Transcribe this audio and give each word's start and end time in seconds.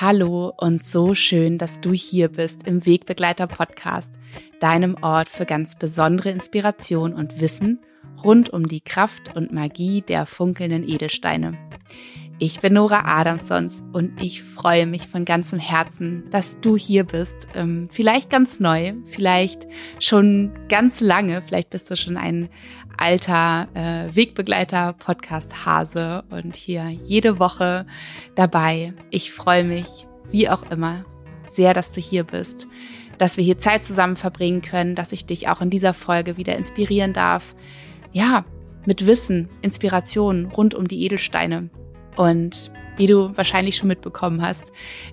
Hallo 0.00 0.52
und 0.56 0.86
so 0.86 1.12
schön, 1.12 1.58
dass 1.58 1.80
du 1.80 1.92
hier 1.92 2.28
bist 2.28 2.62
im 2.68 2.86
Wegbegleiter 2.86 3.48
Podcast, 3.48 4.14
deinem 4.60 4.96
Ort 5.02 5.28
für 5.28 5.44
ganz 5.44 5.76
besondere 5.76 6.30
Inspiration 6.30 7.14
und 7.14 7.40
Wissen 7.40 7.80
rund 8.22 8.48
um 8.48 8.68
die 8.68 8.80
Kraft 8.80 9.34
und 9.34 9.52
Magie 9.52 10.02
der 10.02 10.24
funkelnden 10.24 10.88
Edelsteine. 10.88 11.58
Ich 12.38 12.60
bin 12.60 12.74
Nora 12.74 13.06
Adamsons 13.06 13.84
und 13.92 14.22
ich 14.22 14.44
freue 14.44 14.86
mich 14.86 15.08
von 15.08 15.24
ganzem 15.24 15.58
Herzen, 15.58 16.30
dass 16.30 16.60
du 16.60 16.76
hier 16.76 17.02
bist. 17.02 17.48
Ähm, 17.54 17.88
vielleicht 17.90 18.30
ganz 18.30 18.60
neu, 18.60 18.92
vielleicht 19.06 19.66
schon 19.98 20.52
ganz 20.68 21.00
lange, 21.00 21.42
vielleicht 21.42 21.70
bist 21.70 21.90
du 21.90 21.96
schon 21.96 22.16
ein 22.16 22.50
alter 22.98 23.68
äh, 23.74 24.14
Wegbegleiter, 24.14 24.92
Podcast 24.92 25.64
Hase 25.64 26.24
und 26.30 26.56
hier 26.56 26.88
jede 26.90 27.38
Woche 27.38 27.86
dabei. 28.34 28.92
Ich 29.10 29.32
freue 29.32 29.64
mich, 29.64 30.06
wie 30.30 30.48
auch 30.48 30.70
immer, 30.70 31.04
sehr, 31.46 31.74
dass 31.74 31.92
du 31.92 32.00
hier 32.00 32.24
bist, 32.24 32.66
dass 33.16 33.36
wir 33.36 33.44
hier 33.44 33.58
Zeit 33.58 33.84
zusammen 33.84 34.16
verbringen 34.16 34.62
können, 34.62 34.94
dass 34.94 35.12
ich 35.12 35.26
dich 35.26 35.48
auch 35.48 35.60
in 35.60 35.70
dieser 35.70 35.94
Folge 35.94 36.36
wieder 36.36 36.56
inspirieren 36.56 37.12
darf. 37.12 37.54
Ja, 38.12 38.44
mit 38.84 39.06
Wissen, 39.06 39.48
Inspiration 39.62 40.46
rund 40.46 40.74
um 40.74 40.88
die 40.88 41.04
Edelsteine 41.04 41.70
und 42.16 42.70
wie 42.98 43.06
du 43.06 43.36
wahrscheinlich 43.36 43.76
schon 43.76 43.88
mitbekommen 43.88 44.42
hast, 44.42 44.64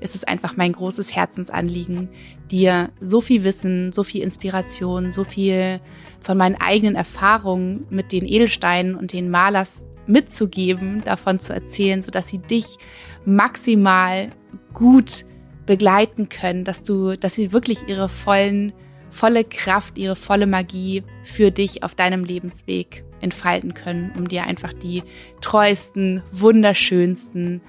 ist 0.02 0.16
es 0.16 0.24
einfach 0.24 0.58
mein 0.58 0.74
großes 0.74 1.16
Herzensanliegen, 1.16 2.10
dir 2.52 2.90
so 3.00 3.22
viel 3.22 3.44
Wissen, 3.44 3.92
so 3.92 4.04
viel 4.04 4.22
Inspiration, 4.24 5.12
so 5.12 5.24
viel 5.24 5.80
von 6.20 6.38
meinen 6.38 6.56
eigenen 6.56 6.96
Erfahrungen 6.96 7.86
mit 7.90 8.12
den 8.12 8.26
Edelsteinen 8.26 8.96
und 8.96 9.14
den 9.14 9.30
Malers 9.30 9.86
mitzugeben, 10.08 11.04
davon 11.04 11.40
zu 11.40 11.54
erzählen, 11.54 12.02
so 12.02 12.12
dass 12.12 12.28
sie 12.28 12.40
dich 12.40 12.78
maximal 13.26 14.32
gut 14.74 15.26
begleiten 15.66 16.30
können, 16.30 16.64
dass 16.64 16.84
du, 16.84 17.18
dass 17.18 17.36
sie 17.36 17.52
wirklich 17.52 17.88
ihre 17.88 18.10
vollen, 18.10 18.74
volle 19.10 19.44
Kraft, 19.44 19.98
ihre 19.98 20.16
volle 20.16 20.48
Magie 20.48 21.04
für 21.24 21.52
dich 21.52 21.84
auf 21.84 21.96
deinem 21.96 22.24
Lebensweg 22.24 23.04
entfalten 23.22 23.74
können, 23.74 24.12
um 24.18 24.28
dir 24.28 24.44
einfach 24.44 24.74
die 24.74 25.04
treuesten, 25.42 26.22
wunderschönsten, 26.32 27.62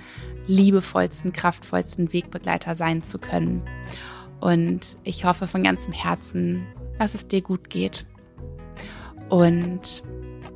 liebevollsten, 0.46 1.32
kraftvollsten 1.32 2.12
Wegbegleiter 2.12 2.74
sein 2.74 3.02
zu 3.02 3.18
können. 3.18 3.62
Und 4.40 4.98
ich 5.04 5.24
hoffe 5.24 5.46
von 5.46 5.62
ganzem 5.62 5.92
Herzen, 5.92 6.66
dass 6.98 7.14
es 7.14 7.26
dir 7.26 7.40
gut 7.40 7.70
geht. 7.70 8.04
Und 9.28 10.02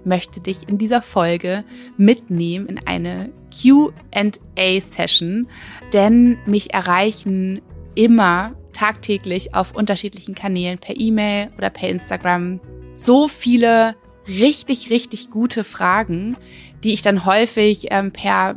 möchte 0.05 0.41
dich 0.41 0.68
in 0.68 0.78
dieser 0.78 1.02
Folge 1.02 1.64
mitnehmen 1.96 2.66
in 2.66 2.86
eine 2.86 3.30
QA-Session, 3.50 5.48
denn 5.92 6.38
mich 6.46 6.72
erreichen 6.72 7.61
immer 7.94 8.55
tagtäglich 8.72 9.55
auf 9.55 9.74
unterschiedlichen 9.74 10.34
Kanälen 10.34 10.78
per 10.78 10.96
E-Mail 10.98 11.50
oder 11.58 11.70
per 11.70 11.88
Instagram 11.88 12.61
so 12.94 13.28
viele 13.28 13.96
richtig, 14.39 14.91
richtig 14.91 15.31
gute 15.31 15.64
Fragen, 15.64 16.36
die 16.83 16.92
ich 16.92 17.03
dann 17.03 17.25
häufig 17.25 17.89
ähm, 17.91 18.12
per, 18.12 18.56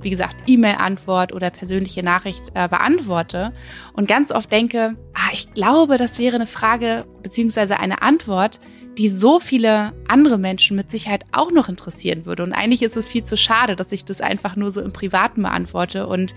wie 0.00 0.10
gesagt, 0.10 0.36
E-Mail-Antwort 0.46 1.32
oder 1.32 1.50
persönliche 1.50 2.02
Nachricht 2.02 2.42
äh, 2.54 2.68
beantworte 2.68 3.52
und 3.92 4.08
ganz 4.08 4.32
oft 4.32 4.50
denke, 4.50 4.96
ah, 5.14 5.30
ich 5.32 5.52
glaube, 5.52 5.98
das 5.98 6.18
wäre 6.18 6.36
eine 6.36 6.46
Frage 6.46 7.04
beziehungsweise 7.22 7.78
eine 7.78 8.02
Antwort, 8.02 8.60
die 8.96 9.08
so 9.08 9.38
viele 9.38 9.92
andere 10.08 10.38
Menschen 10.38 10.76
mit 10.76 10.90
Sicherheit 10.90 11.24
auch 11.32 11.50
noch 11.50 11.68
interessieren 11.68 12.26
würde. 12.26 12.42
Und 12.42 12.52
eigentlich 12.52 12.82
ist 12.82 12.96
es 12.96 13.08
viel 13.08 13.24
zu 13.24 13.36
schade, 13.36 13.76
dass 13.76 13.92
ich 13.92 14.04
das 14.04 14.20
einfach 14.20 14.56
nur 14.56 14.70
so 14.70 14.80
im 14.80 14.92
Privaten 14.92 15.42
beantworte 15.42 16.06
und 16.06 16.34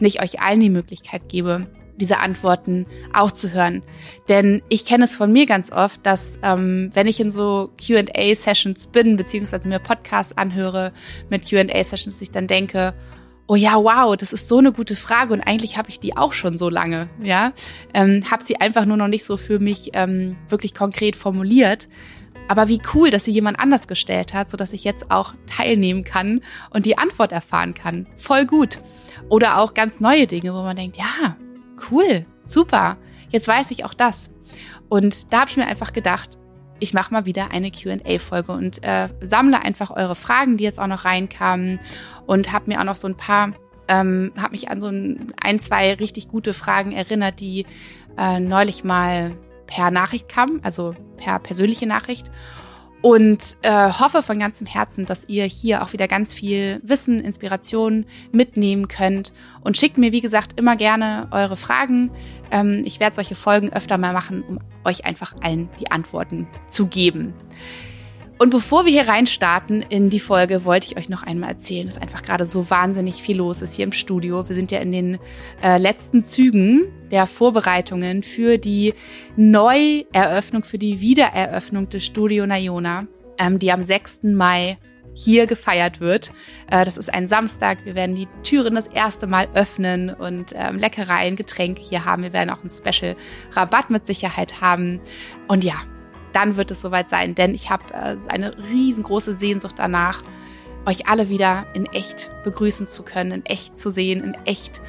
nicht 0.00 0.22
euch 0.22 0.40
allen 0.40 0.60
die 0.60 0.70
Möglichkeit 0.70 1.28
gebe, 1.28 1.66
diese 1.96 2.18
Antworten 2.18 2.86
auch 3.12 3.32
zu 3.32 3.52
hören. 3.52 3.82
Denn 4.28 4.62
ich 4.68 4.84
kenne 4.84 5.04
es 5.04 5.14
von 5.14 5.32
mir 5.32 5.46
ganz 5.46 5.70
oft, 5.72 6.04
dass 6.04 6.38
ähm, 6.42 6.90
wenn 6.94 7.06
ich 7.06 7.20
in 7.20 7.30
so 7.30 7.70
QA-Sessions 7.78 8.88
bin, 8.88 9.16
beziehungsweise 9.16 9.68
mir 9.68 9.78
Podcasts 9.78 10.36
anhöre 10.36 10.92
mit 11.28 11.48
QA-Sessions, 11.48 12.20
ich 12.20 12.30
dann 12.30 12.46
denke, 12.46 12.94
oh 13.46 13.56
ja, 13.56 13.74
wow, 13.74 14.16
das 14.16 14.32
ist 14.32 14.48
so 14.48 14.58
eine 14.58 14.72
gute 14.72 14.96
Frage 14.96 15.32
und 15.34 15.40
eigentlich 15.42 15.76
habe 15.76 15.90
ich 15.90 16.00
die 16.00 16.16
auch 16.16 16.32
schon 16.32 16.56
so 16.56 16.70
lange, 16.70 17.10
ja. 17.22 17.52
Ähm, 17.92 18.30
habe 18.30 18.42
sie 18.42 18.56
einfach 18.60 18.86
nur 18.86 18.96
noch 18.96 19.08
nicht 19.08 19.24
so 19.24 19.36
für 19.36 19.58
mich 19.58 19.90
ähm, 19.92 20.36
wirklich 20.48 20.74
konkret 20.74 21.16
formuliert. 21.16 21.88
Aber 22.48 22.68
wie 22.68 22.80
cool, 22.94 23.10
dass 23.10 23.24
sie 23.24 23.30
jemand 23.30 23.58
anders 23.58 23.86
gestellt 23.86 24.34
hat, 24.34 24.50
so 24.50 24.56
dass 24.56 24.72
ich 24.72 24.84
jetzt 24.84 25.10
auch 25.10 25.34
teilnehmen 25.46 26.04
kann 26.04 26.40
und 26.70 26.86
die 26.86 26.98
Antwort 26.98 27.32
erfahren 27.32 27.74
kann. 27.74 28.06
Voll 28.16 28.46
gut. 28.46 28.78
Oder 29.28 29.58
auch 29.58 29.74
ganz 29.74 30.00
neue 30.00 30.26
Dinge, 30.26 30.52
wo 30.52 30.62
man 30.62 30.76
denkt, 30.76 30.96
ja, 30.96 31.36
cool, 31.90 32.26
super, 32.44 32.96
jetzt 33.30 33.48
weiß 33.48 33.70
ich 33.70 33.84
auch 33.84 33.94
das. 33.94 34.30
Und 34.88 35.32
da 35.32 35.40
habe 35.40 35.50
ich 35.50 35.56
mir 35.56 35.66
einfach 35.66 35.92
gedacht, 35.92 36.38
ich 36.78 36.94
mache 36.94 37.12
mal 37.12 37.26
wieder 37.26 37.52
eine 37.52 37.70
QA-Folge 37.70 38.52
und 38.52 38.82
äh, 38.82 39.08
sammle 39.20 39.62
einfach 39.62 39.90
eure 39.90 40.16
Fragen, 40.16 40.56
die 40.56 40.64
jetzt 40.64 40.80
auch 40.80 40.88
noch 40.88 41.04
reinkamen 41.04 41.78
und 42.26 42.52
habe 42.52 42.68
mir 42.68 42.80
auch 42.80 42.84
noch 42.84 42.96
so 42.96 43.06
ein 43.06 43.16
paar, 43.16 43.52
ähm, 43.86 44.32
habe 44.36 44.52
mich 44.52 44.68
an 44.68 44.80
so 44.80 44.88
ein, 44.88 45.32
ein, 45.40 45.60
zwei 45.60 45.94
richtig 45.94 46.28
gute 46.28 46.54
Fragen 46.54 46.92
erinnert, 46.92 47.38
die 47.38 47.66
äh, 48.18 48.40
neulich 48.40 48.82
mal 48.82 49.36
per 49.66 49.90
Nachricht 49.90 50.28
kamen, 50.28 50.60
also 50.64 50.94
per 51.16 51.38
persönliche 51.38 51.86
Nachricht 51.86 52.30
und 53.02 53.58
äh, 53.62 53.92
hoffe 53.92 54.22
von 54.22 54.38
ganzem 54.38 54.66
Herzen, 54.66 55.06
dass 55.06 55.28
ihr 55.28 55.44
hier 55.44 55.82
auch 55.82 55.92
wieder 55.92 56.08
ganz 56.08 56.32
viel 56.32 56.80
Wissen, 56.84 57.20
Inspiration 57.20 58.06
mitnehmen 58.30 58.88
könnt. 58.88 59.32
Und 59.62 59.76
schickt 59.76 59.98
mir, 59.98 60.12
wie 60.12 60.20
gesagt, 60.20 60.58
immer 60.58 60.76
gerne 60.76 61.28
eure 61.32 61.56
Fragen. 61.56 62.12
Ähm, 62.50 62.82
ich 62.84 63.00
werde 63.00 63.16
solche 63.16 63.34
Folgen 63.34 63.72
öfter 63.72 63.98
mal 63.98 64.12
machen, 64.12 64.42
um 64.48 64.58
euch 64.84 65.04
einfach 65.04 65.34
allen 65.42 65.68
die 65.80 65.90
Antworten 65.90 66.46
zu 66.68 66.86
geben. 66.86 67.34
Und 68.42 68.50
bevor 68.50 68.84
wir 68.84 68.90
hier 68.90 69.06
reinstarten 69.06 69.82
in 69.82 70.10
die 70.10 70.18
Folge, 70.18 70.64
wollte 70.64 70.86
ich 70.86 70.96
euch 70.96 71.08
noch 71.08 71.22
einmal 71.22 71.50
erzählen, 71.50 71.86
dass 71.86 71.96
einfach 71.96 72.24
gerade 72.24 72.44
so 72.44 72.70
wahnsinnig 72.70 73.22
viel 73.22 73.36
los 73.36 73.62
ist 73.62 73.74
hier 73.76 73.84
im 73.84 73.92
Studio. 73.92 74.48
Wir 74.48 74.56
sind 74.56 74.72
ja 74.72 74.80
in 74.80 74.90
den 74.90 75.20
äh, 75.62 75.78
letzten 75.78 76.24
Zügen 76.24 76.88
der 77.12 77.28
Vorbereitungen 77.28 78.24
für 78.24 78.58
die 78.58 78.94
Neueröffnung, 79.36 80.64
für 80.64 80.78
die 80.78 81.00
Wiedereröffnung 81.00 81.88
des 81.88 82.04
Studio 82.04 82.44
Nayona, 82.44 83.06
ähm, 83.38 83.60
die 83.60 83.70
am 83.70 83.84
6. 83.84 84.24
Mai 84.24 84.76
hier 85.14 85.46
gefeiert 85.46 86.00
wird. 86.00 86.32
Äh, 86.68 86.84
das 86.84 86.98
ist 86.98 87.14
ein 87.14 87.28
Samstag. 87.28 87.78
Wir 87.84 87.94
werden 87.94 88.16
die 88.16 88.26
Türen 88.42 88.74
das 88.74 88.88
erste 88.88 89.28
Mal 89.28 89.46
öffnen 89.54 90.10
und 90.10 90.52
ähm, 90.56 90.78
Leckereien, 90.78 91.36
Getränke 91.36 91.80
hier 91.80 92.04
haben. 92.04 92.24
Wir 92.24 92.32
werden 92.32 92.50
auch 92.50 92.58
einen 92.58 92.70
Special 92.70 93.14
Rabatt 93.52 93.90
mit 93.90 94.04
Sicherheit 94.04 94.60
haben. 94.60 95.00
Und 95.46 95.62
ja, 95.62 95.76
dann 96.32 96.56
wird 96.56 96.70
es 96.70 96.80
soweit 96.80 97.08
sein, 97.10 97.34
denn 97.34 97.54
ich 97.54 97.70
habe 97.70 97.92
äh, 97.92 98.16
eine 98.28 98.56
riesengroße 98.58 99.34
Sehnsucht 99.34 99.78
danach, 99.78 100.22
euch 100.86 101.06
alle 101.06 101.28
wieder 101.28 101.66
in 101.74 101.86
echt 101.86 102.30
begrüßen 102.44 102.86
zu 102.86 103.02
können, 103.02 103.32
in 103.32 103.46
echt 103.46 103.78
zu 103.78 103.90
sehen, 103.90 104.22
in 104.24 104.34
echt 104.44 104.80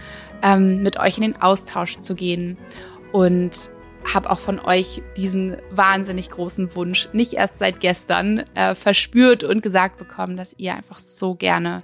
ähm, 0.42 0.82
mit 0.84 1.00
euch 1.00 1.18
in 1.18 1.24
den 1.24 1.42
Austausch 1.42 2.00
zu 2.00 2.16
gehen 2.16 2.58
und 3.12 3.72
habe 4.12 4.30
auch 4.30 4.40
von 4.40 4.60
euch 4.60 5.02
diesen 5.16 5.58
wahnsinnig 5.72 6.30
großen 6.30 6.76
Wunsch 6.76 7.08
nicht 7.14 7.34
erst 7.34 7.60
seit 7.60 7.80
gestern 7.80 8.40
äh, 8.54 8.76
verspürt 8.76 9.44
und 9.44 9.64
gesagt 9.64 9.98
bekommen, 9.98 10.36
dass 10.36 10.56
ihr 10.58 10.76
einfach 10.76 11.00
so 11.00 11.36
gerne 11.36 11.84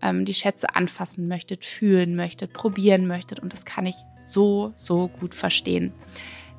ähm, 0.00 0.24
die 0.24 0.34
Schätze 0.34 0.74
anfassen 0.74 1.28
möchtet, 1.28 1.64
fühlen 1.64 2.16
möchtet, 2.16 2.52
probieren 2.52 3.06
möchtet 3.06 3.40
und 3.40 3.52
das 3.52 3.64
kann 3.64 3.86
ich 3.86 3.96
so, 4.20 4.72
so 4.76 5.08
gut 5.08 5.34
verstehen. 5.34 5.92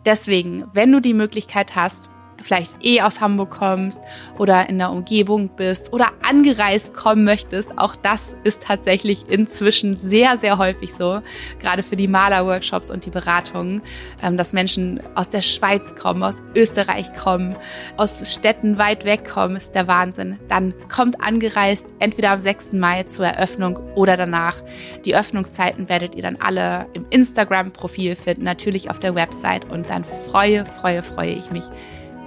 Deswegen, 0.05 0.65
wenn 0.73 0.91
du 0.91 1.01
die 1.01 1.13
Möglichkeit 1.13 1.75
hast, 1.75 2.09
vielleicht 2.41 2.83
eh 2.83 3.01
aus 3.01 3.21
Hamburg 3.21 3.51
kommst 3.51 4.01
oder 4.37 4.69
in 4.69 4.77
der 4.77 4.91
Umgebung 4.91 5.49
bist 5.55 5.93
oder 5.93 6.07
angereist 6.21 6.93
kommen 6.93 7.23
möchtest. 7.23 7.77
Auch 7.77 7.95
das 7.95 8.35
ist 8.43 8.63
tatsächlich 8.63 9.27
inzwischen 9.27 9.97
sehr, 9.97 10.37
sehr 10.37 10.57
häufig 10.57 10.93
so, 10.93 11.21
gerade 11.59 11.83
für 11.83 11.95
die 11.95 12.07
Malerworkshops 12.07 12.89
und 12.89 13.05
die 13.05 13.09
Beratungen, 13.09 13.81
ähm, 14.21 14.37
dass 14.37 14.53
Menschen 14.53 15.01
aus 15.15 15.29
der 15.29 15.41
Schweiz 15.41 15.95
kommen, 15.95 16.23
aus 16.23 16.41
Österreich 16.55 17.13
kommen, 17.13 17.55
aus 17.97 18.21
Städten 18.31 18.77
weit 18.77 19.05
weg 19.05 19.27
kommen, 19.29 19.55
ist 19.55 19.75
der 19.75 19.87
Wahnsinn. 19.87 20.39
Dann 20.47 20.73
kommt 20.93 21.21
angereist, 21.21 21.87
entweder 21.99 22.31
am 22.31 22.41
6. 22.41 22.73
Mai 22.73 23.03
zur 23.03 23.25
Eröffnung 23.27 23.77
oder 23.95 24.17
danach. 24.17 24.57
Die 25.05 25.15
Öffnungszeiten 25.15 25.89
werdet 25.89 26.15
ihr 26.15 26.23
dann 26.23 26.37
alle 26.37 26.87
im 26.93 27.05
Instagram-Profil 27.09 28.15
finden, 28.15 28.43
natürlich 28.43 28.89
auf 28.89 28.99
der 28.99 29.15
Website 29.15 29.69
und 29.69 29.89
dann 29.89 30.03
freue, 30.03 30.65
freue, 30.65 31.03
freue 31.03 31.31
ich 31.31 31.51
mich 31.51 31.65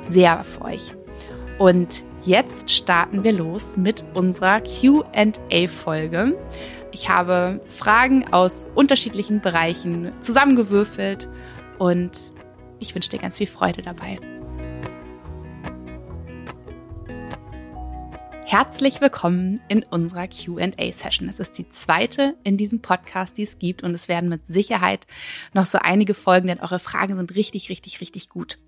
sehr 0.08 0.40
auf 0.40 0.60
euch. 0.62 0.94
Und 1.58 2.04
jetzt 2.24 2.70
starten 2.70 3.24
wir 3.24 3.32
los 3.32 3.76
mit 3.76 4.04
unserer 4.14 4.60
QA-Folge. 4.60 6.38
Ich 6.92 7.08
habe 7.08 7.60
Fragen 7.68 8.32
aus 8.32 8.66
unterschiedlichen 8.74 9.40
Bereichen 9.40 10.12
zusammengewürfelt 10.20 11.28
und 11.78 12.32
ich 12.78 12.94
wünsche 12.94 13.10
dir 13.10 13.18
ganz 13.18 13.38
viel 13.38 13.46
Freude 13.46 13.82
dabei. 13.82 14.18
Herzlich 18.44 19.00
willkommen 19.00 19.62
in 19.68 19.82
unserer 19.84 20.28
QA-Session. 20.28 21.28
Es 21.30 21.40
ist 21.40 21.56
die 21.56 21.70
zweite 21.70 22.34
in 22.44 22.58
diesem 22.58 22.82
Podcast, 22.82 23.38
die 23.38 23.44
es 23.44 23.58
gibt 23.58 23.82
und 23.82 23.94
es 23.94 24.08
werden 24.08 24.28
mit 24.28 24.44
Sicherheit 24.44 25.06
noch 25.54 25.64
so 25.64 25.78
einige 25.78 26.12
Folgen, 26.12 26.48
denn 26.48 26.60
eure 26.60 26.78
Fragen 26.78 27.16
sind 27.16 27.34
richtig, 27.34 27.70
richtig, 27.70 28.02
richtig 28.02 28.28
gut. 28.28 28.58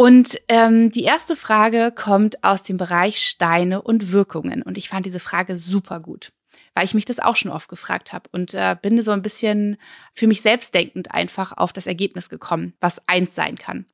Und 0.00 0.40
ähm, 0.46 0.92
die 0.92 1.02
erste 1.02 1.34
Frage 1.34 1.92
kommt 1.92 2.44
aus 2.44 2.62
dem 2.62 2.76
Bereich 2.76 3.18
Steine 3.18 3.82
und 3.82 4.12
Wirkungen 4.12 4.62
und 4.62 4.78
ich 4.78 4.88
fand 4.88 5.04
diese 5.04 5.18
Frage 5.18 5.56
super 5.56 5.98
gut 5.98 6.32
weil 6.74 6.84
ich 6.84 6.94
mich 6.94 7.06
das 7.06 7.18
auch 7.18 7.34
schon 7.34 7.50
oft 7.50 7.68
gefragt 7.68 8.12
habe 8.12 8.30
und 8.30 8.54
äh, 8.54 8.76
bin 8.80 9.02
so 9.02 9.10
ein 9.10 9.20
bisschen 9.20 9.78
für 10.14 10.28
mich 10.28 10.42
selbst 10.42 10.72
denkend 10.74 11.12
einfach 11.12 11.52
auf 11.56 11.72
das 11.72 11.88
Ergebnis 11.88 12.28
gekommen, 12.28 12.72
was 12.78 13.02
eins 13.08 13.34
sein 13.34 13.58
kann. 13.58 13.84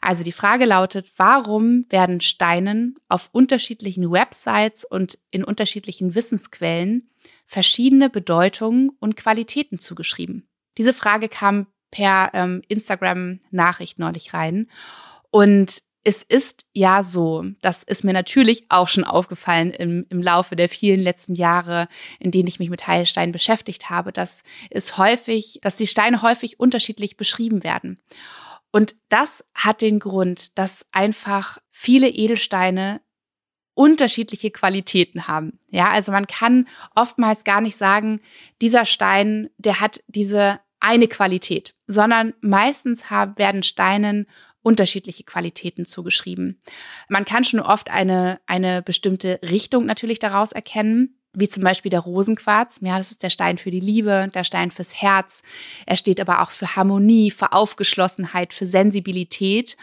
Also 0.00 0.24
die 0.24 0.32
Frage 0.32 0.64
lautet, 0.64 1.12
warum 1.18 1.82
werden 1.90 2.22
Steinen 2.22 2.94
auf 3.10 3.28
unterschiedlichen 3.32 4.10
Websites 4.10 4.86
und 4.86 5.18
in 5.32 5.44
unterschiedlichen 5.44 6.14
Wissensquellen 6.14 7.10
verschiedene 7.46 8.08
Bedeutungen 8.08 8.88
und 9.00 9.16
Qualitäten 9.16 9.78
zugeschrieben? 9.78 10.48
Diese 10.78 10.94
Frage 10.94 11.28
kam 11.28 11.66
per 11.90 12.30
ähm, 12.32 12.62
Instagram-Nachricht 12.68 13.98
neulich 13.98 14.32
rein. 14.32 14.68
Und 15.34 15.82
es 16.04 16.22
ist 16.22 16.64
ja 16.74 17.02
so, 17.02 17.44
das 17.60 17.82
ist 17.82 18.04
mir 18.04 18.12
natürlich 18.12 18.66
auch 18.68 18.86
schon 18.86 19.02
aufgefallen 19.02 19.72
im, 19.72 20.06
im 20.08 20.22
Laufe 20.22 20.54
der 20.54 20.68
vielen 20.68 21.00
letzten 21.00 21.34
Jahre, 21.34 21.88
in 22.20 22.30
denen 22.30 22.46
ich 22.46 22.60
mich 22.60 22.70
mit 22.70 22.86
Heilsteinen 22.86 23.32
beschäftigt 23.32 23.90
habe, 23.90 24.12
dass 24.12 24.44
es 24.70 24.96
häufig, 24.96 25.58
dass 25.60 25.74
die 25.74 25.88
Steine 25.88 26.22
häufig 26.22 26.60
unterschiedlich 26.60 27.16
beschrieben 27.16 27.64
werden. 27.64 28.00
Und 28.70 28.94
das 29.08 29.44
hat 29.56 29.80
den 29.80 29.98
Grund, 29.98 30.56
dass 30.56 30.86
einfach 30.92 31.58
viele 31.72 32.10
Edelsteine 32.10 33.00
unterschiedliche 33.74 34.52
Qualitäten 34.52 35.26
haben. 35.26 35.58
Ja, 35.68 35.90
also 35.90 36.12
man 36.12 36.28
kann 36.28 36.68
oftmals 36.94 37.42
gar 37.42 37.60
nicht 37.60 37.76
sagen, 37.76 38.20
dieser 38.62 38.84
Stein, 38.84 39.50
der 39.58 39.80
hat 39.80 40.00
diese 40.06 40.60
eine 40.78 41.08
Qualität, 41.08 41.74
sondern 41.88 42.34
meistens 42.40 43.10
haben, 43.10 43.36
werden 43.36 43.64
Steinen 43.64 44.28
unterschiedliche 44.64 45.22
Qualitäten 45.22 45.84
zugeschrieben. 45.84 46.60
Man 47.08 47.24
kann 47.24 47.44
schon 47.44 47.60
oft 47.60 47.90
eine, 47.90 48.40
eine 48.46 48.82
bestimmte 48.82 49.38
Richtung 49.42 49.86
natürlich 49.86 50.18
daraus 50.18 50.50
erkennen 50.50 51.20
wie 51.36 51.48
zum 51.48 51.64
Beispiel 51.64 51.90
der 51.90 52.00
Rosenquarz. 52.00 52.78
Ja, 52.80 52.96
das 52.96 53.10
ist 53.10 53.22
der 53.22 53.30
Stein 53.30 53.58
für 53.58 53.72
die 53.72 53.80
Liebe, 53.80 54.28
der 54.32 54.44
Stein 54.44 54.70
fürs 54.70 55.02
Herz. 55.02 55.42
Er 55.84 55.96
steht 55.96 56.20
aber 56.20 56.40
auch 56.40 56.52
für 56.52 56.76
Harmonie, 56.76 57.30
für 57.32 57.52
Aufgeschlossenheit, 57.52 58.54
für 58.54 58.66
Sensibilität. 58.66 59.76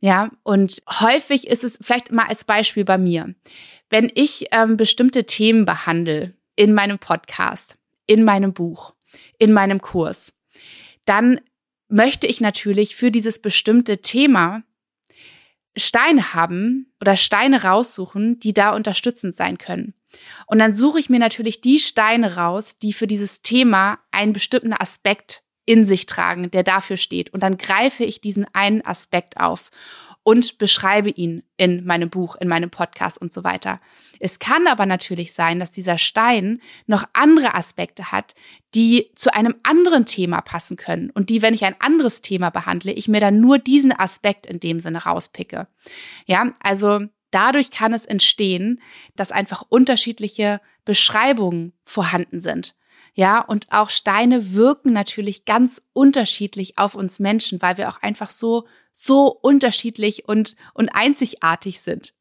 Ja, 0.00 0.30
und 0.42 0.82
häufig 1.00 1.46
ist 1.46 1.62
es 1.64 1.78
vielleicht 1.80 2.10
mal 2.10 2.26
als 2.26 2.44
Beispiel 2.44 2.84
bei 2.84 2.98
mir, 2.98 3.34
wenn 3.90 4.10
ich 4.14 4.46
ähm, 4.50 4.76
bestimmte 4.76 5.24
Themen 5.24 5.64
behandle 5.66 6.34
in 6.56 6.74
meinem 6.74 6.98
Podcast, 6.98 7.76
in 8.06 8.24
meinem 8.24 8.52
Buch, 8.52 8.94
in 9.38 9.52
meinem 9.52 9.80
Kurs, 9.80 10.34
dann 11.04 11.40
möchte 11.94 12.26
ich 12.26 12.40
natürlich 12.40 12.96
für 12.96 13.12
dieses 13.12 13.38
bestimmte 13.38 13.98
Thema 13.98 14.64
Steine 15.76 16.34
haben 16.34 16.92
oder 17.00 17.16
Steine 17.16 17.62
raussuchen, 17.62 18.40
die 18.40 18.52
da 18.52 18.74
unterstützend 18.74 19.34
sein 19.34 19.58
können. 19.58 19.94
Und 20.46 20.58
dann 20.58 20.74
suche 20.74 20.98
ich 20.98 21.08
mir 21.08 21.20
natürlich 21.20 21.60
die 21.60 21.78
Steine 21.78 22.36
raus, 22.36 22.76
die 22.76 22.92
für 22.92 23.06
dieses 23.06 23.42
Thema 23.42 24.00
einen 24.10 24.32
bestimmten 24.32 24.72
Aspekt 24.72 25.44
in 25.66 25.84
sich 25.84 26.06
tragen, 26.06 26.50
der 26.50 26.64
dafür 26.64 26.96
steht. 26.96 27.32
Und 27.32 27.44
dann 27.44 27.58
greife 27.58 28.04
ich 28.04 28.20
diesen 28.20 28.46
einen 28.52 28.84
Aspekt 28.84 29.38
auf 29.38 29.70
und 30.24 30.58
beschreibe 30.58 31.10
ihn 31.10 31.44
in 31.56 31.84
meinem 31.84 32.10
Buch, 32.10 32.34
in 32.36 32.48
meinem 32.48 32.70
Podcast 32.70 33.18
und 33.18 33.32
so 33.32 33.44
weiter. 33.44 33.80
Es 34.18 34.38
kann 34.38 34.66
aber 34.66 34.86
natürlich 34.86 35.34
sein, 35.34 35.60
dass 35.60 35.70
dieser 35.70 35.98
Stein 35.98 36.60
noch 36.86 37.04
andere 37.12 37.54
Aspekte 37.54 38.10
hat, 38.10 38.34
die 38.74 39.12
zu 39.14 39.32
einem 39.32 39.54
anderen 39.62 40.06
Thema 40.06 40.40
passen 40.40 40.76
können 40.76 41.10
und 41.10 41.30
die, 41.30 41.42
wenn 41.42 41.54
ich 41.54 41.64
ein 41.64 41.80
anderes 41.80 42.22
Thema 42.22 42.50
behandle, 42.50 42.92
ich 42.92 43.06
mir 43.06 43.20
dann 43.20 43.40
nur 43.40 43.58
diesen 43.58 43.92
Aspekt 43.92 44.46
in 44.46 44.58
dem 44.60 44.80
Sinne 44.80 45.04
rauspicke. 45.04 45.68
Ja, 46.26 46.52
also 46.60 47.00
dadurch 47.30 47.70
kann 47.70 47.92
es 47.92 48.06
entstehen, 48.06 48.80
dass 49.16 49.30
einfach 49.30 49.62
unterschiedliche 49.68 50.60
Beschreibungen 50.86 51.74
vorhanden 51.82 52.40
sind. 52.40 52.74
Ja, 53.16 53.40
und 53.40 53.66
auch 53.70 53.90
Steine 53.90 54.54
wirken 54.54 54.92
natürlich 54.92 55.44
ganz 55.44 55.86
unterschiedlich 55.92 56.78
auf 56.78 56.96
uns 56.96 57.20
Menschen, 57.20 57.62
weil 57.62 57.76
wir 57.76 57.88
auch 57.88 58.02
einfach 58.02 58.30
so 58.30 58.66
so 58.96 59.26
unterschiedlich 59.26 60.28
und, 60.28 60.54
und 60.72 60.88
einzigartig 60.90 61.80
sind. 61.80 62.14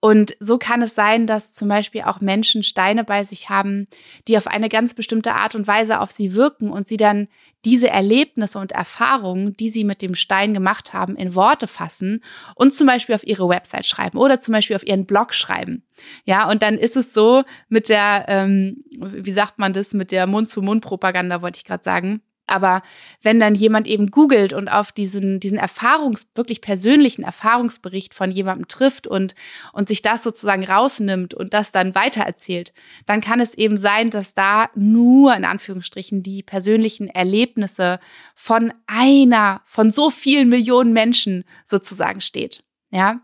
Und 0.00 0.34
so 0.40 0.56
kann 0.56 0.82
es 0.82 0.94
sein, 0.94 1.26
dass 1.26 1.52
zum 1.52 1.68
Beispiel 1.68 2.02
auch 2.02 2.20
Menschen 2.20 2.62
Steine 2.62 3.04
bei 3.04 3.22
sich 3.22 3.50
haben, 3.50 3.86
die 4.26 4.38
auf 4.38 4.46
eine 4.46 4.70
ganz 4.70 4.94
bestimmte 4.94 5.34
Art 5.34 5.54
und 5.54 5.66
Weise 5.66 6.00
auf 6.00 6.10
sie 6.10 6.34
wirken 6.34 6.70
und 6.70 6.88
sie 6.88 6.96
dann 6.96 7.28
diese 7.66 7.90
Erlebnisse 7.90 8.58
und 8.58 8.72
Erfahrungen, 8.72 9.56
die 9.56 9.68
sie 9.68 9.84
mit 9.84 10.00
dem 10.00 10.14
Stein 10.14 10.54
gemacht 10.54 10.94
haben, 10.94 11.16
in 11.16 11.34
Worte 11.34 11.66
fassen 11.66 12.24
und 12.54 12.72
zum 12.72 12.86
Beispiel 12.86 13.14
auf 13.14 13.26
ihre 13.26 13.48
Website 13.48 13.86
schreiben 13.86 14.18
oder 14.18 14.40
zum 14.40 14.52
Beispiel 14.52 14.76
auf 14.76 14.86
ihren 14.86 15.04
Blog 15.04 15.34
schreiben. 15.34 15.84
Ja, 16.24 16.48
und 16.48 16.62
dann 16.62 16.78
ist 16.78 16.96
es 16.96 17.12
so 17.12 17.44
mit 17.68 17.90
der, 17.90 18.24
ähm, 18.28 18.84
wie 18.90 19.32
sagt 19.32 19.58
man 19.58 19.74
das, 19.74 19.92
mit 19.92 20.12
der 20.12 20.26
Mund-zu-Mund-Propaganda, 20.26 21.42
wollte 21.42 21.58
ich 21.58 21.64
gerade 21.64 21.84
sagen 21.84 22.22
aber 22.46 22.82
wenn 23.22 23.40
dann 23.40 23.54
jemand 23.54 23.86
eben 23.86 24.10
googelt 24.10 24.52
und 24.52 24.68
auf 24.68 24.92
diesen, 24.92 25.40
diesen 25.40 25.58
Erfahrungs-, 25.58 26.26
wirklich 26.34 26.60
persönlichen 26.60 27.22
Erfahrungsbericht 27.22 28.14
von 28.14 28.30
jemandem 28.30 28.68
trifft 28.68 29.06
und, 29.06 29.34
und 29.72 29.88
sich 29.88 30.02
das 30.02 30.22
sozusagen 30.22 30.64
rausnimmt 30.64 31.34
und 31.34 31.54
das 31.54 31.72
dann 31.72 31.94
weitererzählt, 31.94 32.72
dann 33.06 33.20
kann 33.20 33.40
es 33.40 33.54
eben 33.54 33.78
sein, 33.78 34.10
dass 34.10 34.34
da 34.34 34.70
nur 34.74 35.34
in 35.34 35.44
Anführungsstrichen 35.44 36.22
die 36.22 36.42
persönlichen 36.42 37.08
Erlebnisse 37.08 37.98
von 38.34 38.72
einer, 38.86 39.62
von 39.64 39.90
so 39.90 40.10
vielen 40.10 40.48
Millionen 40.48 40.92
Menschen 40.92 41.44
sozusagen 41.64 42.20
steht. 42.20 42.64
Ja. 42.90 43.20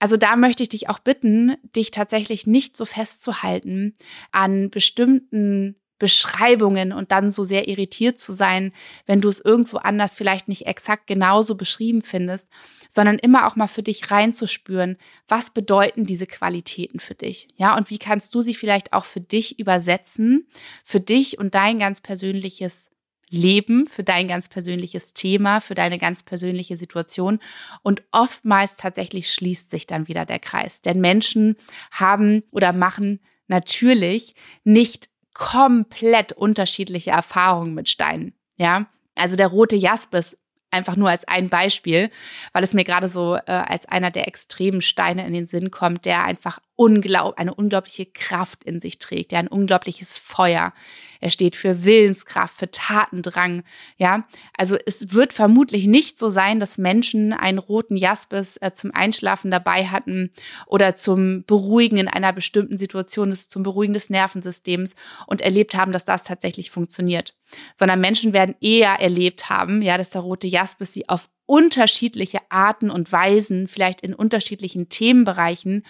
Also 0.00 0.16
da 0.16 0.34
möchte 0.34 0.62
ich 0.62 0.70
dich 0.70 0.88
auch 0.88 0.98
bitten, 0.98 1.56
dich 1.76 1.90
tatsächlich 1.90 2.46
nicht 2.46 2.76
so 2.76 2.86
festzuhalten 2.86 3.94
an 4.32 4.70
bestimmten 4.70 5.76
Beschreibungen 6.00 6.92
und 6.92 7.12
dann 7.12 7.30
so 7.30 7.44
sehr 7.44 7.68
irritiert 7.68 8.18
zu 8.18 8.32
sein, 8.32 8.72
wenn 9.06 9.20
du 9.20 9.28
es 9.28 9.38
irgendwo 9.38 9.76
anders 9.76 10.16
vielleicht 10.16 10.48
nicht 10.48 10.66
exakt 10.66 11.06
genauso 11.06 11.54
beschrieben 11.54 12.02
findest, 12.02 12.48
sondern 12.88 13.18
immer 13.18 13.46
auch 13.46 13.54
mal 13.54 13.68
für 13.68 13.84
dich 13.84 14.10
reinzuspüren, 14.10 14.96
was 15.28 15.50
bedeuten 15.50 16.06
diese 16.06 16.26
Qualitäten 16.26 16.98
für 16.98 17.14
dich? 17.14 17.46
Ja, 17.54 17.76
und 17.76 17.90
wie 17.90 17.98
kannst 17.98 18.34
du 18.34 18.42
sie 18.42 18.54
vielleicht 18.54 18.92
auch 18.92 19.04
für 19.04 19.20
dich 19.20 19.60
übersetzen, 19.60 20.48
für 20.82 20.98
dich 20.98 21.38
und 21.38 21.54
dein 21.54 21.78
ganz 21.78 22.00
persönliches 22.00 22.90
Leben, 23.28 23.86
für 23.86 24.02
dein 24.02 24.26
ganz 24.26 24.48
persönliches 24.48 25.14
Thema, 25.14 25.60
für 25.60 25.74
deine 25.74 25.98
ganz 25.98 26.24
persönliche 26.24 26.76
Situation. 26.76 27.38
Und 27.82 28.02
oftmals 28.10 28.76
tatsächlich 28.76 29.32
schließt 29.32 29.70
sich 29.70 29.86
dann 29.86 30.08
wieder 30.08 30.26
der 30.26 30.40
Kreis. 30.40 30.82
Denn 30.82 31.00
Menschen 31.00 31.56
haben 31.92 32.42
oder 32.50 32.72
machen 32.72 33.20
natürlich 33.46 34.34
nicht 34.64 35.09
komplett 35.34 36.32
unterschiedliche 36.32 37.10
Erfahrungen 37.10 37.74
mit 37.74 37.88
Steinen. 37.88 38.34
Ja, 38.56 38.86
also 39.14 39.36
der 39.36 39.48
rote 39.48 39.76
Jaspis 39.76 40.36
einfach 40.70 40.96
nur 40.96 41.10
als 41.10 41.26
ein 41.26 41.48
Beispiel, 41.48 42.10
weil 42.52 42.64
es 42.64 42.74
mir 42.74 42.84
gerade 42.84 43.08
so 43.08 43.36
äh, 43.36 43.40
als 43.46 43.86
einer 43.86 44.10
der 44.10 44.28
extremen 44.28 44.82
Steine 44.82 45.26
in 45.26 45.32
den 45.32 45.46
Sinn 45.46 45.70
kommt, 45.70 46.04
der 46.04 46.24
einfach 46.24 46.60
unglaub, 46.76 47.38
eine 47.38 47.54
unglaubliche 47.54 48.06
Kraft 48.06 48.64
in 48.64 48.80
sich 48.80 48.98
trägt, 48.98 49.32
ja, 49.32 49.38
ein 49.38 49.48
unglaubliches 49.48 50.16
Feuer. 50.16 50.72
Er 51.20 51.30
steht 51.30 51.54
für 51.54 51.84
Willenskraft, 51.84 52.56
für 52.56 52.70
Tatendrang, 52.70 53.64
ja. 53.98 54.26
Also 54.56 54.78
es 54.86 55.12
wird 55.12 55.34
vermutlich 55.34 55.86
nicht 55.86 56.18
so 56.18 56.30
sein, 56.30 56.58
dass 56.58 56.78
Menschen 56.78 57.34
einen 57.34 57.58
roten 57.58 57.96
Jaspis 57.96 58.56
äh, 58.62 58.72
zum 58.72 58.94
Einschlafen 58.94 59.50
dabei 59.50 59.88
hatten 59.88 60.30
oder 60.66 60.94
zum 60.94 61.44
Beruhigen 61.44 61.98
in 61.98 62.08
einer 62.08 62.32
bestimmten 62.32 62.78
Situation, 62.78 63.34
zum 63.34 63.62
Beruhigen 63.62 63.92
des 63.92 64.08
Nervensystems 64.08 64.94
und 65.26 65.42
erlebt 65.42 65.74
haben, 65.74 65.92
dass 65.92 66.06
das 66.06 66.24
tatsächlich 66.24 66.70
funktioniert. 66.70 67.34
Sondern 67.74 68.00
Menschen 68.00 68.32
werden 68.32 68.54
eher 68.60 69.00
erlebt 69.00 69.48
haben, 69.48 69.82
ja, 69.82 69.98
dass 69.98 70.10
der 70.10 70.22
rote 70.22 70.46
Jaspis 70.46 70.92
sie 70.92 71.08
auf 71.08 71.28
unterschiedliche 71.46 72.38
Arten 72.48 72.90
und 72.90 73.10
Weisen, 73.10 73.66
vielleicht 73.66 74.02
in 74.02 74.14
unterschiedlichen 74.14 74.88
Themenbereichen 74.88 75.84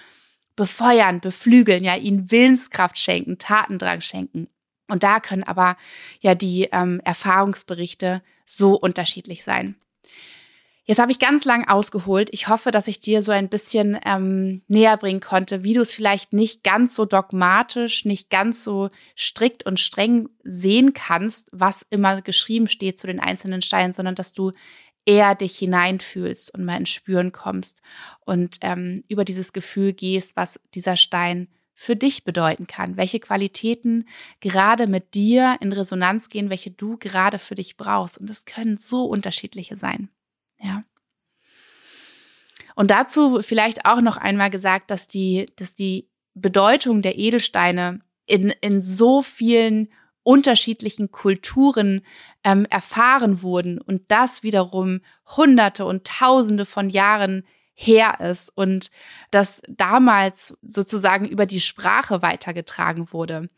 befeuern, 0.56 1.20
beflügeln, 1.20 1.84
ja, 1.84 1.96
ihnen 1.96 2.30
Willenskraft 2.30 2.98
schenken, 2.98 3.38
Tatendrang 3.38 4.00
schenken. 4.00 4.48
Und 4.88 5.02
da 5.02 5.20
können 5.20 5.44
aber 5.44 5.76
ja 6.20 6.34
die 6.34 6.68
ähm, 6.72 7.00
Erfahrungsberichte 7.04 8.22
so 8.44 8.74
unterschiedlich 8.74 9.44
sein. 9.44 9.76
Jetzt 10.90 10.98
habe 10.98 11.12
ich 11.12 11.20
ganz 11.20 11.44
lang 11.44 11.68
ausgeholt. 11.68 12.30
Ich 12.32 12.48
hoffe, 12.48 12.72
dass 12.72 12.88
ich 12.88 12.98
dir 12.98 13.22
so 13.22 13.30
ein 13.30 13.48
bisschen 13.48 13.96
ähm, 14.04 14.62
näher 14.66 14.96
bringen 14.96 15.20
konnte, 15.20 15.62
wie 15.62 15.72
du 15.72 15.82
es 15.82 15.92
vielleicht 15.92 16.32
nicht 16.32 16.64
ganz 16.64 16.96
so 16.96 17.04
dogmatisch, 17.04 18.04
nicht 18.06 18.28
ganz 18.28 18.64
so 18.64 18.90
strikt 19.16 19.64
und 19.64 19.78
streng 19.78 20.30
sehen 20.42 20.92
kannst, 20.92 21.48
was 21.52 21.86
immer 21.90 22.22
geschrieben 22.22 22.66
steht 22.66 22.98
zu 22.98 23.06
den 23.06 23.20
einzelnen 23.20 23.62
Steinen, 23.62 23.92
sondern 23.92 24.16
dass 24.16 24.32
du 24.32 24.50
eher 25.06 25.36
dich 25.36 25.56
hineinfühlst 25.58 26.52
und 26.54 26.64
mal 26.64 26.78
ins 26.78 26.90
Spüren 26.90 27.30
kommst 27.30 27.82
und 28.26 28.58
ähm, 28.62 29.04
über 29.06 29.24
dieses 29.24 29.52
Gefühl 29.52 29.92
gehst, 29.92 30.34
was 30.34 30.58
dieser 30.74 30.96
Stein 30.96 31.46
für 31.72 31.94
dich 31.94 32.24
bedeuten 32.24 32.66
kann, 32.66 32.96
welche 32.96 33.20
Qualitäten 33.20 34.08
gerade 34.40 34.88
mit 34.88 35.14
dir 35.14 35.56
in 35.60 35.72
Resonanz 35.72 36.30
gehen, 36.30 36.50
welche 36.50 36.72
du 36.72 36.98
gerade 36.98 37.38
für 37.38 37.54
dich 37.54 37.76
brauchst. 37.76 38.18
Und 38.18 38.28
das 38.28 38.44
können 38.44 38.76
so 38.76 39.04
unterschiedliche 39.04 39.76
sein. 39.76 40.10
Ja. 40.60 40.84
Und 42.74 42.90
dazu 42.90 43.42
vielleicht 43.42 43.84
auch 43.84 44.00
noch 44.00 44.16
einmal 44.16 44.50
gesagt, 44.50 44.90
dass 44.90 45.08
die, 45.08 45.46
dass 45.56 45.74
die 45.74 46.08
Bedeutung 46.34 47.02
der 47.02 47.18
Edelsteine 47.18 48.00
in, 48.26 48.50
in 48.60 48.80
so 48.80 49.22
vielen 49.22 49.88
unterschiedlichen 50.22 51.10
Kulturen 51.10 52.02
ähm, 52.44 52.66
erfahren 52.70 53.42
wurden 53.42 53.80
und 53.80 54.02
das 54.08 54.42
wiederum 54.42 55.00
Hunderte 55.36 55.84
und 55.84 56.06
Tausende 56.06 56.66
von 56.66 56.90
Jahren 56.90 57.44
her 57.74 58.20
ist 58.20 58.50
und 58.56 58.90
das 59.30 59.62
damals 59.66 60.54
sozusagen 60.60 61.26
über 61.26 61.46
die 61.46 61.62
Sprache 61.62 62.20
weitergetragen 62.20 63.12
wurde. 63.12 63.48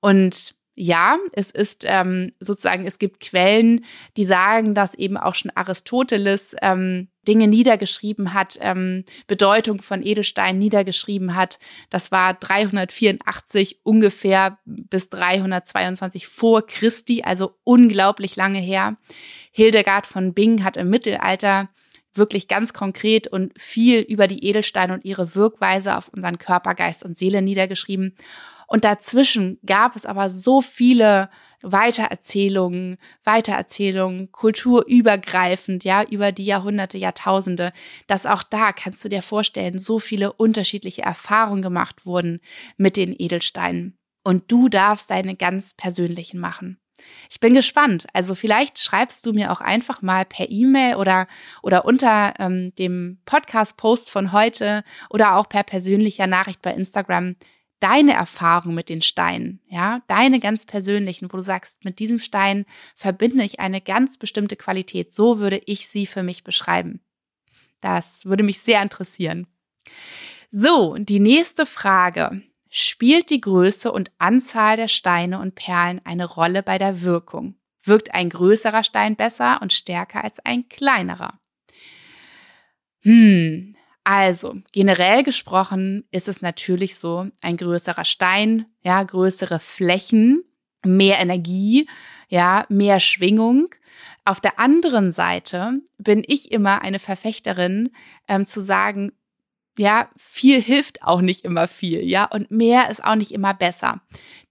Und 0.00 0.55
ja, 0.78 1.16
es 1.32 1.50
ist 1.50 1.84
ähm, 1.88 2.32
sozusagen, 2.38 2.86
es 2.86 2.98
gibt 2.98 3.20
Quellen, 3.20 3.84
die 4.18 4.26
sagen, 4.26 4.74
dass 4.74 4.94
eben 4.94 5.16
auch 5.16 5.34
schon 5.34 5.50
Aristoteles 5.54 6.54
ähm, 6.60 7.08
Dinge 7.26 7.48
niedergeschrieben 7.48 8.34
hat, 8.34 8.58
ähm, 8.60 9.04
Bedeutung 9.26 9.80
von 9.80 10.02
Edelstein 10.04 10.58
niedergeschrieben 10.58 11.34
hat. 11.34 11.58
Das 11.88 12.12
war 12.12 12.34
384 12.34 13.80
ungefähr 13.84 14.58
bis 14.66 15.08
322 15.08 16.28
vor 16.28 16.66
Christi, 16.66 17.22
also 17.22 17.56
unglaublich 17.64 18.36
lange 18.36 18.60
her. 18.60 18.98
Hildegard 19.52 20.06
von 20.06 20.34
Bing 20.34 20.62
hat 20.62 20.76
im 20.76 20.90
Mittelalter 20.90 21.70
wirklich 22.12 22.48
ganz 22.48 22.74
konkret 22.74 23.28
und 23.28 23.52
viel 23.60 24.00
über 24.00 24.26
die 24.26 24.44
Edelsteine 24.44 24.92
und 24.92 25.04
ihre 25.04 25.34
Wirkweise 25.34 25.96
auf 25.96 26.08
unseren 26.08 26.38
Körper, 26.38 26.74
Geist 26.74 27.02
und 27.02 27.16
Seele 27.16 27.40
niedergeschrieben. 27.40 28.14
Und 28.66 28.84
dazwischen 28.84 29.58
gab 29.64 29.96
es 29.96 30.06
aber 30.06 30.28
so 30.30 30.60
viele 30.60 31.30
Weitererzählungen, 31.62 32.98
Weitererzählungen, 33.24 34.30
kulturübergreifend, 34.32 35.84
ja, 35.84 36.04
über 36.04 36.32
die 36.32 36.44
Jahrhunderte, 36.44 36.98
Jahrtausende, 36.98 37.72
dass 38.06 38.26
auch 38.26 38.42
da 38.42 38.72
kannst 38.72 39.04
du 39.04 39.08
dir 39.08 39.22
vorstellen, 39.22 39.78
so 39.78 39.98
viele 39.98 40.32
unterschiedliche 40.32 41.02
Erfahrungen 41.02 41.62
gemacht 41.62 42.06
wurden 42.06 42.40
mit 42.76 42.96
den 42.96 43.14
Edelsteinen. 43.16 43.96
Und 44.22 44.50
du 44.50 44.68
darfst 44.68 45.10
deine 45.10 45.36
ganz 45.36 45.74
persönlichen 45.74 46.40
machen. 46.40 46.78
Ich 47.30 47.40
bin 47.40 47.54
gespannt. 47.54 48.06
Also 48.12 48.34
vielleicht 48.34 48.78
schreibst 48.78 49.26
du 49.26 49.32
mir 49.32 49.52
auch 49.52 49.60
einfach 49.60 50.02
mal 50.02 50.24
per 50.24 50.50
E-Mail 50.50 50.96
oder, 50.96 51.26
oder 51.62 51.84
unter 51.84 52.34
ähm, 52.38 52.74
dem 52.76 53.18
Podcast-Post 53.26 54.10
von 54.10 54.32
heute 54.32 54.82
oder 55.10 55.36
auch 55.36 55.48
per 55.48 55.62
persönlicher 55.62 56.26
Nachricht 56.26 56.62
bei 56.62 56.72
Instagram 56.72 57.36
deine 57.80 58.14
Erfahrung 58.14 58.74
mit 58.74 58.88
den 58.88 59.02
Steinen, 59.02 59.60
ja, 59.68 60.02
deine 60.06 60.40
ganz 60.40 60.64
persönlichen, 60.64 61.32
wo 61.32 61.36
du 61.36 61.42
sagst, 61.42 61.84
mit 61.84 61.98
diesem 61.98 62.18
Stein 62.18 62.64
verbinde 62.94 63.44
ich 63.44 63.60
eine 63.60 63.80
ganz 63.80 64.18
bestimmte 64.18 64.56
Qualität. 64.56 65.12
So 65.12 65.38
würde 65.38 65.60
ich 65.66 65.88
sie 65.88 66.06
für 66.06 66.22
mich 66.22 66.44
beschreiben. 66.44 67.00
Das 67.80 68.24
würde 68.24 68.42
mich 68.42 68.60
sehr 68.60 68.82
interessieren. 68.82 69.46
So, 70.50 70.96
die 70.98 71.20
nächste 71.20 71.66
Frage. 71.66 72.42
Spielt 72.68 73.30
die 73.30 73.40
Größe 73.40 73.90
und 73.92 74.10
Anzahl 74.18 74.76
der 74.76 74.88
Steine 74.88 75.40
und 75.40 75.54
Perlen 75.54 76.00
eine 76.04 76.26
Rolle 76.26 76.62
bei 76.62 76.78
der 76.78 77.02
Wirkung? 77.02 77.54
Wirkt 77.84 78.12
ein 78.12 78.28
größerer 78.28 78.82
Stein 78.84 79.16
besser 79.16 79.60
und 79.62 79.72
stärker 79.72 80.24
als 80.24 80.40
ein 80.40 80.68
kleinerer? 80.68 81.38
Hm, 83.02 83.76
also 84.06 84.54
generell 84.70 85.24
gesprochen 85.24 86.04
ist 86.12 86.28
es 86.28 86.40
natürlich 86.40 86.96
so, 86.96 87.26
ein 87.40 87.56
größerer 87.56 88.04
Stein, 88.04 88.66
ja, 88.84 89.02
größere 89.02 89.58
Flächen, 89.58 90.44
mehr 90.84 91.18
Energie, 91.18 91.88
ja, 92.28 92.66
mehr 92.68 93.00
Schwingung. 93.00 93.74
Auf 94.24 94.40
der 94.40 94.60
anderen 94.60 95.10
Seite 95.10 95.80
bin 95.98 96.22
ich 96.24 96.52
immer 96.52 96.82
eine 96.82 97.00
Verfechterin, 97.00 97.90
ähm, 98.28 98.46
zu 98.46 98.60
sagen, 98.60 99.10
ja, 99.76 100.08
viel 100.16 100.62
hilft 100.62 101.02
auch 101.02 101.20
nicht 101.20 101.44
immer 101.44 101.66
viel, 101.66 102.06
ja, 102.06 102.26
und 102.26 102.52
mehr 102.52 102.88
ist 102.90 103.02
auch 103.02 103.16
nicht 103.16 103.32
immer 103.32 103.54
besser. 103.54 104.02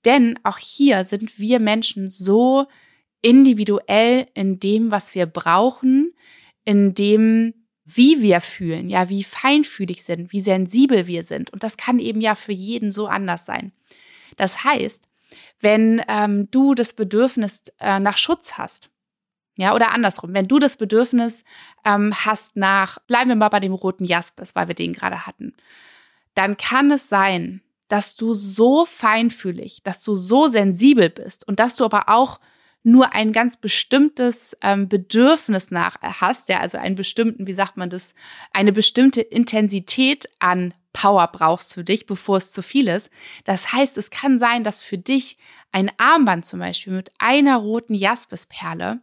Denn 0.03 0.37
auch 0.43 0.57
hier 0.57 1.05
sind 1.05 1.39
wir 1.39 1.61
Menschen 1.61 2.09
so 2.09 2.67
individuell 3.21 4.27
in 4.33 4.59
dem, 4.59 4.91
was 4.91 5.15
wir 5.15 5.27
brauchen, 5.27 6.13
in 6.65 6.93
dem, 6.93 7.53
wie 7.85 8.21
wir 8.21 8.41
fühlen, 8.41 8.89
ja, 8.89 9.09
wie 9.09 9.23
feinfühlig 9.23 10.03
sind, 10.03 10.33
wie 10.33 10.41
sensibel 10.41 11.05
wir 11.05 11.23
sind. 11.23 11.53
Und 11.53 11.63
das 11.63 11.77
kann 11.77 11.99
eben 11.99 12.19
ja 12.19 12.33
für 12.33 12.51
jeden 12.51 12.91
so 12.91 13.07
anders 13.07 13.45
sein. 13.45 13.71
Das 14.37 14.63
heißt, 14.63 15.07
wenn 15.61 16.01
ähm, 16.07 16.49
du 16.49 16.73
das 16.73 16.93
Bedürfnis 16.93 17.63
äh, 17.79 17.99
nach 17.99 18.17
Schutz 18.17 18.53
hast, 18.53 18.89
ja, 19.57 19.73
oder 19.73 19.91
andersrum, 19.91 20.33
wenn 20.33 20.47
du 20.47 20.59
das 20.59 20.75
Bedürfnis 20.75 21.43
ähm, 21.85 22.13
hast 22.13 22.57
nach, 22.57 22.99
bleiben 23.07 23.29
wir 23.29 23.35
mal 23.37 23.49
bei 23.49 23.61
dem 23.61 23.73
roten 23.73 24.03
Jaspis, 24.03 24.55
weil 24.55 24.67
wir 24.67 24.75
den 24.75 24.93
gerade 24.93 25.25
hatten, 25.25 25.55
dann 26.33 26.57
kann 26.57 26.91
es 26.91 27.07
sein, 27.07 27.61
dass 27.87 28.15
du 28.15 28.33
so 28.33 28.85
feinfühlig, 28.85 29.81
dass 29.83 30.01
du 30.01 30.15
so 30.15 30.47
sensibel 30.47 31.09
bist 31.09 31.47
und 31.47 31.59
dass 31.59 31.75
du 31.75 31.85
aber 31.85 32.09
auch 32.09 32.39
nur 32.85 33.13
ein 33.13 33.33
ganz 33.33 33.57
bestimmtes 33.57 34.55
ähm, 34.61 34.87
Bedürfnis 34.87 35.71
nach 35.71 35.97
hast, 36.01 36.49
ja, 36.49 36.59
also 36.59 36.77
einen 36.77 36.95
bestimmten, 36.95 37.47
wie 37.47 37.53
sagt 37.53 37.77
man 37.77 37.89
das, 37.89 38.13
eine 38.53 38.71
bestimmte 38.71 39.21
Intensität 39.21 40.29
an 40.39 40.73
Power 40.93 41.27
brauchst 41.27 41.73
für 41.73 41.83
dich, 41.83 42.05
bevor 42.05 42.37
es 42.37 42.51
zu 42.51 42.61
viel 42.61 42.87
ist. 42.87 43.09
Das 43.43 43.73
heißt, 43.73 43.97
es 43.97 44.11
kann 44.11 44.39
sein, 44.39 44.63
dass 44.63 44.81
für 44.81 44.97
dich 44.97 45.37
ein 45.71 45.91
Armband 45.97 46.45
zum 46.45 46.59
Beispiel 46.59 46.93
mit 46.93 47.11
einer 47.17 47.57
roten 47.57 47.95
Jaspisperle 47.95 49.01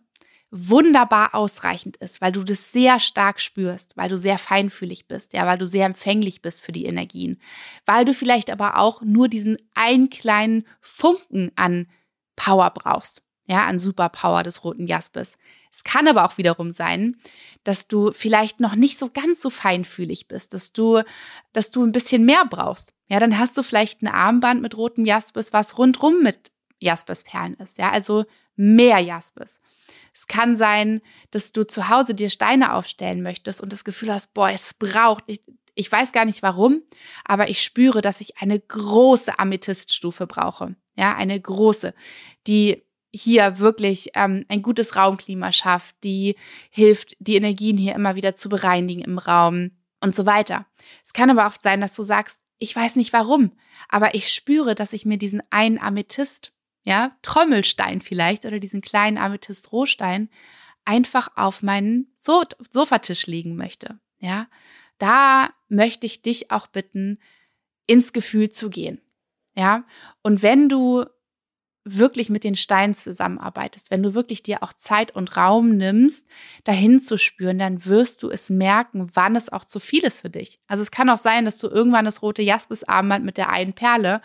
wunderbar 0.51 1.35
ausreichend 1.35 1.97
ist, 1.97 2.21
weil 2.21 2.31
du 2.31 2.45
das 2.45 2.73
sehr 2.73 3.01
stark 3.01 3.41
spürst, 3.41 3.97
weil 3.97 4.09
du 4.09 4.17
sehr 4.19 4.39
feinfühlig 4.39 5.09
bist, 5.09 5.33
ja, 5.33 5.47
weil 5.47 5.59
du 5.59 5.67
sehr 5.67 5.87
empfänglich 5.87 6.41
bist 6.41 6.61
für 6.61 6.73
die 6.73 6.85
Energien, 6.85 7.41
weil 7.85 8.05
du 8.05 8.15
vielleicht 8.15 8.51
aber 8.51 8.79
auch 8.79 9.03
nur 9.03 9.29
diesen 9.29 9.57
einen 9.75 10.09
kleinen 10.09 10.67
Funken 10.81 11.53
an 11.57 11.89
Power 12.37 12.71
brauchst, 12.71 13.23
ja, 13.53 13.67
an 13.67 13.79
Superpower 13.79 14.43
des 14.43 14.65
roten 14.65 14.87
Jaspis. 14.87 15.37
Es 15.71 15.85
kann 15.85 16.09
aber 16.09 16.25
auch 16.25 16.39
wiederum 16.39 16.73
sein, 16.73 17.17
dass 17.65 17.87
du 17.87 18.11
vielleicht 18.13 18.61
noch 18.61 18.75
nicht 18.75 18.99
so 18.99 19.11
ganz 19.13 19.43
so 19.43 19.51
feinfühlig 19.51 20.27
bist, 20.27 20.55
dass 20.55 20.73
du, 20.73 21.03
dass 21.53 21.71
du 21.71 21.85
ein 21.85 21.93
bisschen 21.93 22.25
mehr 22.25 22.47
brauchst. 22.47 22.95
Ja, 23.09 23.21
dann 23.21 23.39
hast 23.39 23.59
du 23.59 23.63
vielleicht 23.63 24.01
ein 24.01 24.09
Armband 24.09 24.63
mit 24.63 24.75
rotem 24.75 25.05
Jaspis, 25.05 25.53
was 25.53 25.77
rundrum 25.77 26.23
mit 26.23 26.51
Jaspisperlen 26.79 27.55
ist, 27.57 27.79
ja, 27.79 27.91
also 27.91 28.25
mehr 28.57 29.01
Jaspis. 29.01 29.61
Es 30.15 30.27
kann 30.27 30.57
sein, 30.57 31.03
dass 31.31 31.53
du 31.53 31.67
zu 31.67 31.91
Hause 31.91 32.15
dir 32.15 32.31
Steine 32.31 32.73
aufstellen 32.73 33.23
möchtest 33.23 33.61
und 33.61 33.71
das 33.71 33.85
Gefühl 33.85 34.13
hast, 34.13 34.33
boah, 34.33 34.51
es 34.51 34.73
braucht, 34.73 35.25
ich, 35.27 35.43
ich 35.75 35.93
weiß 35.93 36.13
gar 36.13 36.25
nicht 36.25 36.43
warum, 36.43 36.83
aber 37.25 37.51
ich 37.51 37.63
spüre, 37.63 38.01
dass 38.01 38.23
ich 38.23 38.39
eine 38.39 38.59
große 38.59 39.39
Amethyststufe 39.39 40.27
brauche. 40.27 40.75
Ja, 40.97 41.15
eine 41.15 41.39
große, 41.39 41.95
die 42.47 42.83
hier 43.13 43.59
wirklich 43.59 44.11
ähm, 44.15 44.45
ein 44.49 44.63
gutes 44.63 44.97
Raumklima 44.97 45.53
schafft, 45.53 45.97
die 46.03 46.37
hilft, 46.71 47.17
die 47.19 47.37
Energien 47.37 47.77
hier 47.77 47.95
immer 47.95 48.15
wieder 48.15 48.35
zu 48.35 48.49
bereinigen 48.49 49.03
im 49.03 49.19
Raum 49.19 49.73
und 50.01 50.15
so 50.15 50.27
weiter. 50.27 50.67
Es 51.05 51.13
kann 51.13 51.31
aber 51.31 51.47
oft 51.47 51.63
sein, 51.63 51.81
dass 51.81 51.95
du 51.95 52.03
sagst, 52.03 52.41
ich 52.59 52.75
weiß 52.75 52.97
nicht 52.97 53.13
warum, 53.13 53.53
aber 53.89 54.15
ich 54.15 54.33
spüre, 54.33 54.75
dass 54.75 54.93
ich 54.93 55.05
mir 55.05 55.19
diesen 55.19 55.43
einen 55.51 55.79
Amethyst 55.79 56.53
ja, 56.85 57.17
Trommelstein 57.23 58.01
vielleicht 58.01 58.45
oder 58.45 58.59
diesen 58.59 58.81
kleinen 58.81 59.19
Amethyst-Rohstein 59.19 60.29
einfach 60.85 61.29
auf 61.37 61.63
meinen 61.63 62.13
so 62.19 62.43
Sofatisch 62.71 63.27
legen 63.27 63.57
möchte. 63.57 64.01
Ja, 64.19 64.49
da 64.99 65.51
möchte 65.69 66.07
ich 66.07 66.23
dich 66.23 66.51
auch 66.51 66.67
bitten, 66.67 67.19
ins 67.87 68.13
Gefühl 68.13 68.51
zu 68.51 68.71
gehen. 68.71 69.01
Ja, 69.55 69.85
und 70.23 70.43
wenn 70.43 70.69
du 70.69 71.05
wirklich 71.85 72.31
mit 72.31 72.45
den 72.45 72.55
Steinen 72.55 72.95
zusammenarbeitest, 72.95 73.91
wenn 73.91 74.03
du 74.03 74.15
wirklich 74.15 74.43
dir 74.43 74.63
auch 74.63 74.73
Zeit 74.73 75.15
und 75.15 75.37
Raum 75.37 75.77
nimmst, 75.77 76.29
dahin 76.65 77.01
zu 77.01 77.19
spüren, 77.19 77.59
dann 77.59 77.85
wirst 77.85 78.23
du 78.23 78.31
es 78.31 78.51
merken, 78.51 79.11
wann 79.15 79.37
es 79.37 79.53
auch 79.53 79.65
zu 79.65 79.81
viel 79.81 80.05
ist 80.05 80.21
für 80.21 80.31
dich. 80.31 80.59
Also 80.69 80.83
es 80.83 80.91
kann 80.91 81.11
auch 81.11 81.19
sein, 81.19 81.45
dass 81.45 81.59
du 81.59 81.69
irgendwann 81.69 82.05
das 82.05 82.23
rote 82.23 82.43
Jaspis-Armband 82.43 83.25
mit 83.25 83.37
der 83.37 83.51
einen 83.51 83.73
Perle 83.73 84.23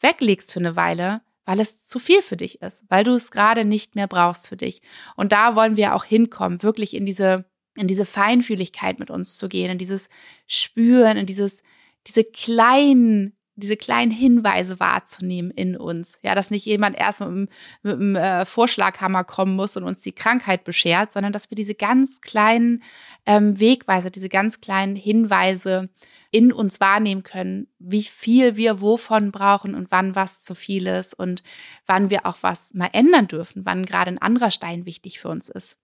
weglegst 0.00 0.52
für 0.52 0.60
eine 0.60 0.76
Weile 0.76 1.22
weil 1.44 1.60
es 1.60 1.86
zu 1.86 1.98
viel 1.98 2.22
für 2.22 2.36
dich 2.36 2.62
ist, 2.62 2.84
weil 2.88 3.04
du 3.04 3.12
es 3.12 3.30
gerade 3.30 3.64
nicht 3.64 3.94
mehr 3.94 4.08
brauchst 4.08 4.48
für 4.48 4.56
dich. 4.56 4.82
Und 5.16 5.32
da 5.32 5.56
wollen 5.56 5.76
wir 5.76 5.94
auch 5.94 6.04
hinkommen, 6.04 6.62
wirklich 6.62 6.94
in 6.94 7.06
diese, 7.06 7.44
in 7.76 7.86
diese 7.86 8.06
Feinfühligkeit 8.06 8.98
mit 8.98 9.10
uns 9.10 9.36
zu 9.36 9.48
gehen, 9.48 9.70
in 9.70 9.78
dieses 9.78 10.08
Spüren, 10.46 11.16
in 11.16 11.26
dieses, 11.26 11.62
diese 12.06 12.24
kleinen 12.24 13.36
diese 13.56 13.76
kleinen 13.76 14.10
Hinweise 14.10 14.80
wahrzunehmen 14.80 15.50
in 15.50 15.76
uns. 15.76 16.18
Ja, 16.22 16.34
dass 16.34 16.50
nicht 16.50 16.66
jemand 16.66 16.96
erst 16.96 17.20
mit 17.20 17.28
einem, 17.28 17.48
mit 17.82 17.94
einem 17.94 18.16
äh, 18.16 18.44
Vorschlaghammer 18.44 19.24
kommen 19.24 19.54
muss 19.54 19.76
und 19.76 19.84
uns 19.84 20.02
die 20.02 20.12
Krankheit 20.12 20.64
beschert, 20.64 21.12
sondern 21.12 21.32
dass 21.32 21.50
wir 21.50 21.56
diese 21.56 21.74
ganz 21.74 22.20
kleinen 22.20 22.82
ähm, 23.26 23.58
Wegweiser, 23.60 24.10
diese 24.10 24.28
ganz 24.28 24.60
kleinen 24.60 24.96
Hinweise 24.96 25.88
in 26.30 26.52
uns 26.52 26.80
wahrnehmen 26.80 27.22
können, 27.22 27.68
wie 27.78 28.02
viel 28.02 28.56
wir 28.56 28.80
wovon 28.80 29.30
brauchen 29.30 29.76
und 29.76 29.92
wann 29.92 30.16
was 30.16 30.42
zu 30.42 30.56
viel 30.56 30.88
ist 30.88 31.14
und 31.14 31.44
wann 31.86 32.10
wir 32.10 32.26
auch 32.26 32.38
was 32.40 32.74
mal 32.74 32.90
ändern 32.92 33.28
dürfen, 33.28 33.64
wann 33.64 33.86
gerade 33.86 34.10
ein 34.10 34.18
anderer 34.18 34.50
Stein 34.50 34.84
wichtig 34.84 35.20
für 35.20 35.28
uns 35.28 35.48
ist. 35.48 35.76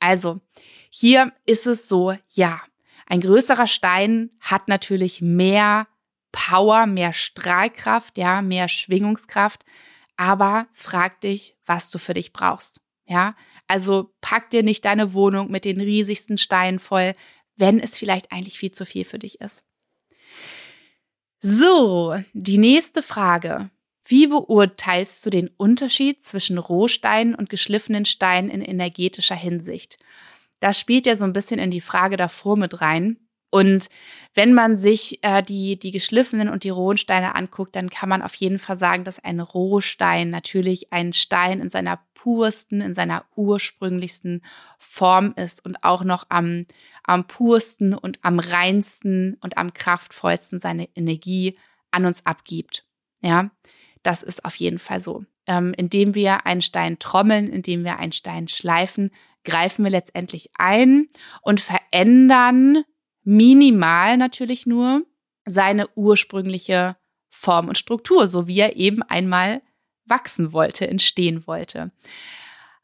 Also, 0.00 0.42
hier 0.90 1.32
ist 1.46 1.66
es 1.66 1.88
so, 1.88 2.14
ja, 2.28 2.60
ein 3.06 3.22
größerer 3.22 3.66
Stein 3.66 4.30
hat 4.40 4.68
natürlich 4.68 5.22
mehr 5.22 5.86
Power, 6.34 6.86
mehr 6.86 7.12
Strahlkraft, 7.12 8.18
ja, 8.18 8.42
mehr 8.42 8.68
Schwingungskraft. 8.68 9.64
Aber 10.16 10.66
frag 10.72 11.20
dich, 11.20 11.56
was 11.64 11.90
du 11.90 11.98
für 11.98 12.14
dich 12.14 12.32
brauchst. 12.32 12.80
Ja, 13.06 13.36
also 13.68 14.14
pack 14.20 14.50
dir 14.50 14.62
nicht 14.62 14.84
deine 14.84 15.12
Wohnung 15.12 15.50
mit 15.50 15.64
den 15.64 15.80
riesigsten 15.80 16.38
Steinen 16.38 16.78
voll, 16.78 17.14
wenn 17.56 17.78
es 17.78 17.96
vielleicht 17.96 18.32
eigentlich 18.32 18.58
viel 18.58 18.72
zu 18.72 18.84
viel 18.84 19.04
für 19.04 19.18
dich 19.18 19.40
ist. 19.40 19.64
So, 21.40 22.16
die 22.32 22.58
nächste 22.58 23.02
Frage. 23.02 23.70
Wie 24.06 24.26
beurteilst 24.26 25.24
du 25.24 25.30
den 25.30 25.48
Unterschied 25.56 26.24
zwischen 26.24 26.58
Rohsteinen 26.58 27.34
und 27.34 27.48
geschliffenen 27.48 28.04
Steinen 28.04 28.50
in 28.50 28.60
energetischer 28.60 29.36
Hinsicht? 29.36 29.98
Das 30.60 30.80
spielt 30.80 31.06
ja 31.06 31.16
so 31.16 31.24
ein 31.24 31.32
bisschen 31.32 31.60
in 31.60 31.70
die 31.70 31.80
Frage 31.80 32.16
davor 32.16 32.56
mit 32.56 32.80
rein. 32.80 33.23
Und 33.54 33.88
wenn 34.34 34.52
man 34.52 34.74
sich 34.74 35.22
äh, 35.22 35.40
die, 35.40 35.78
die 35.78 35.92
geschliffenen 35.92 36.48
und 36.48 36.64
die 36.64 36.70
rohen 36.70 36.96
Steine 36.96 37.36
anguckt, 37.36 37.76
dann 37.76 37.88
kann 37.88 38.08
man 38.08 38.20
auf 38.20 38.34
jeden 38.34 38.58
Fall 38.58 38.74
sagen, 38.74 39.04
dass 39.04 39.22
ein 39.22 39.38
Rohstein 39.38 40.28
natürlich 40.30 40.92
ein 40.92 41.12
Stein 41.12 41.60
in 41.60 41.70
seiner 41.70 42.00
pursten, 42.14 42.80
in 42.80 42.94
seiner 42.94 43.24
ursprünglichsten 43.36 44.42
Form 44.76 45.34
ist 45.36 45.64
und 45.64 45.84
auch 45.84 46.02
noch 46.02 46.26
am, 46.30 46.66
am 47.04 47.28
pursten 47.28 47.94
und 47.94 48.18
am 48.22 48.40
reinsten 48.40 49.36
und 49.40 49.56
am 49.56 49.72
kraftvollsten 49.72 50.58
seine 50.58 50.88
Energie 50.96 51.56
an 51.92 52.06
uns 52.06 52.26
abgibt. 52.26 52.84
Ja, 53.20 53.52
das 54.02 54.24
ist 54.24 54.44
auf 54.44 54.56
jeden 54.56 54.80
Fall 54.80 54.98
so. 54.98 55.26
Ähm, 55.46 55.74
indem 55.76 56.16
wir 56.16 56.44
einen 56.44 56.62
Stein 56.62 56.98
trommeln, 56.98 57.50
indem 57.50 57.84
wir 57.84 58.00
einen 58.00 58.10
Stein 58.10 58.48
schleifen, 58.48 59.12
greifen 59.44 59.84
wir 59.84 59.92
letztendlich 59.92 60.50
ein 60.56 61.06
und 61.42 61.60
verändern 61.60 62.82
minimal 63.24 64.16
natürlich 64.16 64.66
nur 64.66 65.04
seine 65.46 65.88
ursprüngliche 65.94 66.96
Form 67.30 67.68
und 67.68 67.78
Struktur, 67.78 68.28
so 68.28 68.46
wie 68.46 68.60
er 68.60 68.76
eben 68.76 69.02
einmal 69.02 69.62
wachsen 70.06 70.52
wollte, 70.52 70.86
entstehen 70.86 71.46
wollte. 71.46 71.90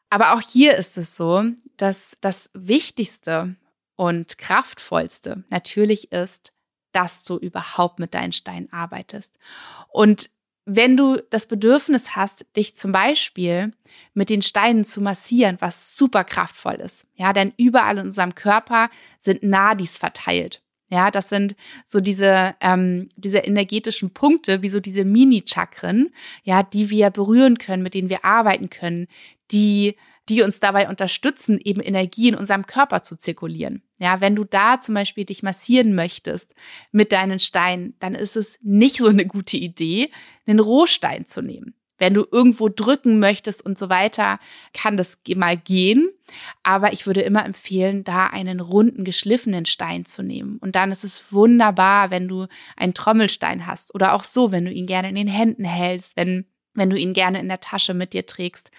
Aber 0.09 0.33
auch 0.33 0.41
hier 0.41 0.75
ist 0.75 0.97
es 0.97 1.15
so, 1.15 1.43
dass 1.77 2.17
das 2.19 2.49
Wichtigste 2.53 3.55
und 3.95 4.37
Kraftvollste 4.37 5.43
natürlich 5.49 6.11
ist, 6.11 6.51
dass 6.91 7.23
du 7.23 7.37
überhaupt 7.37 7.99
mit 7.99 8.13
deinen 8.13 8.33
Steinen 8.33 8.71
arbeitest. 8.73 9.39
Und 9.89 10.29
wenn 10.65 10.95
du 10.95 11.17
das 11.29 11.47
Bedürfnis 11.47 12.15
hast, 12.15 12.45
dich 12.55 12.75
zum 12.75 12.91
Beispiel 12.91 13.73
mit 14.13 14.29
den 14.29 14.41
Steinen 14.41 14.85
zu 14.85 15.01
massieren, 15.01 15.57
was 15.59 15.95
super 15.95 16.23
kraftvoll 16.23 16.75
ist, 16.75 17.05
ja, 17.15 17.33
denn 17.33 17.53
überall 17.57 17.97
in 17.97 18.05
unserem 18.05 18.35
Körper 18.35 18.89
sind 19.19 19.43
Nadis 19.43 19.97
verteilt. 19.97 20.61
Ja, 20.89 21.09
das 21.09 21.29
sind 21.29 21.55
so 21.85 22.01
diese, 22.01 22.53
ähm, 22.59 23.07
diese 23.15 23.37
energetischen 23.39 24.13
Punkte, 24.13 24.61
wie 24.61 24.67
so 24.67 24.81
diese 24.81 25.05
Mini-Chakren, 25.05 26.13
ja, 26.43 26.63
die 26.63 26.89
wir 26.89 27.11
berühren 27.11 27.57
können, 27.57 27.81
mit 27.81 27.93
denen 27.93 28.09
wir 28.09 28.25
arbeiten 28.25 28.69
können, 28.69 29.07
die 29.51 29.95
die 30.29 30.41
uns 30.43 30.59
dabei 30.59 30.87
unterstützen, 30.87 31.59
eben 31.63 31.81
Energie 31.81 32.29
in 32.29 32.35
unserem 32.35 32.65
Körper 32.65 33.01
zu 33.01 33.15
zirkulieren. 33.15 33.83
Ja, 33.97 34.21
wenn 34.21 34.35
du 34.35 34.43
da 34.43 34.79
zum 34.79 34.95
Beispiel 34.95 35.25
dich 35.25 35.43
massieren 35.43 35.95
möchtest 35.95 36.53
mit 36.91 37.11
deinen 37.11 37.39
Steinen, 37.39 37.95
dann 37.99 38.15
ist 38.15 38.35
es 38.35 38.57
nicht 38.61 38.97
so 38.97 39.07
eine 39.07 39.25
gute 39.25 39.57
Idee, 39.57 40.11
einen 40.45 40.59
Rohstein 40.59 41.25
zu 41.25 41.41
nehmen. 41.41 41.75
Wenn 42.01 42.15
du 42.15 42.25
irgendwo 42.31 42.67
drücken 42.67 43.19
möchtest 43.19 43.63
und 43.63 43.77
so 43.77 43.87
weiter, 43.89 44.39
kann 44.73 44.97
das 44.97 45.19
mal 45.35 45.55
gehen. 45.55 46.09
Aber 46.63 46.93
ich 46.93 47.05
würde 47.05 47.21
immer 47.21 47.45
empfehlen, 47.45 48.03
da 48.03 48.25
einen 48.25 48.59
runden, 48.59 49.03
geschliffenen 49.03 49.67
Stein 49.67 50.05
zu 50.05 50.23
nehmen. 50.23 50.57
Und 50.61 50.75
dann 50.75 50.91
ist 50.91 51.03
es 51.03 51.31
wunderbar, 51.31 52.09
wenn 52.09 52.27
du 52.27 52.47
einen 52.75 52.95
Trommelstein 52.95 53.67
hast 53.67 53.93
oder 53.93 54.13
auch 54.13 54.23
so, 54.23 54.51
wenn 54.51 54.65
du 54.65 54.71
ihn 54.71 54.87
gerne 54.87 55.09
in 55.09 55.15
den 55.15 55.27
Händen 55.27 55.63
hältst, 55.63 56.17
wenn 56.17 56.47
wenn 56.73 56.89
du 56.89 56.97
ihn 56.97 57.13
gerne 57.13 57.39
in 57.39 57.47
der 57.47 57.59
Tasche 57.59 57.93
mit 57.93 58.13
dir 58.13 58.25
trägst 58.25 58.71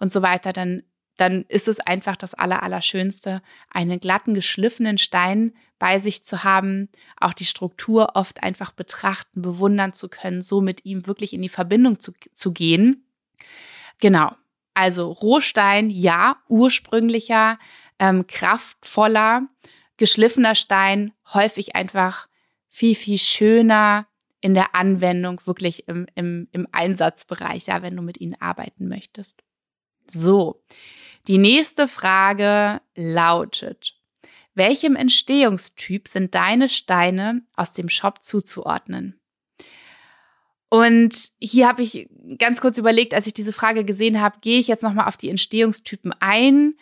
und 0.00 0.10
so 0.10 0.22
weiter, 0.22 0.52
dann, 0.52 0.82
dann 1.16 1.44
ist 1.48 1.68
es 1.68 1.80
einfach 1.80 2.16
das 2.16 2.34
Allerallerschönste, 2.34 3.42
einen 3.70 4.00
glatten, 4.00 4.34
geschliffenen 4.34 4.98
Stein 4.98 5.52
bei 5.78 5.98
sich 5.98 6.24
zu 6.24 6.44
haben, 6.44 6.88
auch 7.18 7.34
die 7.34 7.44
Struktur 7.44 8.12
oft 8.14 8.42
einfach 8.42 8.72
betrachten, 8.72 9.42
bewundern 9.42 9.92
zu 9.92 10.08
können, 10.08 10.42
so 10.42 10.60
mit 10.60 10.84
ihm 10.84 11.06
wirklich 11.06 11.32
in 11.32 11.42
die 11.42 11.48
Verbindung 11.48 12.00
zu, 12.00 12.12
zu 12.32 12.52
gehen. 12.52 13.06
Genau. 14.00 14.32
Also 14.74 15.10
Rohstein, 15.10 15.88
ja, 15.88 16.36
ursprünglicher, 16.48 17.58
ähm, 17.98 18.26
kraftvoller, 18.26 19.48
geschliffener 19.96 20.54
Stein, 20.54 21.12
häufig 21.32 21.74
einfach 21.76 22.28
viel, 22.68 22.94
viel 22.94 23.18
schöner, 23.18 24.06
in 24.46 24.54
der 24.54 24.76
Anwendung, 24.76 25.40
wirklich 25.44 25.88
im, 25.88 26.06
im, 26.14 26.46
im 26.52 26.68
Einsatzbereich, 26.70 27.66
ja, 27.66 27.82
wenn 27.82 27.96
du 27.96 28.02
mit 28.02 28.20
ihnen 28.20 28.40
arbeiten 28.40 28.86
möchtest. 28.86 29.42
So, 30.08 30.62
die 31.26 31.38
nächste 31.38 31.88
Frage 31.88 32.80
lautet, 32.94 34.00
welchem 34.54 34.94
Entstehungstyp 34.94 36.06
sind 36.06 36.36
deine 36.36 36.68
Steine 36.68 37.42
aus 37.56 37.74
dem 37.74 37.88
Shop 37.88 38.22
zuzuordnen? 38.22 39.20
Und 40.68 41.32
hier 41.40 41.66
habe 41.66 41.82
ich 41.82 42.08
ganz 42.38 42.60
kurz 42.60 42.78
überlegt, 42.78 43.14
als 43.14 43.26
ich 43.26 43.34
diese 43.34 43.52
Frage 43.52 43.84
gesehen 43.84 44.20
habe, 44.20 44.38
gehe 44.42 44.60
ich 44.60 44.68
jetzt 44.68 44.84
nochmal 44.84 45.08
auf 45.08 45.16
die 45.16 45.30
Entstehungstypen 45.30 46.14
ein? 46.20 46.76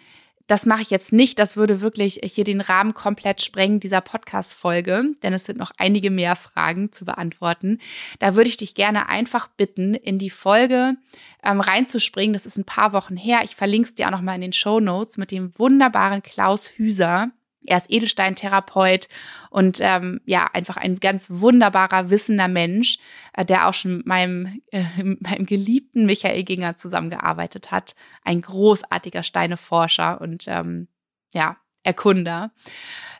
Das 0.46 0.66
mache 0.66 0.82
ich 0.82 0.90
jetzt 0.90 1.12
nicht. 1.12 1.38
Das 1.38 1.56
würde 1.56 1.80
wirklich 1.80 2.20
hier 2.22 2.44
den 2.44 2.60
Rahmen 2.60 2.94
komplett 2.94 3.42
sprengen 3.42 3.80
dieser 3.80 4.00
Podcast-Folge, 4.00 5.12
denn 5.22 5.32
es 5.32 5.44
sind 5.44 5.58
noch 5.58 5.72
einige 5.78 6.10
mehr 6.10 6.36
Fragen 6.36 6.92
zu 6.92 7.04
beantworten. 7.04 7.78
Da 8.18 8.36
würde 8.36 8.48
ich 8.48 8.56
dich 8.56 8.74
gerne 8.74 9.08
einfach 9.08 9.48
bitten, 9.48 9.94
in 9.94 10.18
die 10.18 10.30
Folge 10.30 10.96
ähm, 11.42 11.60
reinzuspringen. 11.60 12.34
Das 12.34 12.46
ist 12.46 12.58
ein 12.58 12.64
paar 12.64 12.92
Wochen 12.92 13.16
her. 13.16 13.40
Ich 13.44 13.56
verlinke 13.56 13.88
es 13.88 13.94
dir 13.94 14.06
auch 14.06 14.12
nochmal 14.12 14.36
in 14.36 14.42
den 14.42 14.52
Show 14.52 14.80
Notes 14.80 15.16
mit 15.16 15.30
dem 15.30 15.52
wunderbaren 15.56 16.22
Klaus 16.22 16.68
Hüser 16.68 17.30
er 17.66 17.78
ist 17.78 17.90
Edelsteintherapeut 17.90 19.08
und 19.50 19.78
ähm, 19.80 20.20
ja, 20.24 20.46
einfach 20.52 20.76
ein 20.76 21.00
ganz 21.00 21.28
wunderbarer, 21.30 22.10
wissender 22.10 22.48
Mensch, 22.48 22.98
äh, 23.32 23.44
der 23.44 23.68
auch 23.68 23.74
schon 23.74 23.98
mit 23.98 24.06
meinem, 24.06 24.60
äh, 24.70 24.84
meinem 25.02 25.46
geliebten 25.46 26.06
Michael 26.06 26.44
Ginger 26.44 26.76
zusammengearbeitet 26.76 27.70
hat. 27.70 27.94
Ein 28.22 28.40
großartiger 28.42 29.22
Steineforscher 29.22 30.20
und 30.20 30.44
ähm, 30.48 30.88
ja, 31.32 31.56
Erkunder. 31.82 32.52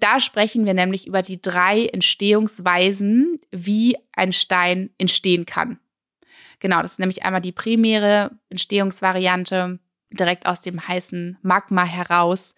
Da 0.00 0.20
sprechen 0.20 0.64
wir 0.64 0.74
nämlich 0.74 1.06
über 1.06 1.22
die 1.22 1.40
drei 1.40 1.86
Entstehungsweisen, 1.86 3.40
wie 3.50 3.96
ein 4.12 4.32
Stein 4.32 4.90
entstehen 4.98 5.44
kann. 5.46 5.78
Genau, 6.60 6.80
das 6.80 6.92
ist 6.92 6.98
nämlich 6.98 7.24
einmal 7.24 7.42
die 7.42 7.52
primäre 7.52 8.30
Entstehungsvariante, 8.48 9.80
direkt 10.14 10.46
aus 10.46 10.62
dem 10.62 10.86
heißen 10.86 11.38
Magma 11.42 11.84
heraus. 11.84 12.54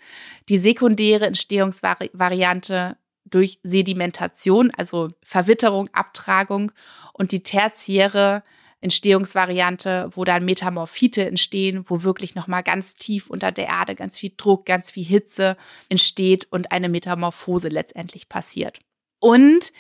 Die 0.48 0.58
sekundäre 0.58 1.26
Entstehungsvariante 1.26 2.96
durch 3.24 3.58
Sedimentation, 3.62 4.70
also 4.76 5.10
Verwitterung, 5.22 5.88
Abtragung 5.92 6.72
und 7.12 7.32
die 7.32 7.42
tertiäre 7.42 8.42
Entstehungsvariante, 8.80 10.10
wo 10.12 10.24
dann 10.24 10.44
Metamorphite 10.44 11.26
entstehen, 11.26 11.84
wo 11.88 12.02
wirklich 12.02 12.34
nochmal 12.34 12.62
ganz 12.62 12.94
tief 12.94 13.28
unter 13.28 13.50
der 13.50 13.66
Erde 13.66 13.94
ganz 13.94 14.18
viel 14.18 14.32
Druck, 14.36 14.66
ganz 14.66 14.90
viel 14.90 15.04
Hitze 15.04 15.56
entsteht 15.88 16.46
und 16.50 16.70
eine 16.72 16.88
Metamorphose 16.88 17.68
letztendlich 17.68 18.28
passiert. 18.28 18.80
Und 19.18 19.72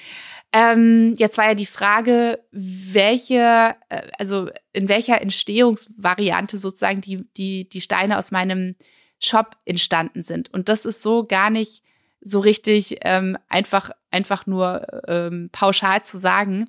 ähm, 0.52 1.14
jetzt 1.18 1.38
war 1.38 1.48
ja 1.48 1.54
die 1.54 1.66
Frage, 1.66 2.38
welche, 2.50 3.74
äh, 3.88 4.08
also 4.18 4.48
in 4.72 4.88
welcher 4.88 5.20
Entstehungsvariante 5.20 6.56
sozusagen 6.58 7.00
die, 7.00 7.26
die, 7.36 7.68
die 7.68 7.80
Steine 7.80 8.18
aus 8.18 8.30
meinem 8.30 8.76
Shop 9.22 9.56
entstanden 9.64 10.22
sind. 10.22 10.52
Und 10.52 10.68
das 10.68 10.84
ist 10.84 11.02
so 11.02 11.24
gar 11.24 11.50
nicht 11.50 11.82
so 12.20 12.40
richtig 12.40 12.98
ähm, 13.02 13.36
einfach, 13.48 13.90
einfach 14.10 14.46
nur 14.46 14.86
ähm, 15.08 15.50
pauschal 15.52 16.02
zu 16.02 16.18
sagen. 16.18 16.68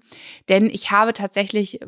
Denn 0.50 0.70
ich 0.70 0.92
habe 0.92 1.14
tatsächlich 1.14 1.80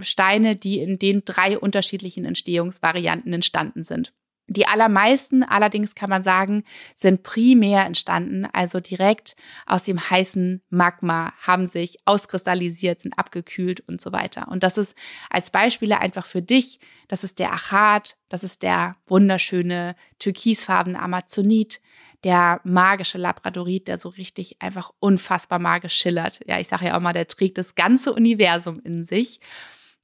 Steine, 0.00 0.56
die 0.56 0.80
in 0.80 0.98
den 0.98 1.24
drei 1.24 1.58
unterschiedlichen 1.58 2.24
Entstehungsvarianten 2.24 3.32
entstanden 3.32 3.82
sind. 3.82 4.12
Die 4.48 4.66
allermeisten 4.66 5.42
allerdings 5.42 5.96
kann 5.96 6.08
man 6.08 6.22
sagen, 6.22 6.62
sind 6.94 7.24
primär 7.24 7.84
entstanden, 7.84 8.46
also 8.52 8.78
direkt 8.78 9.34
aus 9.66 9.82
dem 9.82 9.98
heißen 9.98 10.62
Magma, 10.70 11.32
haben 11.40 11.66
sich 11.66 11.98
auskristallisiert, 12.04 13.00
sind 13.00 13.18
abgekühlt 13.18 13.80
und 13.88 14.00
so 14.00 14.12
weiter. 14.12 14.46
Und 14.48 14.62
das 14.62 14.78
ist 14.78 14.96
als 15.30 15.50
Beispiele 15.50 16.00
einfach 16.00 16.26
für 16.26 16.42
dich. 16.42 16.78
Das 17.08 17.24
ist 17.24 17.40
der 17.40 17.52
Achat, 17.52 18.16
das 18.28 18.44
ist 18.44 18.62
der 18.62 18.96
wunderschöne 19.06 19.96
türkisfarbene 20.20 21.00
Amazonit, 21.00 21.80
der 22.22 22.60
magische 22.62 23.18
Labradorit, 23.18 23.88
der 23.88 23.98
so 23.98 24.08
richtig 24.08 24.62
einfach 24.62 24.92
unfassbar 25.00 25.58
magisch 25.58 25.94
schillert. 25.94 26.40
Ja, 26.46 26.60
ich 26.60 26.68
sage 26.68 26.86
ja 26.86 26.96
auch 26.96 27.00
mal, 27.00 27.12
der 27.12 27.26
trägt 27.26 27.58
das 27.58 27.74
ganze 27.74 28.12
Universum 28.12 28.80
in 28.80 29.04
sich. 29.04 29.40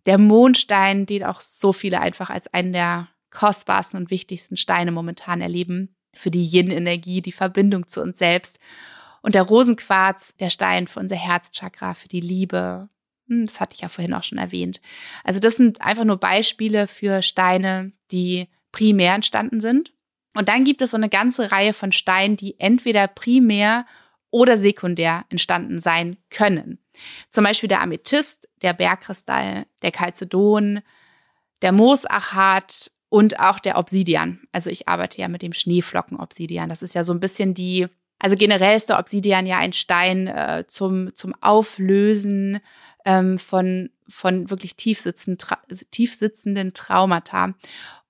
Der 0.05 0.18
Mondstein, 0.18 1.07
den 1.07 1.24
auch 1.24 1.40
so 1.40 1.72
viele 1.72 2.00
einfach 2.00 2.28
als 2.28 2.52
einen 2.52 2.72
der 2.72 3.09
kostbarsten 3.32 3.98
und 3.98 4.10
wichtigsten 4.10 4.56
Steine 4.56 4.92
momentan 4.92 5.40
erleben 5.40 5.96
für 6.14 6.30
die 6.30 6.42
Yin-Energie, 6.42 7.22
die 7.22 7.32
Verbindung 7.32 7.88
zu 7.88 8.02
uns 8.02 8.18
selbst. 8.18 8.58
Und 9.22 9.34
der 9.34 9.42
Rosenquarz, 9.42 10.36
der 10.36 10.50
Stein 10.50 10.86
für 10.86 11.00
unser 11.00 11.16
Herzchakra, 11.16 11.94
für 11.94 12.08
die 12.08 12.20
Liebe. 12.20 12.88
Hm, 13.28 13.46
das 13.46 13.60
hatte 13.60 13.74
ich 13.74 13.80
ja 13.80 13.88
vorhin 13.88 14.14
auch 14.14 14.24
schon 14.24 14.38
erwähnt. 14.38 14.80
Also 15.24 15.40
das 15.40 15.56
sind 15.56 15.80
einfach 15.80 16.04
nur 16.04 16.18
Beispiele 16.18 16.86
für 16.86 17.22
Steine, 17.22 17.92
die 18.10 18.48
primär 18.72 19.14
entstanden 19.14 19.60
sind. 19.60 19.92
Und 20.34 20.48
dann 20.48 20.64
gibt 20.64 20.82
es 20.82 20.90
so 20.90 20.96
eine 20.96 21.08
ganze 21.08 21.52
Reihe 21.52 21.72
von 21.72 21.92
Steinen, 21.92 22.36
die 22.36 22.58
entweder 22.58 23.06
primär 23.06 23.86
oder 24.30 24.56
sekundär 24.56 25.24
entstanden 25.28 25.78
sein 25.78 26.16
können. 26.30 26.78
Zum 27.28 27.44
Beispiel 27.44 27.68
der 27.68 27.82
Amethyst, 27.82 28.48
der 28.62 28.72
Bergkristall, 28.72 29.66
der 29.82 29.92
Chalcedon, 29.92 30.80
der 31.60 31.72
Moosachat 31.72 32.90
und 33.12 33.38
auch 33.40 33.59
der 33.59 33.77
Obsidian. 33.77 34.40
Also 34.53 34.70
ich 34.70 34.88
arbeite 34.88 35.20
ja 35.20 35.29
mit 35.29 35.42
dem 35.42 35.53
Schneeflocken-Obsidian. 35.53 36.70
Das 36.70 36.83
ist 36.83 36.94
ja 36.94 37.05
so 37.05 37.12
ein 37.12 37.20
bisschen 37.20 37.53
die, 37.53 37.87
also 38.18 38.37
generell 38.37 38.75
ist 38.75 38.88
der 38.88 38.98
Obsidian 38.98 39.44
ja 39.44 39.59
ein 39.59 39.75
Stein 39.75 40.29
äh, 40.29 40.64
zum, 40.66 41.14
zum 41.14 41.35
Auflösen 41.42 42.61
ähm, 43.05 43.37
von, 43.37 43.90
von 44.09 44.48
wirklich 44.48 44.77
tiefsitzenden, 44.77 45.37
tra 45.37 45.59
tiefsitzenden 45.90 46.72
Traumata. 46.72 47.53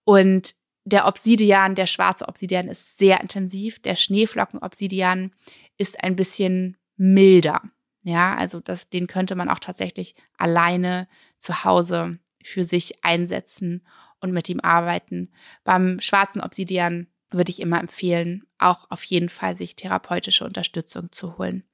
Und 0.04 0.54
der 0.84 1.08
Obsidian, 1.08 1.74
der 1.74 1.86
schwarze 1.86 2.28
Obsidian 2.28 2.68
ist 2.68 2.96
sehr 2.96 3.20
intensiv. 3.20 3.82
Der 3.82 3.96
Schneeflocken-Obsidian 3.96 5.32
ist 5.78 6.04
ein 6.04 6.14
bisschen 6.14 6.76
milder. 6.96 7.60
Ja, 8.04 8.36
also 8.36 8.60
das, 8.60 8.88
den 8.88 9.08
könnte 9.08 9.34
man 9.34 9.48
auch 9.48 9.58
tatsächlich 9.58 10.14
alleine 10.38 11.08
zu 11.38 11.64
Hause 11.64 12.20
für 12.44 12.62
sich 12.62 13.04
einsetzen 13.04 13.82
und 14.22 14.32
mit 14.32 14.48
ihm 14.48 14.60
arbeiten. 14.60 15.30
Beim 15.64 16.00
schwarzen 16.00 16.40
Obsidian 16.40 17.08
würde 17.30 17.50
ich 17.50 17.60
immer 17.60 17.80
empfehlen, 17.80 18.44
auch 18.58 18.90
auf 18.90 19.04
jeden 19.04 19.28
Fall 19.28 19.56
sich 19.56 19.76
therapeutische 19.76 20.44
Unterstützung 20.44 21.10
zu 21.12 21.38
holen. 21.38 21.64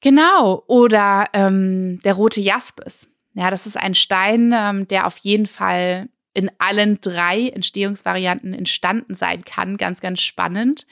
Genau, 0.00 0.64
oder 0.66 1.26
ähm, 1.32 2.00
der 2.02 2.14
rote 2.14 2.40
Jaspis. 2.40 3.08
Ja, 3.34 3.50
das 3.50 3.66
ist 3.66 3.76
ein 3.76 3.94
Stein, 3.94 4.54
ähm, 4.56 4.88
der 4.88 5.06
auf 5.06 5.18
jeden 5.18 5.46
Fall 5.46 6.08
in 6.32 6.50
allen 6.58 7.00
drei 7.00 7.48
Entstehungsvarianten 7.48 8.54
entstanden 8.54 9.14
sein 9.14 9.44
kann. 9.44 9.76
Ganz, 9.76 10.00
ganz 10.00 10.20
spannend. 10.20 10.86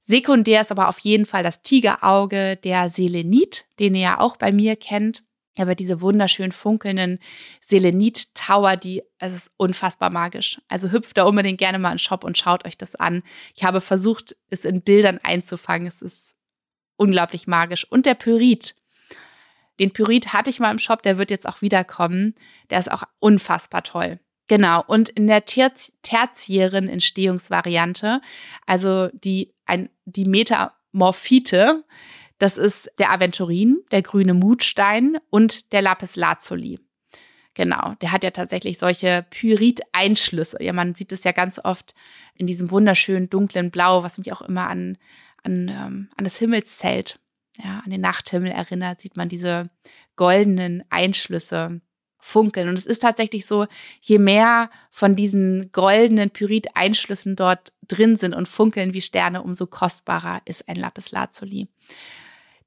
Sekundär 0.00 0.62
ist 0.62 0.72
aber 0.72 0.88
auf 0.88 0.98
jeden 1.00 1.26
Fall 1.26 1.42
das 1.42 1.62
Tigerauge, 1.62 2.56
der 2.56 2.88
Selenit, 2.88 3.66
den 3.78 3.94
ihr 3.94 4.00
ja 4.00 4.20
auch 4.20 4.36
bei 4.36 4.50
mir 4.50 4.76
kennt 4.76 5.22
aber 5.60 5.74
diese 5.74 6.00
wunderschön 6.00 6.52
funkelnden 6.52 7.18
Selenit-Tower, 7.60 8.76
die, 8.76 9.02
es 9.18 9.34
ist 9.34 9.50
unfassbar 9.56 10.10
magisch. 10.10 10.60
Also 10.68 10.90
hüpft 10.90 11.16
da 11.18 11.24
unbedingt 11.24 11.58
gerne 11.58 11.78
mal 11.78 11.90
in 11.90 11.96
den 11.96 11.98
Shop 11.98 12.24
und 12.24 12.38
schaut 12.38 12.66
euch 12.66 12.78
das 12.78 12.94
an. 12.94 13.22
Ich 13.54 13.64
habe 13.64 13.80
versucht, 13.80 14.36
es 14.48 14.64
in 14.64 14.82
Bildern 14.82 15.18
einzufangen. 15.22 15.86
Es 15.86 16.02
ist 16.02 16.36
unglaublich 16.96 17.46
magisch. 17.46 17.86
Und 17.90 18.06
der 18.06 18.14
Pyrit. 18.14 18.76
Den 19.78 19.92
Pyrit 19.92 20.34
hatte 20.34 20.50
ich 20.50 20.60
mal 20.60 20.70
im 20.70 20.78
Shop, 20.78 21.02
der 21.02 21.16
wird 21.16 21.30
jetzt 21.30 21.48
auch 21.48 21.62
wiederkommen. 21.62 22.34
Der 22.68 22.78
ist 22.78 22.92
auch 22.92 23.04
unfassbar 23.18 23.82
toll. 23.82 24.20
Genau. 24.50 24.82
Und 24.86 25.08
in 25.10 25.26
der 25.26 25.44
terz 25.44 25.92
tertiären 26.02 26.88
Entstehungsvariante, 26.88 28.20
also 28.66 29.08
die, 29.12 29.54
ein, 29.64 29.88
die 30.06 30.24
Metamorphite, 30.24 31.84
das 32.40 32.56
ist 32.56 32.90
der 32.98 33.12
Aventurin, 33.12 33.82
der 33.92 34.02
grüne 34.02 34.34
Mutstein 34.34 35.18
und 35.28 35.72
der 35.72 35.82
Lapis 35.82 36.16
Lazuli. 36.16 36.80
Genau, 37.54 37.94
der 38.00 38.12
hat 38.12 38.24
ja 38.24 38.30
tatsächlich 38.30 38.78
solche 38.78 39.26
Pyrit-Einschlüsse. 39.28 40.56
Ja, 40.62 40.72
man 40.72 40.94
sieht 40.94 41.12
es 41.12 41.24
ja 41.24 41.32
ganz 41.32 41.60
oft 41.62 41.94
in 42.34 42.46
diesem 42.46 42.70
wunderschönen 42.70 43.28
dunklen 43.28 43.70
Blau, 43.70 44.02
was 44.02 44.16
mich 44.16 44.32
auch 44.32 44.40
immer 44.40 44.68
an, 44.68 44.96
an, 45.42 45.68
ähm, 45.68 46.08
an 46.16 46.24
das 46.24 46.38
Himmelszelt, 46.38 47.20
ja, 47.62 47.82
an 47.84 47.90
den 47.90 48.00
Nachthimmel 48.00 48.50
erinnert, 48.50 49.02
sieht 49.02 49.18
man 49.18 49.28
diese 49.28 49.68
goldenen 50.16 50.82
Einschlüsse 50.88 51.82
funkeln. 52.18 52.68
Und 52.68 52.78
es 52.78 52.86
ist 52.86 53.00
tatsächlich 53.00 53.44
so, 53.44 53.66
je 54.00 54.18
mehr 54.18 54.70
von 54.90 55.14
diesen 55.14 55.72
goldenen 55.72 56.30
Pyrit-Einschlüssen 56.30 57.36
dort 57.36 57.74
drin 57.86 58.16
sind 58.16 58.34
und 58.34 58.48
funkeln 58.48 58.94
wie 58.94 59.02
Sterne, 59.02 59.42
umso 59.42 59.66
kostbarer 59.66 60.40
ist 60.46 60.68
ein 60.68 60.76
Lapis 60.76 61.10
Lazuli. 61.10 61.68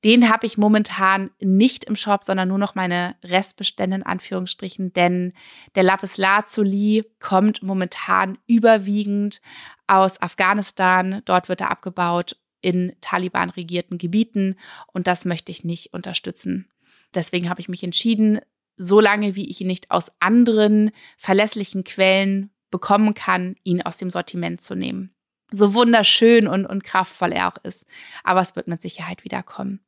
Den 0.03 0.29
habe 0.29 0.45
ich 0.45 0.57
momentan 0.57 1.31
nicht 1.39 1.85
im 1.85 1.95
Shop, 1.95 2.23
sondern 2.23 2.49
nur 2.49 2.57
noch 2.57 2.75
meine 2.75 3.15
Restbestände 3.23 3.95
in 3.95 4.03
Anführungsstrichen, 4.03 4.91
denn 4.91 5.33
der 5.75 5.83
Lapis 5.83 6.17
Lazuli 6.17 7.05
kommt 7.19 7.63
momentan 7.63 8.37
überwiegend 8.45 9.41
aus 9.87 10.21
Afghanistan. 10.21 11.21
Dort 11.25 11.47
wird 11.47 11.61
er 11.61 11.71
abgebaut 11.71 12.37
in 12.61 12.93
Taliban 13.01 13.49
regierten 13.49 13.97
Gebieten 13.97 14.57
und 14.91 15.07
das 15.07 15.25
möchte 15.25 15.51
ich 15.51 15.63
nicht 15.63 15.93
unterstützen. 15.93 16.69
Deswegen 17.13 17.49
habe 17.49 17.61
ich 17.61 17.69
mich 17.69 17.83
entschieden, 17.83 18.39
solange 18.75 19.35
wie 19.35 19.49
ich 19.49 19.61
ihn 19.61 19.67
nicht 19.67 19.91
aus 19.91 20.11
anderen 20.19 20.91
verlässlichen 21.17 21.83
Quellen 21.83 22.49
bekommen 22.71 23.13
kann, 23.13 23.55
ihn 23.63 23.81
aus 23.81 23.97
dem 23.97 24.09
Sortiment 24.09 24.61
zu 24.61 24.75
nehmen. 24.75 25.13
So 25.51 25.75
wunderschön 25.75 26.47
und, 26.47 26.65
und 26.65 26.83
kraftvoll 26.83 27.31
er 27.31 27.49
auch 27.49 27.57
ist. 27.63 27.85
Aber 28.23 28.41
es 28.41 28.55
wird 28.55 28.67
mit 28.67 28.81
Sicherheit 28.81 29.23
wiederkommen. 29.23 29.81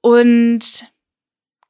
Und 0.00 0.86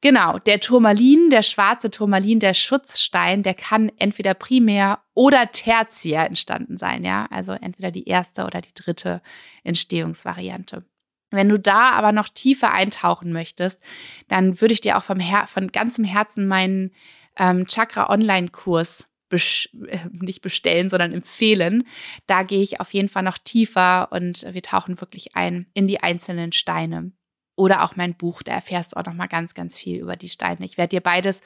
genau, 0.01 0.39
der 0.39 0.59
Turmalin, 0.59 1.29
der 1.29 1.43
schwarze 1.43 1.91
Turmalin, 1.91 2.39
der 2.39 2.53
Schutzstein, 2.53 3.43
der 3.43 3.53
kann 3.53 3.91
entweder 3.97 4.33
primär 4.33 4.99
oder 5.13 5.51
tertiär 5.51 6.25
entstanden 6.25 6.77
sein, 6.77 7.03
ja. 7.03 7.27
Also 7.29 7.51
entweder 7.53 7.91
die 7.91 8.07
erste 8.07 8.45
oder 8.45 8.61
die 8.61 8.73
dritte 8.73 9.21
Entstehungsvariante. 9.63 10.85
Wenn 11.31 11.49
du 11.49 11.57
da 11.57 11.91
aber 11.91 12.11
noch 12.11 12.27
tiefer 12.27 12.73
eintauchen 12.73 13.31
möchtest, 13.31 13.81
dann 14.27 14.59
würde 14.59 14.73
ich 14.73 14.81
dir 14.81 14.97
auch 14.97 15.03
vom 15.03 15.19
Her 15.19 15.47
von 15.47 15.67
ganzem 15.69 16.03
Herzen 16.03 16.45
meinen 16.45 16.91
ähm, 17.37 17.65
Chakra-Online-Kurs 17.67 19.07
äh, 19.31 19.99
nicht 20.11 20.41
bestellen, 20.41 20.89
sondern 20.89 21.13
empfehlen. 21.13 21.87
Da 22.27 22.43
gehe 22.43 22.61
ich 22.61 22.81
auf 22.81 22.93
jeden 22.93 23.07
Fall 23.07 23.23
noch 23.23 23.37
tiefer 23.37 24.11
und 24.11 24.45
wir 24.51 24.61
tauchen 24.61 24.99
wirklich 24.99 25.35
ein 25.35 25.67
in 25.73 25.87
die 25.87 26.01
einzelnen 26.01 26.51
Steine 26.51 27.13
oder 27.61 27.83
auch 27.83 27.95
mein 27.95 28.15
Buch. 28.15 28.41
Da 28.41 28.53
erfährst 28.53 28.93
du 28.93 28.97
auch 28.97 29.05
noch 29.05 29.13
mal 29.13 29.27
ganz, 29.27 29.53
ganz 29.53 29.77
viel 29.77 29.99
über 29.99 30.15
die 30.15 30.29
Steine. 30.29 30.65
Ich 30.65 30.79
werde 30.79 30.95
dir 30.95 31.01
beides 31.01 31.41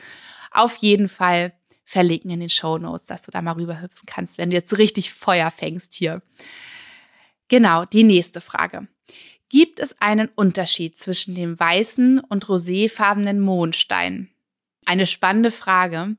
auf 0.49 0.77
jeden 0.77 1.09
Fall 1.09 1.51
verlinken 1.83 2.31
in 2.31 2.39
den 2.39 2.49
Show 2.49 2.77
Notes, 2.77 3.05
dass 3.05 3.23
du 3.23 3.31
da 3.31 3.41
mal 3.41 3.55
rüberhüpfen 3.55 4.05
kannst, 4.05 4.37
wenn 4.37 4.49
du 4.49 4.55
jetzt 4.55 4.77
richtig 4.77 5.11
Feuer 5.13 5.51
fängst 5.51 5.93
hier. 5.93 6.21
Genau, 7.49 7.83
die 7.83 8.05
nächste 8.05 8.39
Frage. 8.39 8.87
Gibt 9.49 9.81
es 9.81 10.01
einen 10.01 10.29
Unterschied 10.29 10.97
zwischen 10.97 11.35
dem 11.35 11.59
weißen 11.59 12.21
und 12.21 12.45
roséfarbenen 12.45 13.41
Mondstein? 13.41 14.29
Eine 14.85 15.07
spannende 15.07 15.51
Frage. 15.51 16.15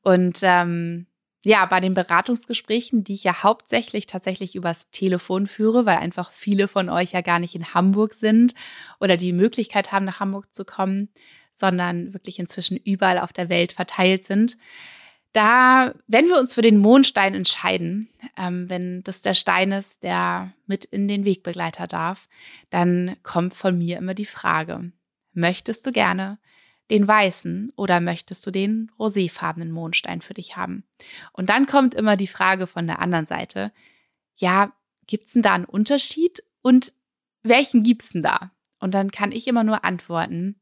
Und 0.00 0.38
ähm, 0.40 1.06
ja, 1.44 1.66
bei 1.66 1.80
den 1.80 1.94
Beratungsgesprächen, 1.94 3.04
die 3.04 3.14
ich 3.14 3.24
ja 3.24 3.42
hauptsächlich 3.42 4.06
tatsächlich 4.06 4.54
übers 4.54 4.90
Telefon 4.90 5.46
führe, 5.46 5.84
weil 5.84 5.98
einfach 5.98 6.32
viele 6.32 6.68
von 6.68 6.88
euch 6.88 7.12
ja 7.12 7.20
gar 7.20 7.38
nicht 7.38 7.54
in 7.54 7.74
Hamburg 7.74 8.14
sind 8.14 8.54
oder 8.98 9.16
die 9.16 9.32
Möglichkeit 9.32 9.92
haben, 9.92 10.06
nach 10.06 10.20
Hamburg 10.20 10.54
zu 10.54 10.64
kommen, 10.64 11.10
sondern 11.52 12.14
wirklich 12.14 12.38
inzwischen 12.38 12.78
überall 12.78 13.18
auf 13.18 13.32
der 13.32 13.50
Welt 13.50 13.72
verteilt 13.72 14.24
sind. 14.24 14.56
Da, 15.34 15.92
wenn 16.06 16.28
wir 16.28 16.38
uns 16.38 16.54
für 16.54 16.62
den 16.62 16.78
Mondstein 16.78 17.34
entscheiden, 17.34 18.08
ähm, 18.38 18.70
wenn 18.70 19.02
das 19.02 19.20
der 19.20 19.34
Stein 19.34 19.72
ist, 19.72 20.02
der 20.02 20.52
mit 20.66 20.84
in 20.84 21.08
den 21.08 21.24
Wegbegleiter 21.24 21.86
darf, 21.86 22.28
dann 22.70 23.16
kommt 23.22 23.52
von 23.52 23.76
mir 23.76 23.98
immer 23.98 24.14
die 24.14 24.24
Frage, 24.24 24.92
möchtest 25.34 25.86
du 25.86 25.92
gerne 25.92 26.38
den 26.90 27.08
weißen 27.08 27.72
oder 27.76 28.00
möchtest 28.00 28.46
du 28.46 28.50
den 28.50 28.90
roséfarbenen 28.98 29.70
Mondstein 29.70 30.20
für 30.20 30.34
dich 30.34 30.56
haben? 30.56 30.84
Und 31.32 31.50
dann 31.50 31.66
kommt 31.66 31.94
immer 31.94 32.16
die 32.16 32.26
Frage 32.26 32.66
von 32.66 32.86
der 32.86 33.00
anderen 33.00 33.26
Seite, 33.26 33.72
ja, 34.36 34.72
gibt's 35.06 35.32
denn 35.32 35.42
da 35.42 35.54
einen 35.54 35.64
Unterschied 35.64 36.42
und 36.62 36.92
welchen 37.42 37.82
gibt's 37.82 38.10
denn 38.10 38.22
da? 38.22 38.50
Und 38.78 38.94
dann 38.94 39.10
kann 39.10 39.32
ich 39.32 39.46
immer 39.46 39.64
nur 39.64 39.84
antworten, 39.84 40.60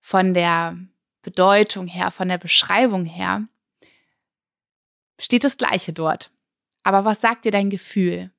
von 0.00 0.34
der 0.34 0.78
Bedeutung 1.22 1.86
her, 1.86 2.10
von 2.10 2.28
der 2.28 2.38
Beschreibung 2.38 3.04
her, 3.04 3.46
steht 5.20 5.44
das 5.44 5.58
Gleiche 5.58 5.92
dort. 5.92 6.32
Aber 6.82 7.04
was 7.04 7.20
sagt 7.20 7.44
dir 7.44 7.52
dein 7.52 7.70
Gefühl? 7.70 8.32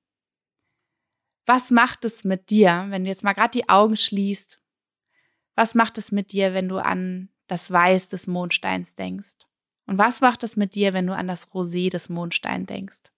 Was 1.45 1.71
macht 1.71 2.05
es 2.05 2.23
mit 2.23 2.49
dir, 2.49 2.85
wenn 2.89 3.03
du 3.03 3.09
jetzt 3.09 3.23
mal 3.23 3.33
gerade 3.33 3.51
die 3.51 3.69
Augen 3.69 3.95
schließt? 3.95 4.60
Was 5.55 5.75
macht 5.75 5.97
es 5.97 6.11
mit 6.11 6.31
dir, 6.31 6.53
wenn 6.53 6.69
du 6.69 6.77
an 6.77 7.29
das 7.47 7.69
Weiß 7.69 8.09
des 8.09 8.27
Mondsteins 8.27 8.95
denkst? 8.95 9.37
Und 9.85 9.97
was 9.97 10.21
macht 10.21 10.43
es 10.43 10.55
mit 10.55 10.75
dir, 10.75 10.93
wenn 10.93 11.07
du 11.07 11.15
an 11.15 11.27
das 11.27 11.51
Rosé 11.51 11.89
des 11.89 12.09
Mondsteins 12.09 12.67
denkst? 12.67 13.11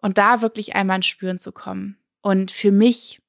Und 0.00 0.18
da 0.18 0.42
wirklich 0.42 0.76
einmal 0.76 0.96
ins 0.96 1.06
Spüren 1.06 1.38
zu 1.38 1.50
kommen. 1.50 1.98
Und 2.20 2.50
für 2.50 2.70
mich 2.70 3.20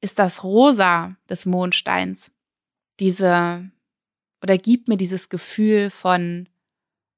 ist 0.00 0.18
das 0.18 0.44
Rosa 0.44 1.16
des 1.28 1.46
Mondsteins 1.46 2.30
diese 3.00 3.70
oder 4.42 4.56
gibt 4.56 4.88
mir 4.88 4.96
dieses 4.96 5.28
Gefühl 5.28 5.90
von 5.90 6.48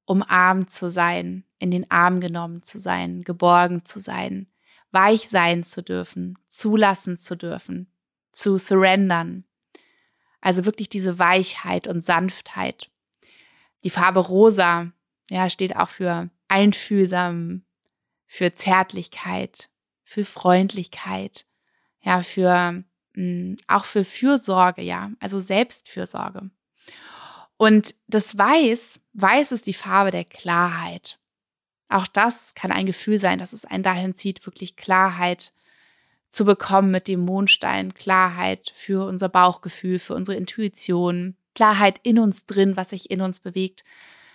umarmt 0.04 0.70
zu 0.70 0.90
sein, 0.90 1.44
in 1.58 1.70
den 1.70 1.90
Arm 1.90 2.20
genommen 2.20 2.62
zu 2.62 2.78
sein, 2.78 3.22
geborgen 3.22 3.84
zu 3.84 4.00
sein, 4.00 4.48
weich 4.90 5.28
sein 5.28 5.62
zu 5.62 5.82
dürfen, 5.82 6.38
zulassen 6.48 7.16
zu 7.16 7.36
dürfen, 7.36 7.91
zu 8.32 8.58
surrendern. 8.58 9.44
Also 10.40 10.64
wirklich 10.64 10.88
diese 10.88 11.18
Weichheit 11.18 11.86
und 11.86 12.02
Sanftheit. 12.02 12.90
Die 13.84 13.90
Farbe 13.90 14.20
rosa, 14.20 14.92
ja, 15.30 15.48
steht 15.48 15.76
auch 15.76 15.88
für 15.88 16.30
einfühlsam, 16.48 17.64
für 18.26 18.54
Zärtlichkeit, 18.54 19.68
für 20.04 20.24
Freundlichkeit, 20.24 21.46
ja, 22.00 22.22
für 22.22 22.84
mh, 23.14 23.22
mm, 23.22 23.56
auch 23.68 23.84
für 23.84 24.04
Fürsorge, 24.04 24.82
ja, 24.82 25.10
also 25.20 25.40
Selbstfürsorge. 25.40 26.50
Und 27.56 27.94
das 28.08 28.36
Weiß, 28.36 29.00
Weiß 29.12 29.52
ist 29.52 29.66
die 29.66 29.74
Farbe 29.74 30.10
der 30.10 30.24
Klarheit. 30.24 31.20
Auch 31.88 32.06
das 32.06 32.54
kann 32.54 32.72
ein 32.72 32.86
Gefühl 32.86 33.18
sein, 33.18 33.38
dass 33.38 33.52
es 33.52 33.64
einen 33.64 33.82
dahin 33.82 34.14
zieht, 34.14 34.44
wirklich 34.46 34.76
Klarheit 34.76 35.52
zu 36.32 36.46
bekommen 36.46 36.90
mit 36.90 37.08
dem 37.08 37.20
Mondstein, 37.20 37.92
Klarheit 37.94 38.72
für 38.74 39.06
unser 39.06 39.28
Bauchgefühl, 39.28 39.98
für 39.98 40.14
unsere 40.14 40.36
Intuition, 40.36 41.36
Klarheit 41.54 42.00
in 42.02 42.18
uns 42.18 42.46
drin, 42.46 42.76
was 42.76 42.90
sich 42.90 43.10
in 43.10 43.20
uns 43.20 43.38
bewegt. 43.38 43.84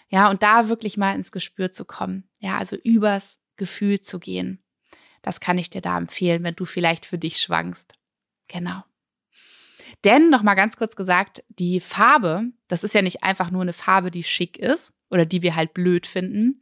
Ja, 0.08 0.30
und 0.30 0.44
da 0.44 0.70
wirklich 0.70 0.96
mal 0.96 1.16
ins 1.16 1.32
Gespür 1.32 1.72
zu 1.72 1.86
kommen. 1.86 2.30
Ja, 2.40 2.58
also 2.58 2.78
übers 2.78 3.40
Gefühl 3.56 4.00
zu 4.00 4.20
gehen. 4.20 4.64
Das 5.24 5.40
kann 5.40 5.58
ich 5.58 5.72
dir 5.72 5.82
da 5.82 5.98
empfehlen, 5.98 6.44
wenn 6.44 6.56
du 6.56 6.66
vielleicht 6.66 7.06
für 7.08 7.18
dich 7.18 7.40
schwankst. 7.40 7.94
Genau. 8.48 8.84
Denn 10.04 10.30
noch 10.30 10.44
mal 10.44 10.54
ganz 10.54 10.78
kurz 10.78 10.96
gesagt, 10.96 11.44
die 11.50 11.80
Farbe, 11.80 12.44
das 12.68 12.84
ist 12.84 12.94
ja 12.94 13.02
nicht 13.02 13.24
einfach 13.24 13.50
nur 13.50 13.64
eine 13.64 13.74
Farbe, 13.74 14.12
die 14.12 14.24
schick 14.24 14.58
ist 14.60 14.94
oder 15.10 15.26
die 15.26 15.42
wir 15.42 15.56
halt 15.56 15.74
blöd 15.74 16.06
finden, 16.06 16.62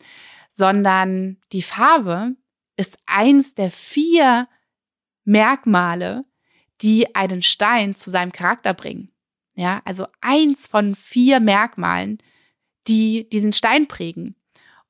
sondern 0.49 1.37
die 1.51 1.61
Farbe 1.61 2.35
ist 2.77 2.97
eins 3.05 3.53
der 3.53 3.69
vier 3.69 4.47
Merkmale, 5.25 6.25
die 6.81 7.15
einen 7.15 7.41
Stein 7.41 7.95
zu 7.95 8.09
seinem 8.09 8.31
Charakter 8.31 8.73
bringen. 8.73 9.11
Ja, 9.55 9.81
also 9.85 10.07
eins 10.21 10.67
von 10.67 10.95
vier 10.95 11.39
Merkmalen, 11.39 12.17
die 12.87 13.29
diesen 13.29 13.53
Stein 13.53 13.87
prägen. 13.87 14.35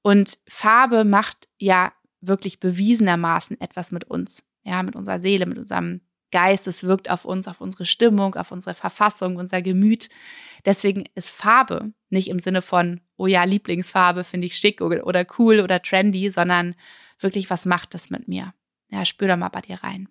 Und 0.01 0.37
Farbe 0.47 1.03
macht 1.03 1.47
ja 1.59 1.93
wirklich 2.21 2.59
bewiesenermaßen 2.59 3.59
etwas 3.61 3.91
mit 3.91 4.05
uns, 4.05 4.43
ja, 4.63 4.83
mit 4.83 4.95
unserer 4.95 5.19
Seele, 5.19 5.45
mit 5.45 5.57
unserem 5.57 6.01
Geist. 6.31 6.67
Es 6.67 6.83
wirkt 6.83 7.09
auf 7.09 7.25
uns, 7.25 7.47
auf 7.47 7.61
unsere 7.61 7.85
Stimmung, 7.85 8.35
auf 8.35 8.51
unsere 8.51 8.75
Verfassung, 8.75 9.37
unser 9.37 9.61
Gemüt. 9.61 10.09
Deswegen 10.65 11.05
ist 11.13 11.29
Farbe 11.29 11.93
nicht 12.09 12.29
im 12.29 12.39
Sinne 12.39 12.61
von, 12.61 13.01
oh 13.17 13.27
ja, 13.27 13.43
Lieblingsfarbe 13.43 14.23
finde 14.23 14.47
ich 14.47 14.57
schick 14.57 14.81
oder, 14.81 15.25
cool 15.37 15.59
oder 15.59 15.81
trendy, 15.81 16.29
sondern 16.29 16.75
wirklich, 17.19 17.49
was 17.49 17.65
macht 17.65 17.93
das 17.93 18.09
mit 18.09 18.27
mir? 18.27 18.53
Ja, 18.89 19.05
spür 19.05 19.27
da 19.27 19.37
mal 19.37 19.49
bei 19.49 19.61
dir 19.61 19.83
rein. 19.83 20.09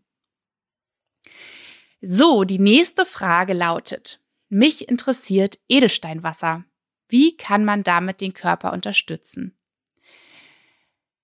So, 2.06 2.44
die 2.44 2.58
nächste 2.58 3.06
Frage 3.06 3.54
lautet, 3.54 4.20
mich 4.50 4.90
interessiert 4.90 5.58
Edelsteinwasser. 5.70 6.64
Wie 7.08 7.34
kann 7.34 7.64
man 7.64 7.82
damit 7.82 8.20
den 8.20 8.34
Körper 8.34 8.74
unterstützen? 8.74 9.56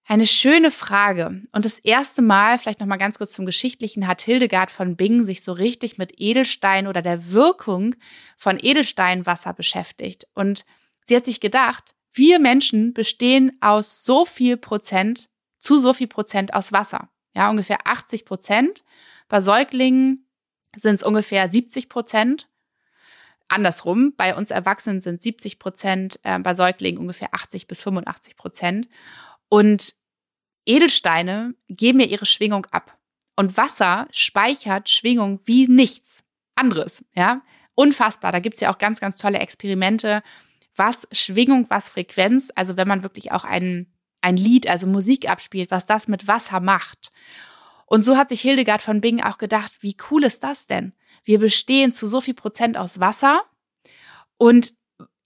Eine 0.06 0.26
schöne 0.26 0.70
Frage. 0.70 1.42
Und 1.52 1.66
das 1.66 1.80
erste 1.80 2.22
Mal, 2.22 2.58
vielleicht 2.58 2.80
noch 2.80 2.86
mal 2.86 2.96
ganz 2.96 3.18
kurz 3.18 3.32
zum 3.32 3.44
Geschichtlichen, 3.44 4.06
hat 4.06 4.22
Hildegard 4.22 4.70
von 4.70 4.96
Bingen 4.96 5.22
sich 5.22 5.42
so 5.42 5.52
richtig 5.52 5.98
mit 5.98 6.14
Edelstein 6.16 6.86
oder 6.86 7.02
der 7.02 7.30
Wirkung 7.30 7.94
von 8.38 8.58
Edelsteinwasser 8.58 9.52
beschäftigt. 9.52 10.28
Und 10.32 10.64
sie 11.04 11.14
hat 11.14 11.26
sich 11.26 11.40
gedacht, 11.40 11.94
wir 12.14 12.38
Menschen 12.38 12.94
bestehen 12.94 13.52
aus 13.60 14.02
so 14.02 14.24
viel 14.24 14.56
Prozent, 14.56 15.28
zu 15.58 15.78
so 15.78 15.92
viel 15.92 16.08
Prozent 16.08 16.54
aus 16.54 16.72
Wasser. 16.72 17.10
Ja, 17.36 17.50
ungefähr 17.50 17.86
80 17.86 18.24
Prozent. 18.24 18.82
Bei 19.28 19.42
Säuglingen 19.42 20.26
sind 20.76 20.96
es 20.96 21.02
ungefähr 21.02 21.50
70 21.50 21.88
Prozent. 21.88 22.48
Andersrum, 23.48 24.14
bei 24.16 24.36
uns 24.36 24.50
Erwachsenen 24.50 25.00
sind 25.00 25.22
70 25.22 25.58
Prozent, 25.58 26.20
äh, 26.22 26.38
bei 26.38 26.54
Säuglingen 26.54 27.00
ungefähr 27.00 27.34
80 27.34 27.66
bis 27.66 27.82
85 27.82 28.36
Prozent. 28.36 28.88
Und 29.48 29.94
Edelsteine 30.66 31.54
geben 31.68 32.00
ja 32.00 32.06
ihre 32.06 32.26
Schwingung 32.26 32.66
ab. 32.66 32.96
Und 33.36 33.56
Wasser 33.56 34.06
speichert 34.12 34.88
Schwingung 34.88 35.40
wie 35.44 35.66
nichts 35.66 36.22
anderes, 36.54 37.04
ja. 37.14 37.42
Unfassbar. 37.74 38.30
Da 38.30 38.40
gibt's 38.40 38.60
ja 38.60 38.72
auch 38.72 38.78
ganz, 38.78 39.00
ganz 39.00 39.16
tolle 39.16 39.38
Experimente, 39.38 40.22
was 40.76 41.08
Schwingung, 41.12 41.66
was 41.70 41.88
Frequenz, 41.88 42.52
also 42.54 42.76
wenn 42.76 42.86
man 42.86 43.02
wirklich 43.02 43.32
auch 43.32 43.44
ein, 43.44 43.92
ein 44.20 44.36
Lied, 44.36 44.68
also 44.68 44.86
Musik 44.86 45.28
abspielt, 45.28 45.70
was 45.70 45.86
das 45.86 46.06
mit 46.06 46.28
Wasser 46.28 46.60
macht. 46.60 47.10
Und 47.90 48.04
so 48.04 48.16
hat 48.16 48.28
sich 48.28 48.40
Hildegard 48.40 48.82
von 48.82 49.00
Bingen 49.00 49.22
auch 49.22 49.36
gedacht, 49.36 49.72
wie 49.80 49.96
cool 50.10 50.22
ist 50.22 50.44
das 50.44 50.66
denn? 50.66 50.94
Wir 51.24 51.40
bestehen 51.40 51.92
zu 51.92 52.06
so 52.06 52.20
viel 52.20 52.34
Prozent 52.34 52.78
aus 52.78 53.00
Wasser 53.00 53.42
und 54.38 54.72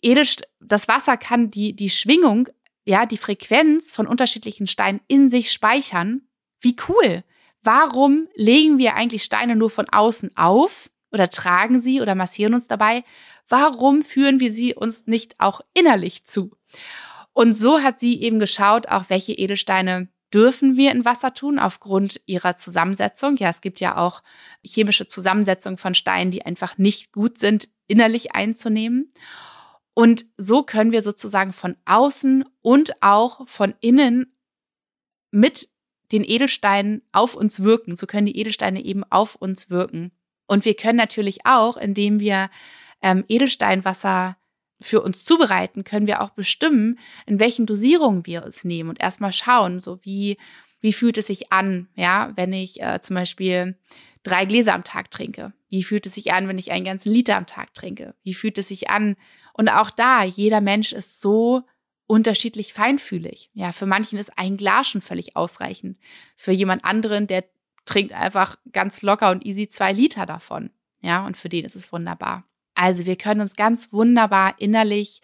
Edelst 0.03 0.46
das 0.61 0.87
Wasser 0.87 1.16
kann 1.16 1.50
die, 1.50 1.74
die 1.74 1.88
Schwingung 1.88 2.48
ja, 2.85 3.07
die 3.07 3.16
Frequenz 3.16 3.90
von 3.90 4.07
unterschiedlichen 4.07 4.66
Steinen 4.66 5.00
in 5.09 5.29
sich 5.29 5.50
speichern. 5.53 6.22
Wie 6.61 6.77
cool! 6.88 7.24
Warum 7.62 8.29
legen 8.35 8.77
wir 8.77 8.94
eigentlich 8.94 9.24
Steine 9.24 9.57
nur 9.57 9.70
von 9.70 9.88
außen 9.88 10.37
auf 10.37 10.90
oder 11.11 11.31
tragen 11.31 11.81
sie 11.81 12.03
oder 12.03 12.14
massieren 12.14 12.53
uns 12.53 12.68
dabei? 12.68 13.05
Warum 13.48 14.03
führen 14.03 14.38
wir 14.38 14.53
sie 14.53 14.74
uns 14.74 15.07
nicht 15.07 15.40
auch 15.40 15.62
innerlich 15.72 16.24
zu? 16.24 16.50
Und 17.33 17.55
so 17.55 17.81
hat 17.81 18.00
sie 18.00 18.20
eben 18.20 18.38
geschaut, 18.38 18.88
auch 18.88 19.05
welche 19.09 19.33
Edelsteine 19.33 20.09
dürfen 20.35 20.77
wir 20.77 20.90
in 20.90 21.05
Wasser 21.05 21.33
tun 21.33 21.61
aufgrund 21.61 22.20
ihrer 22.27 22.57
Zusammensetzung. 22.57 23.37
Ja, 23.37 23.51
es 23.51 23.61
gibt 23.61 23.79
ja 23.79 23.97
auch 23.97 24.23
chemische 24.64 25.07
Zusammensetzungen 25.07 25.79
von 25.79 25.94
Steinen, 25.94 26.33
die 26.33 26.44
einfach 26.44 26.77
nicht 26.77 27.12
gut 27.12 27.38
sind, 27.38 27.68
innerlich 27.87 28.35
einzunehmen. 28.35 29.12
Und 29.94 30.27
so 30.37 30.64
können 30.64 30.90
wir 30.90 31.03
sozusagen 31.03 31.53
von 31.53 31.77
außen 31.85 32.44
und 32.62 33.01
auch 33.01 33.47
von 33.47 33.75
innen 33.81 34.37
mit 35.31 35.68
den 36.11 36.25
Edelsteinen 36.25 37.03
auf 37.12 37.37
uns 37.37 37.62
wirken. 37.62 37.94
So 37.94 38.07
können 38.07 38.27
die 38.27 38.37
Edelsteine 38.37 38.85
eben 38.85 39.05
auf 39.05 39.37
uns 39.37 39.70
wirken. 39.70 40.11
Und 40.47 40.64
wir 40.64 40.75
können 40.75 40.99
natürlich 40.99 41.47
auch, 41.47 41.77
indem 41.77 42.18
wir 42.18 42.51
ähm, 43.03 43.25
Edelsteinwasser 43.29 44.37
für 44.81 45.01
uns 45.01 45.25
zubereiten, 45.25 45.85
können 45.85 46.07
wir 46.07 46.21
auch 46.21 46.31
bestimmen, 46.31 46.99
in 47.27 47.39
welchen 47.39 47.67
Dosierungen 47.67 48.27
wir 48.27 48.45
es 48.45 48.65
nehmen 48.65 48.91
und 48.91 49.01
erstmal 49.01 49.33
schauen, 49.33 49.81
so 49.81 49.99
wie, 50.03 50.37
wie 50.81 50.93
fühlt 50.93 51.19
es 51.19 51.29
sich 51.29 51.53
an, 51.53 51.89
ja, 51.95 52.33
wenn 52.37 52.53
ich 52.53 52.83
äh, 52.83 53.01
zum 53.01 53.15
Beispiel 53.15 53.77
drei 54.23 54.45
Gläser 54.45 54.75
am 54.75 54.85
Tag 54.85 55.11
trinke? 55.11 55.53
Wie 55.69 55.83
fühlt 55.83 56.07
es 56.07 56.15
sich 56.15 56.33
an, 56.33 56.49
wenn 56.49 56.59
ich 56.59 56.73
einen 56.73 56.85
ganzen 56.85 57.13
Liter 57.13 57.37
am 57.37 57.47
Tag 57.47 57.75
trinke? 57.75 58.15
Wie 58.23 58.35
fühlt 58.35 58.59
es 58.59 58.69
sich 58.69 58.91
an? 58.91 59.17
Und 59.53 59.69
auch 59.69 59.91
da, 59.91 60.25
jeder 60.25 60.61
Mensch 60.61 60.93
ist 60.93 61.21
so 61.21 61.63
unterschiedlich 62.07 62.73
feinfühlig. 62.73 63.51
Ja, 63.55 63.73
für 63.73 63.87
manchen 63.87 64.19
ist 64.19 64.37
ein 64.37 64.57
Glas 64.57 64.89
schon 64.89 65.01
völlig 65.01 65.37
ausreichend. 65.37 65.99
Für 66.37 66.53
jemand 66.53 66.85
anderen, 66.85 67.27
der 67.27 67.45
trinkt 67.85 68.13
einfach 68.13 68.57
ganz 68.73 69.03
locker 69.03 69.31
und 69.31 69.45
easy 69.45 69.69
zwei 69.69 69.93
Liter 69.93 70.27
davon. 70.27 70.71
Ja, 71.01 71.27
und 71.27 71.37
für 71.37 71.49
den 71.49 71.65
ist 71.65 71.77
es 71.77 71.93
wunderbar. 71.93 72.45
Also 72.75 73.07
wir 73.07 73.17
können 73.17 73.41
uns 73.41 73.57
ganz 73.57 73.93
wunderbar 73.93 74.55
innerlich 74.59 75.21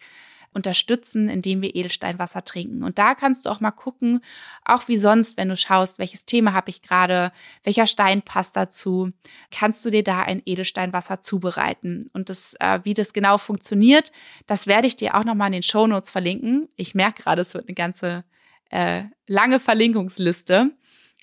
unterstützen, 0.53 1.29
indem 1.29 1.61
wir 1.61 1.75
Edelsteinwasser 1.75 2.43
trinken. 2.43 2.83
Und 2.83 2.97
da 2.97 3.15
kannst 3.15 3.45
du 3.45 3.49
auch 3.49 3.59
mal 3.59 3.71
gucken, 3.71 4.21
auch 4.65 4.87
wie 4.87 4.97
sonst, 4.97 5.37
wenn 5.37 5.49
du 5.49 5.55
schaust, 5.55 5.97
welches 5.97 6.25
Thema 6.25 6.53
habe 6.53 6.69
ich 6.69 6.81
gerade, 6.81 7.31
welcher 7.63 7.87
Stein 7.87 8.21
passt 8.21 8.57
dazu, 8.57 9.11
kannst 9.49 9.83
du 9.85 9.89
dir 9.89 10.03
da 10.03 10.21
ein 10.21 10.41
Edelsteinwasser 10.45 11.21
zubereiten. 11.21 12.09
Und 12.13 12.29
das, 12.29 12.55
äh, 12.59 12.79
wie 12.83 12.93
das 12.93 13.13
genau 13.13 13.37
funktioniert, 13.37 14.11
das 14.47 14.67
werde 14.67 14.87
ich 14.87 14.95
dir 14.95 15.15
auch 15.15 15.23
nochmal 15.23 15.47
in 15.47 15.53
den 15.53 15.63
Show 15.63 15.87
Notes 15.87 16.09
verlinken. 16.09 16.67
Ich 16.75 16.95
merke 16.95 17.23
gerade, 17.23 17.41
es 17.41 17.53
wird 17.53 17.67
eine 17.67 17.75
ganze 17.75 18.25
äh, 18.69 19.03
lange 19.27 19.59
Verlinkungsliste. 19.59 20.71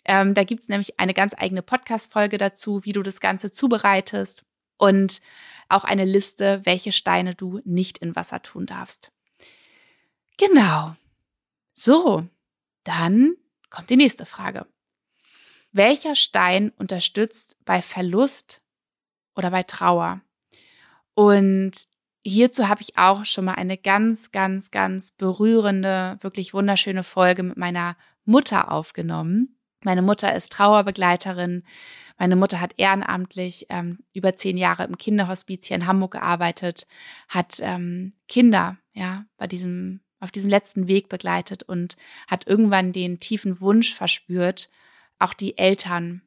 Ähm, 0.06 0.32
da 0.32 0.44
gibt 0.44 0.62
es 0.62 0.68
nämlich 0.68 0.98
eine 0.98 1.12
ganz 1.12 1.34
eigene 1.36 1.60
Podcast-Folge 1.60 2.38
dazu, 2.38 2.84
wie 2.84 2.92
du 2.92 3.02
das 3.02 3.20
Ganze 3.20 3.50
zubereitest 3.52 4.44
und 4.78 5.20
auch 5.68 5.84
eine 5.84 6.04
Liste, 6.04 6.62
welche 6.64 6.92
Steine 6.92 7.34
du 7.34 7.60
nicht 7.64 7.98
in 7.98 8.16
Wasser 8.16 8.42
tun 8.42 8.66
darfst. 8.66 9.12
Genau. 10.38 10.96
So, 11.74 12.26
dann 12.84 13.34
kommt 13.70 13.90
die 13.90 13.96
nächste 13.96 14.24
Frage. 14.24 14.66
Welcher 15.72 16.14
Stein 16.14 16.70
unterstützt 16.70 17.56
bei 17.64 17.82
Verlust 17.82 18.62
oder 19.34 19.50
bei 19.50 19.62
Trauer? 19.62 20.22
Und 21.14 21.72
hierzu 22.22 22.68
habe 22.68 22.80
ich 22.80 22.96
auch 22.96 23.24
schon 23.24 23.44
mal 23.44 23.54
eine 23.54 23.76
ganz, 23.76 24.32
ganz, 24.32 24.70
ganz 24.70 25.10
berührende, 25.10 26.16
wirklich 26.20 26.54
wunderschöne 26.54 27.02
Folge 27.02 27.42
mit 27.42 27.56
meiner 27.56 27.96
Mutter 28.24 28.72
aufgenommen. 28.72 29.57
Meine 29.84 30.02
Mutter 30.02 30.34
ist 30.34 30.52
Trauerbegleiterin. 30.52 31.64
Meine 32.18 32.36
Mutter 32.36 32.60
hat 32.60 32.74
ehrenamtlich 32.78 33.66
ähm, 33.68 34.00
über 34.12 34.34
zehn 34.34 34.56
Jahre 34.56 34.84
im 34.84 34.98
Kinderhospiz 34.98 35.66
hier 35.66 35.76
in 35.76 35.86
Hamburg 35.86 36.12
gearbeitet, 36.12 36.88
hat 37.28 37.58
ähm, 37.60 38.14
Kinder 38.26 38.76
ja 38.92 39.24
bei 39.36 39.46
diesem 39.46 40.00
auf 40.20 40.30
diesem 40.32 40.50
letzten 40.50 40.88
Weg 40.88 41.08
begleitet 41.08 41.62
und 41.62 41.96
hat 42.26 42.46
irgendwann 42.46 42.92
den 42.92 43.20
tiefen 43.20 43.60
Wunsch 43.60 43.94
verspürt, 43.94 44.68
auch 45.18 45.32
die 45.32 45.58
Eltern 45.58 46.22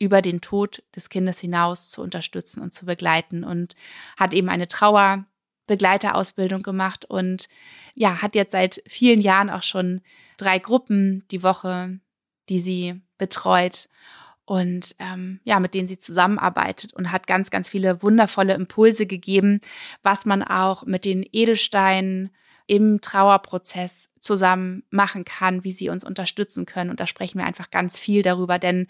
über 0.00 0.22
den 0.22 0.40
Tod 0.40 0.82
des 0.96 1.10
Kindes 1.10 1.38
hinaus 1.40 1.90
zu 1.90 2.02
unterstützen 2.02 2.62
und 2.62 2.72
zu 2.72 2.86
begleiten 2.86 3.44
und 3.44 3.76
hat 4.16 4.34
eben 4.34 4.48
eine 4.48 4.66
Trauerbegleiterausbildung 4.66 6.62
gemacht 6.62 7.04
und 7.04 7.48
ja, 7.94 8.22
hat 8.22 8.34
jetzt 8.34 8.52
seit 8.52 8.82
vielen 8.88 9.20
Jahren 9.20 9.50
auch 9.50 9.62
schon 9.62 10.00
drei 10.38 10.58
Gruppen 10.58 11.24
die 11.30 11.42
Woche, 11.42 12.00
die 12.48 12.60
sie 12.60 13.00
betreut 13.18 13.88
und 14.44 14.96
ähm, 14.98 15.40
ja, 15.44 15.60
mit 15.60 15.74
denen 15.74 15.86
sie 15.86 15.98
zusammenarbeitet 15.98 16.92
und 16.94 17.12
hat 17.12 17.28
ganz, 17.28 17.50
ganz 17.50 17.68
viele 17.68 18.02
wundervolle 18.02 18.54
Impulse 18.54 19.06
gegeben, 19.06 19.60
was 20.02 20.26
man 20.26 20.42
auch 20.42 20.84
mit 20.84 21.04
den 21.04 21.24
Edelsteinen 21.30 22.30
im 22.66 23.00
Trauerprozess 23.00 24.10
zusammen 24.20 24.82
machen 24.90 25.24
kann, 25.24 25.64
wie 25.64 25.72
sie 25.72 25.88
uns 25.88 26.04
unterstützen 26.04 26.66
können. 26.66 26.90
Und 26.90 27.00
da 27.00 27.06
sprechen 27.06 27.38
wir 27.38 27.46
einfach 27.46 27.70
ganz 27.70 27.98
viel 27.98 28.22
darüber, 28.22 28.58
denn 28.58 28.86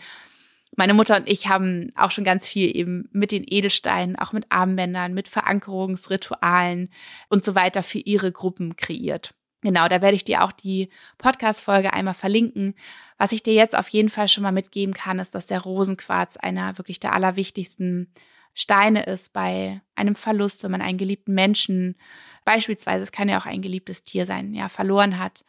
meine 0.77 0.95
Mutter 0.95 1.17
und 1.17 1.29
ich 1.29 1.49
haben 1.49 1.93
auch 1.97 2.11
schon 2.11 2.25
ganz 2.25 2.47
viel 2.47 2.75
eben 2.75 3.09
mit 3.13 3.33
den 3.33 3.45
Edelsteinen, 3.47 4.17
auch 4.17 4.33
mit 4.33 4.47
Armbändern, 4.51 5.15
mit 5.15 5.29
Verankerungsritualen 5.29 6.91
und 7.29 7.45
so 7.45 7.55
weiter 7.55 7.83
für 7.83 7.99
ihre 7.99 8.33
Gruppen 8.33 8.77
kreiert. 8.77 9.35
Genau, 9.63 9.89
da 9.89 10.01
werde 10.01 10.17
ich 10.17 10.25
dir 10.25 10.43
auch 10.43 10.53
die 10.53 10.89
Podcast-Folge 11.19 11.93
einmal 11.93 12.15
verlinken. 12.15 12.75
Was 13.19 13.33
ich 13.33 13.43
dir 13.43 13.53
jetzt 13.53 13.77
auf 13.77 13.89
jeden 13.89 14.09
Fall 14.09 14.29
schon 14.29 14.43
mal 14.43 14.53
mitgeben 14.53 14.95
kann, 14.95 15.19
ist, 15.19 15.35
dass 15.35 15.47
der 15.47 15.61
Rosenquarz 15.61 16.39
einer 16.39 16.79
wirklich 16.79 16.99
der 16.99 17.13
allerwichtigsten 17.13 18.13
Steine 18.55 19.05
ist 19.05 19.33
bei 19.33 19.81
einem 19.95 20.15
Verlust, 20.15 20.63
wenn 20.63 20.71
man 20.71 20.83
einen 20.83 20.99
geliebten 20.99 21.35
Menschen 21.35 21.97
Beispielsweise, 22.45 23.05
es 23.05 23.13
kann 23.13 23.29
ja 23.29 23.41
auch 23.41 23.47
ein 23.47 23.63
geliebtes 23.63 24.05
Tier 24.05 24.27
sein, 24.27 24.55
ja, 24.55 24.69
verloren 24.69 25.19
hat, 25.19 25.45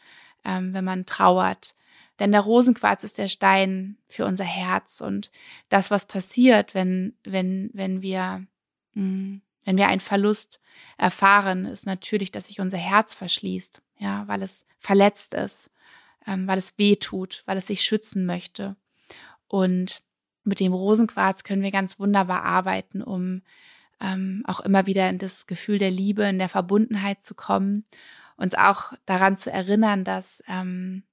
ähm, 0.45 0.73
wenn 0.73 0.85
man 0.85 1.05
trauert. 1.05 1.75
Denn 2.19 2.31
der 2.31 2.41
Rosenquarz 2.41 3.03
ist 3.03 3.17
der 3.17 3.27
Stein 3.27 3.97
für 4.07 4.25
unser 4.25 4.43
Herz 4.43 5.01
und 5.01 5.31
das, 5.69 5.89
was 5.89 6.05
passiert, 6.05 6.75
wenn, 6.75 7.15
wenn, 7.23 7.69
wenn 7.73 8.01
wir, 8.01 8.45
mh, 8.93 9.01
hm, 9.03 9.41
wenn 9.65 9.77
wir 9.77 9.87
einen 9.87 10.01
Verlust 10.01 10.59
erfahren, 10.97 11.65
ist 11.65 11.85
natürlich, 11.85 12.31
dass 12.31 12.47
sich 12.47 12.59
unser 12.59 12.77
Herz 12.77 13.13
verschließt, 13.13 13.81
ja, 13.99 14.27
weil 14.27 14.41
es 14.41 14.65
verletzt 14.79 15.33
ist, 15.33 15.71
ähm, 16.25 16.47
weil 16.47 16.57
es 16.57 16.77
weh 16.77 16.95
tut, 16.95 17.43
weil 17.45 17.57
es 17.57 17.67
sich 17.67 17.83
schützen 17.83 18.25
möchte. 18.25 18.75
Und 19.47 20.01
mit 20.43 20.59
dem 20.59 20.73
Rosenquarz 20.73 21.43
können 21.43 21.61
wir 21.61 21.71
ganz 21.71 21.99
wunderbar 21.99 22.43
arbeiten, 22.43 23.01
um 23.01 23.41
ähm, 23.99 24.43
auch 24.47 24.59
immer 24.59 24.87
wieder 24.87 25.09
in 25.09 25.19
das 25.19 25.45
Gefühl 25.45 25.77
der 25.77 25.91
Liebe, 25.91 26.23
in 26.23 26.39
der 26.39 26.49
Verbundenheit 26.49 27.23
zu 27.23 27.35
kommen, 27.35 27.85
uns 28.37 28.55
auch 28.55 28.93
daran 29.05 29.37
zu 29.37 29.51
erinnern, 29.51 30.03
dass 30.03 30.43
ähm, 30.47 31.03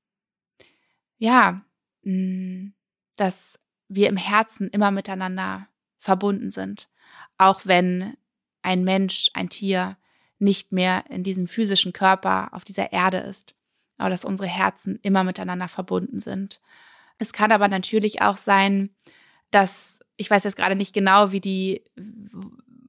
ja, 1.18 1.62
mh, 2.02 2.12
mm, 2.12 2.74
dass 3.16 3.58
wir 3.88 4.08
im 4.08 4.16
Herzen 4.16 4.68
immer 4.68 4.90
miteinander 4.90 5.66
verbunden 5.98 6.50
sind, 6.50 6.88
auch 7.37 7.62
wenn 7.64 8.16
ein 8.62 8.85
Mensch, 8.85 9.31
ein 9.35 9.49
Tier 9.49 9.97
nicht 10.38 10.73
mehr 10.73 11.05
in 11.11 11.25
diesem 11.25 11.49
physischen 11.49 11.92
Körper 11.92 12.49
auf 12.53 12.64
dieser 12.64 12.92
Erde 12.92 13.18
ist, 13.18 13.55
aber 13.97 14.11
dass 14.11 14.25
unsere 14.25 14.49
Herzen 14.49 14.99
immer 15.03 15.25
miteinander 15.25 15.68
verbunden 15.68 16.21
sind. 16.21 16.61
Es 17.18 17.33
kann 17.33 17.51
aber 17.51 17.68
natürlich 17.68 18.23
auch 18.23 18.37
sein, 18.37 18.90
dass 19.51 20.01
ich 20.18 20.31
weiß 20.31 20.44
jetzt 20.44 20.57
gerade 20.57 20.77
nicht 20.77 20.92
genau, 20.92 21.33
wie 21.33 21.40
die, 21.40 21.85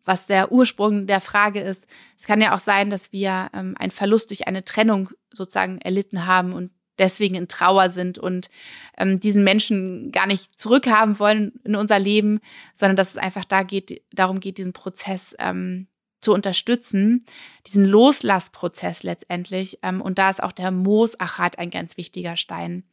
was 0.04 0.26
der 0.26 0.52
Ursprung 0.52 1.06
der 1.06 1.22
Frage 1.22 1.62
ist. 1.62 1.88
Es 2.18 2.26
kann 2.26 2.42
ja 2.42 2.56
auch 2.56 2.60
sein, 2.60 2.90
dass 2.90 3.14
wir 3.14 3.50
ähm, 3.54 3.76
einen 3.78 3.92
Verlust 3.92 4.32
durch 4.32 4.48
eine 4.48 4.66
Trennung 4.66 5.10
sozusagen 5.32 5.80
erlitten 5.80 6.26
haben 6.26 6.54
und 6.54 6.72
deswegen 7.00 7.36
in 7.36 7.48
Trauer 7.48 7.90
sind 7.90 8.18
und 8.18 8.50
ähm, 8.98 9.20
diesen 9.20 9.44
Menschen 9.44 10.12
gar 10.12 10.28
nicht 10.28 10.60
zurückhaben 10.60 11.20
wollen 11.20 11.60
in 11.64 11.76
unser 11.76 12.00
Leben, 12.00 12.40
sondern 12.74 12.96
dass 12.96 13.12
es 13.12 13.18
einfach 13.18 13.46
da 13.46 13.64
geht, 13.64 14.04
darum 14.12 14.40
geht, 14.40 14.58
diesen 14.58 14.74
Prozess 14.74 15.36
ähm, 15.40 15.88
zu 16.22 16.34
unterstützen, 16.34 17.26
diesen 17.66 17.86
Loslassprozess 17.86 19.04
letztendlich. 19.04 19.80
Ähm, 19.82 20.02
und 20.02 20.20
da 20.20 20.30
ist 20.30 20.44
auch 20.44 20.52
der 20.52 20.72
Moosachat 20.72 21.58
ein 21.58 21.70
ganz 21.70 21.98
wichtiger 21.98 22.36
Stein. 22.36 22.84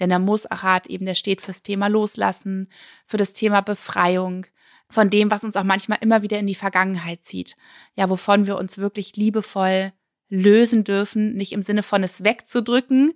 Denn 0.00 0.08
der 0.08 0.18
Moosachat 0.18 0.86
eben, 0.86 1.06
der 1.06 1.14
steht 1.14 1.40
fürs 1.40 1.62
Thema 1.62 1.88
Loslassen, 1.88 2.68
für 3.06 3.18
das 3.18 3.34
Thema 3.34 3.60
Befreiung, 3.60 4.46
von 4.88 5.10
dem, 5.10 5.30
was 5.30 5.44
uns 5.44 5.56
auch 5.56 5.64
manchmal 5.64 5.98
immer 6.00 6.22
wieder 6.22 6.38
in 6.38 6.46
die 6.46 6.54
Vergangenheit 6.54 7.22
zieht. 7.22 7.56
Ja, 7.94 8.10
wovon 8.10 8.46
wir 8.46 8.56
uns 8.58 8.78
wirklich 8.78 9.16
liebevoll 9.16 9.92
lösen 10.34 10.82
dürfen, 10.82 11.34
nicht 11.34 11.52
im 11.52 11.60
Sinne 11.60 11.82
von 11.82 12.02
es 12.02 12.24
wegzudrücken, 12.24 13.12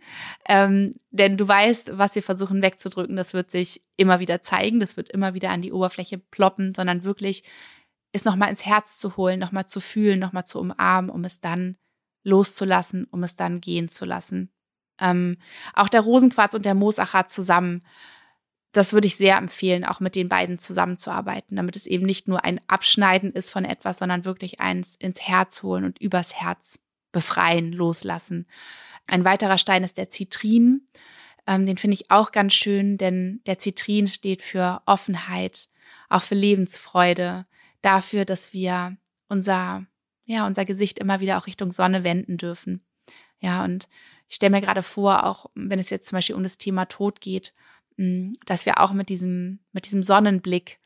ähm, 0.47 0.93
denn 1.11 1.39
du 1.39 1.49
weißt, 1.49 1.97
was 1.97 2.15
wir 2.15 2.23
versuchen 2.23 2.61
wegzudrücken, 2.61 3.17
das 3.17 3.33
wird 3.33 3.51
sich 3.51 3.81
immer 3.97 4.21
wieder 4.21 4.43
zeigen, 4.43 4.81
das 4.81 4.99
wird 4.99 5.09
immer 5.09 5.33
wieder 5.33 5.49
an 5.49 5.63
die 5.63 5.73
Oberfläche 5.73 6.19
ploppen, 6.19 6.75
sondern 6.75 7.05
wirklich 7.05 7.43
es 8.13 8.27
nochmal 8.27 8.51
ins 8.51 8.67
Herz 8.67 8.99
zu 8.99 9.17
holen, 9.17 9.39
nochmal 9.39 9.67
zu 9.67 9.81
fühlen, 9.81 10.19
nochmal 10.19 10.45
zu 10.45 10.61
umarmen, 10.61 11.11
um 11.11 11.25
es 11.25 11.41
dann 11.41 11.79
loszulassen, 12.23 13.07
um 13.11 13.23
es 13.23 13.35
dann 13.35 13.63
gehen 13.63 13.89
zu 13.89 14.05
lassen. 14.05 14.51
Ähm, 15.01 15.39
auch 15.73 15.89
der 15.89 16.03
Rosenquarz 16.03 16.53
und 16.53 16.67
der 16.67 16.75
Moosachat 16.75 17.31
zusammen 17.31 17.83
das 18.73 18.93
würde 18.93 19.07
ich 19.07 19.17
sehr 19.17 19.39
empfehlen, 19.39 19.87
auch 19.87 20.01
mit 20.01 20.15
den 20.15 20.29
beiden 20.29 20.59
zusammenzuarbeiten, 20.59 21.57
damit 21.57 21.77
es 21.77 21.87
eben 21.87 22.05
nicht 22.05 22.29
nur 22.29 22.45
ein 22.45 22.61
Abschneiden 22.67 23.33
ist 23.33 23.51
von 23.51 23.65
etwas, 23.65 23.97
sondern 23.97 24.27
wirklich 24.27 24.61
eins 24.61 24.97
ins 24.97 25.23
Herz 25.23 25.63
holen 25.63 25.85
und 25.85 25.99
übers 25.99 26.35
Herz 26.35 26.79
befreien, 27.17 27.73
loslassen. 27.73 28.47
Ein 29.07 29.25
weiterer 29.25 29.59
Stein 29.59 29.85
ist 29.85 29.99
der 29.99 30.11
Zitrin. 30.11 30.87
Ähm, 31.47 31.67
den 31.67 31.77
finde 31.77 31.95
ich 31.95 32.11
auch 32.11 32.33
ganz 32.33 32.55
schön, 32.55 32.99
denn 32.99 33.41
der 33.47 33.59
Zitrin 33.59 34.09
steht 34.09 34.43
für 34.43 34.83
Offenheit, 34.87 35.69
auch 36.09 36.23
für 36.23 36.35
Lebensfreude, 36.35 37.47
dafür, 37.83 38.25
dass 38.25 38.53
wir 38.53 38.97
unser, 39.29 39.87
ja, 40.25 40.47
unser 40.47 40.65
Gesicht 40.65 40.99
immer 40.99 41.21
wieder 41.21 41.39
auch 41.39 41.47
Richtung 41.47 41.73
Sonne 41.73 42.05
wenden 42.05 42.37
dürfen. 42.37 42.85
Ja, 43.41 43.65
und 43.65 43.89
ich 44.29 44.37
stelle 44.37 44.51
mir 44.51 44.61
gerade 44.61 44.83
vor, 44.83 45.25
auch 45.25 45.47
wenn 45.55 45.79
es 45.79 45.91
jetzt 45.91 46.09
zum 46.09 46.17
Beispiel 46.17 46.35
um 46.35 46.43
das 46.43 46.59
Thema 46.59 46.87
Tod 46.87 47.21
geht, 47.21 47.53
Mm, 47.97 48.33
dass 48.45 48.67
wir 48.67 48.81
auch 48.81 48.93
mit 48.93 49.09
diesem, 49.09 49.61
mit 49.73 49.87
diesem 49.87 50.03
Sonnenblick 50.03 50.79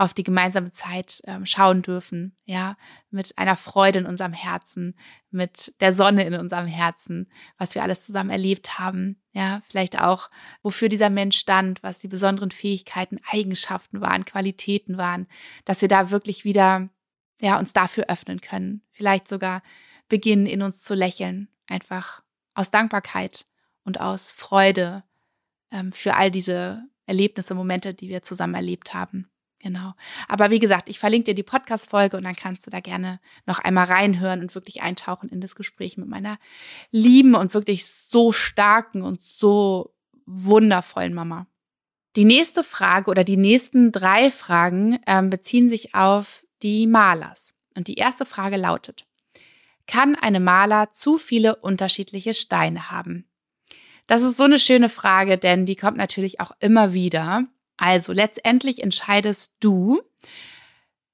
auf 0.00 0.14
die 0.14 0.22
gemeinsame 0.22 0.70
Zeit 0.70 1.20
ähm, 1.26 1.44
schauen 1.44 1.82
dürfen, 1.82 2.34
ja, 2.46 2.78
mit 3.10 3.36
einer 3.36 3.54
Freude 3.54 3.98
in 3.98 4.06
unserem 4.06 4.32
Herzen, 4.32 4.96
mit 5.30 5.74
der 5.80 5.92
Sonne 5.92 6.24
in 6.24 6.32
unserem 6.32 6.66
Herzen, 6.66 7.30
was 7.58 7.74
wir 7.74 7.82
alles 7.82 8.06
zusammen 8.06 8.30
erlebt 8.30 8.78
haben, 8.78 9.20
ja, 9.32 9.60
vielleicht 9.68 10.00
auch, 10.00 10.30
wofür 10.62 10.88
dieser 10.88 11.10
Mensch 11.10 11.36
stand, 11.36 11.82
was 11.82 11.98
die 11.98 12.08
besonderen 12.08 12.50
Fähigkeiten, 12.50 13.18
Eigenschaften 13.30 14.00
waren, 14.00 14.24
Qualitäten 14.24 14.96
waren, 14.96 15.26
dass 15.66 15.82
wir 15.82 15.88
da 15.88 16.10
wirklich 16.10 16.44
wieder, 16.46 16.88
ja, 17.38 17.58
uns 17.58 17.74
dafür 17.74 18.06
öffnen 18.08 18.40
können, 18.40 18.80
vielleicht 18.92 19.28
sogar 19.28 19.62
beginnen, 20.08 20.46
in 20.46 20.62
uns 20.62 20.82
zu 20.82 20.94
lächeln, 20.94 21.48
einfach 21.66 22.22
aus 22.54 22.70
Dankbarkeit 22.70 23.46
und 23.84 24.00
aus 24.00 24.30
Freude 24.30 25.04
ähm, 25.70 25.92
für 25.92 26.14
all 26.14 26.30
diese 26.30 26.82
Erlebnisse, 27.04 27.54
Momente, 27.54 27.92
die 27.92 28.08
wir 28.08 28.22
zusammen 28.22 28.54
erlebt 28.54 28.94
haben. 28.94 29.30
Genau. 29.62 29.92
Aber 30.26 30.50
wie 30.50 30.58
gesagt, 30.58 30.88
ich 30.88 30.98
verlinke 30.98 31.26
dir 31.26 31.34
die 31.34 31.42
Podcast-Folge 31.42 32.16
und 32.16 32.24
dann 32.24 32.34
kannst 32.34 32.66
du 32.66 32.70
da 32.70 32.80
gerne 32.80 33.20
noch 33.44 33.58
einmal 33.58 33.84
reinhören 33.84 34.40
und 34.40 34.54
wirklich 34.54 34.80
eintauchen 34.82 35.28
in 35.28 35.42
das 35.42 35.54
Gespräch 35.54 35.98
mit 35.98 36.08
meiner 36.08 36.38
lieben 36.90 37.34
und 37.34 37.52
wirklich 37.52 37.86
so 37.86 38.32
starken 38.32 39.02
und 39.02 39.20
so 39.20 39.94
wundervollen 40.24 41.12
Mama. 41.12 41.46
Die 42.16 42.24
nächste 42.24 42.64
Frage 42.64 43.10
oder 43.10 43.22
die 43.22 43.36
nächsten 43.36 43.92
drei 43.92 44.30
Fragen 44.30 44.98
ähm, 45.06 45.28
beziehen 45.28 45.68
sich 45.68 45.94
auf 45.94 46.44
die 46.62 46.86
Malers. 46.86 47.54
Und 47.76 47.86
die 47.86 47.94
erste 47.94 48.24
Frage 48.24 48.56
lautet, 48.56 49.06
kann 49.86 50.16
eine 50.16 50.40
Maler 50.40 50.90
zu 50.90 51.18
viele 51.18 51.56
unterschiedliche 51.56 52.32
Steine 52.32 52.90
haben? 52.90 53.26
Das 54.06 54.22
ist 54.22 54.38
so 54.38 54.44
eine 54.44 54.58
schöne 54.58 54.88
Frage, 54.88 55.38
denn 55.38 55.66
die 55.66 55.76
kommt 55.76 55.96
natürlich 55.96 56.40
auch 56.40 56.52
immer 56.60 56.94
wieder. 56.94 57.44
Also 57.80 58.12
letztendlich 58.12 58.82
entscheidest 58.82 59.54
du, 59.60 60.02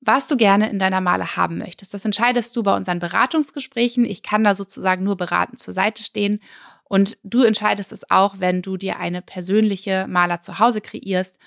was 0.01 0.27
du 0.27 0.37
gerne 0.37 0.69
in 0.69 0.81
deiner 0.81 1.01
Male 1.01 1.37
haben 1.37 1.59
möchtest. 1.59 1.95
Das 1.95 2.05
entscheidest 2.05 2.57
du 2.57 2.65
bei 2.65 2.77
unseren 2.77 2.99
Beratungsgesprächen. 2.99 4.05
Ich 4.05 4.25
kann 4.25 4.43
da 4.43 4.53
sozusagen 4.57 5.05
nur 5.05 5.17
beratend 5.17 5.61
zur 5.61 5.73
Seite 5.73 6.03
stehen 6.03 6.41
Und 6.83 7.19
du 7.23 7.45
entscheidest 7.45 7.93
es 7.93 8.11
auch, 8.11 8.41
wenn 8.41 8.63
du 8.63 8.77
dir 8.77 8.99
eine 8.99 9.23
persönliche 9.23 10.07
Maler 10.09 10.41
zu 10.41 10.59
Hause 10.59 10.81
kreierst, 10.81 11.39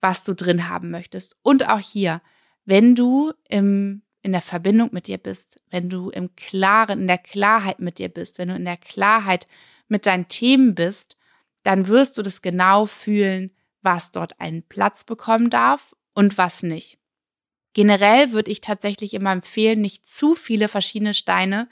was 0.00 0.22
du 0.22 0.34
drin 0.34 0.68
haben 0.68 0.92
möchtest. 0.92 1.36
Und 1.42 1.68
auch 1.68 1.80
hier, 1.80 2.22
wenn 2.64 2.94
du 2.94 3.32
im, 3.48 4.02
in 4.22 4.30
der 4.30 4.40
Verbindung 4.40 4.90
mit 4.92 5.08
dir 5.08 5.18
bist, 5.18 5.60
wenn 5.70 5.90
du 5.90 6.10
im 6.10 6.36
Klaren, 6.36 7.00
in 7.00 7.08
der 7.08 7.18
Klarheit 7.18 7.80
mit 7.80 7.98
dir 7.98 8.08
bist, 8.08 8.38
wenn 8.38 8.50
du 8.50 8.54
in 8.54 8.64
der 8.64 8.76
Klarheit 8.76 9.48
mit 9.88 10.06
deinen 10.06 10.28
Themen 10.28 10.76
bist, 10.76 11.16
dann 11.64 11.88
wirst 11.88 12.16
du 12.18 12.22
das 12.22 12.40
genau 12.40 12.86
fühlen, 12.86 13.50
was 13.82 14.10
dort 14.10 14.40
einen 14.40 14.62
Platz 14.62 15.04
bekommen 15.04 15.50
darf 15.50 15.94
und 16.14 16.38
was 16.38 16.62
nicht. 16.62 16.98
Generell 17.72 18.32
würde 18.32 18.50
ich 18.50 18.60
tatsächlich 18.60 19.14
immer 19.14 19.32
empfehlen, 19.32 19.80
nicht 19.80 20.06
zu 20.06 20.34
viele 20.34 20.68
verschiedene 20.68 21.14
Steine 21.14 21.68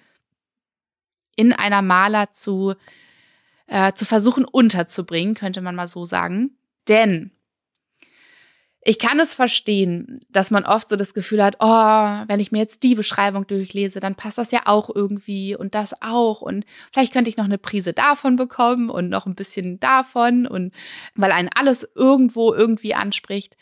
in 1.36 1.52
einer 1.52 1.82
Maler 1.82 2.30
zu, 2.30 2.74
äh, 3.66 3.92
zu 3.92 4.04
versuchen 4.04 4.44
unterzubringen, 4.44 5.34
könnte 5.34 5.61
man 5.61 5.74
mal 5.74 5.88
so 5.88 6.04
sagen. 6.04 6.56
Denn 6.88 7.32
ich 8.89 8.99
kann 8.99 9.20
es 9.20 9.34
verstehen, 9.34 10.18
dass 10.30 10.51
man 10.51 10.64
oft 10.64 10.89
so 10.89 10.97
das 10.97 11.12
Gefühl 11.12 11.45
hat, 11.45 11.57
oh, 11.61 11.66
wenn 11.66 12.41
ich 12.41 12.53
mir 12.53 12.59
jetzt 12.61 12.82
die 12.82 12.95
Beschreibung 12.95 13.47
durchlese, 13.47 14.01
dann 14.01 14.14
passt 14.14 14.39
das 14.39 14.51
ja 14.51 14.62
auch 14.64 14.89
irgendwie 14.95 15.55
und 15.55 15.74
das 15.74 16.01
auch 16.01 16.41
und 16.41 16.64
vielleicht 16.91 17.12
könnte 17.12 17.28
ich 17.28 17.36
noch 17.36 17.45
eine 17.45 17.59
Prise 17.59 17.93
davon 17.93 18.36
bekommen 18.36 18.89
und 18.89 19.11
noch 19.11 19.26
ein 19.26 19.34
bisschen 19.34 19.78
davon 19.78 20.47
und 20.47 20.72
weil 21.14 21.32
einen 21.32 21.51
alles 21.55 21.86
irgendwo 21.97 22.55
irgendwie 22.55 22.95
anspricht. 22.95 23.59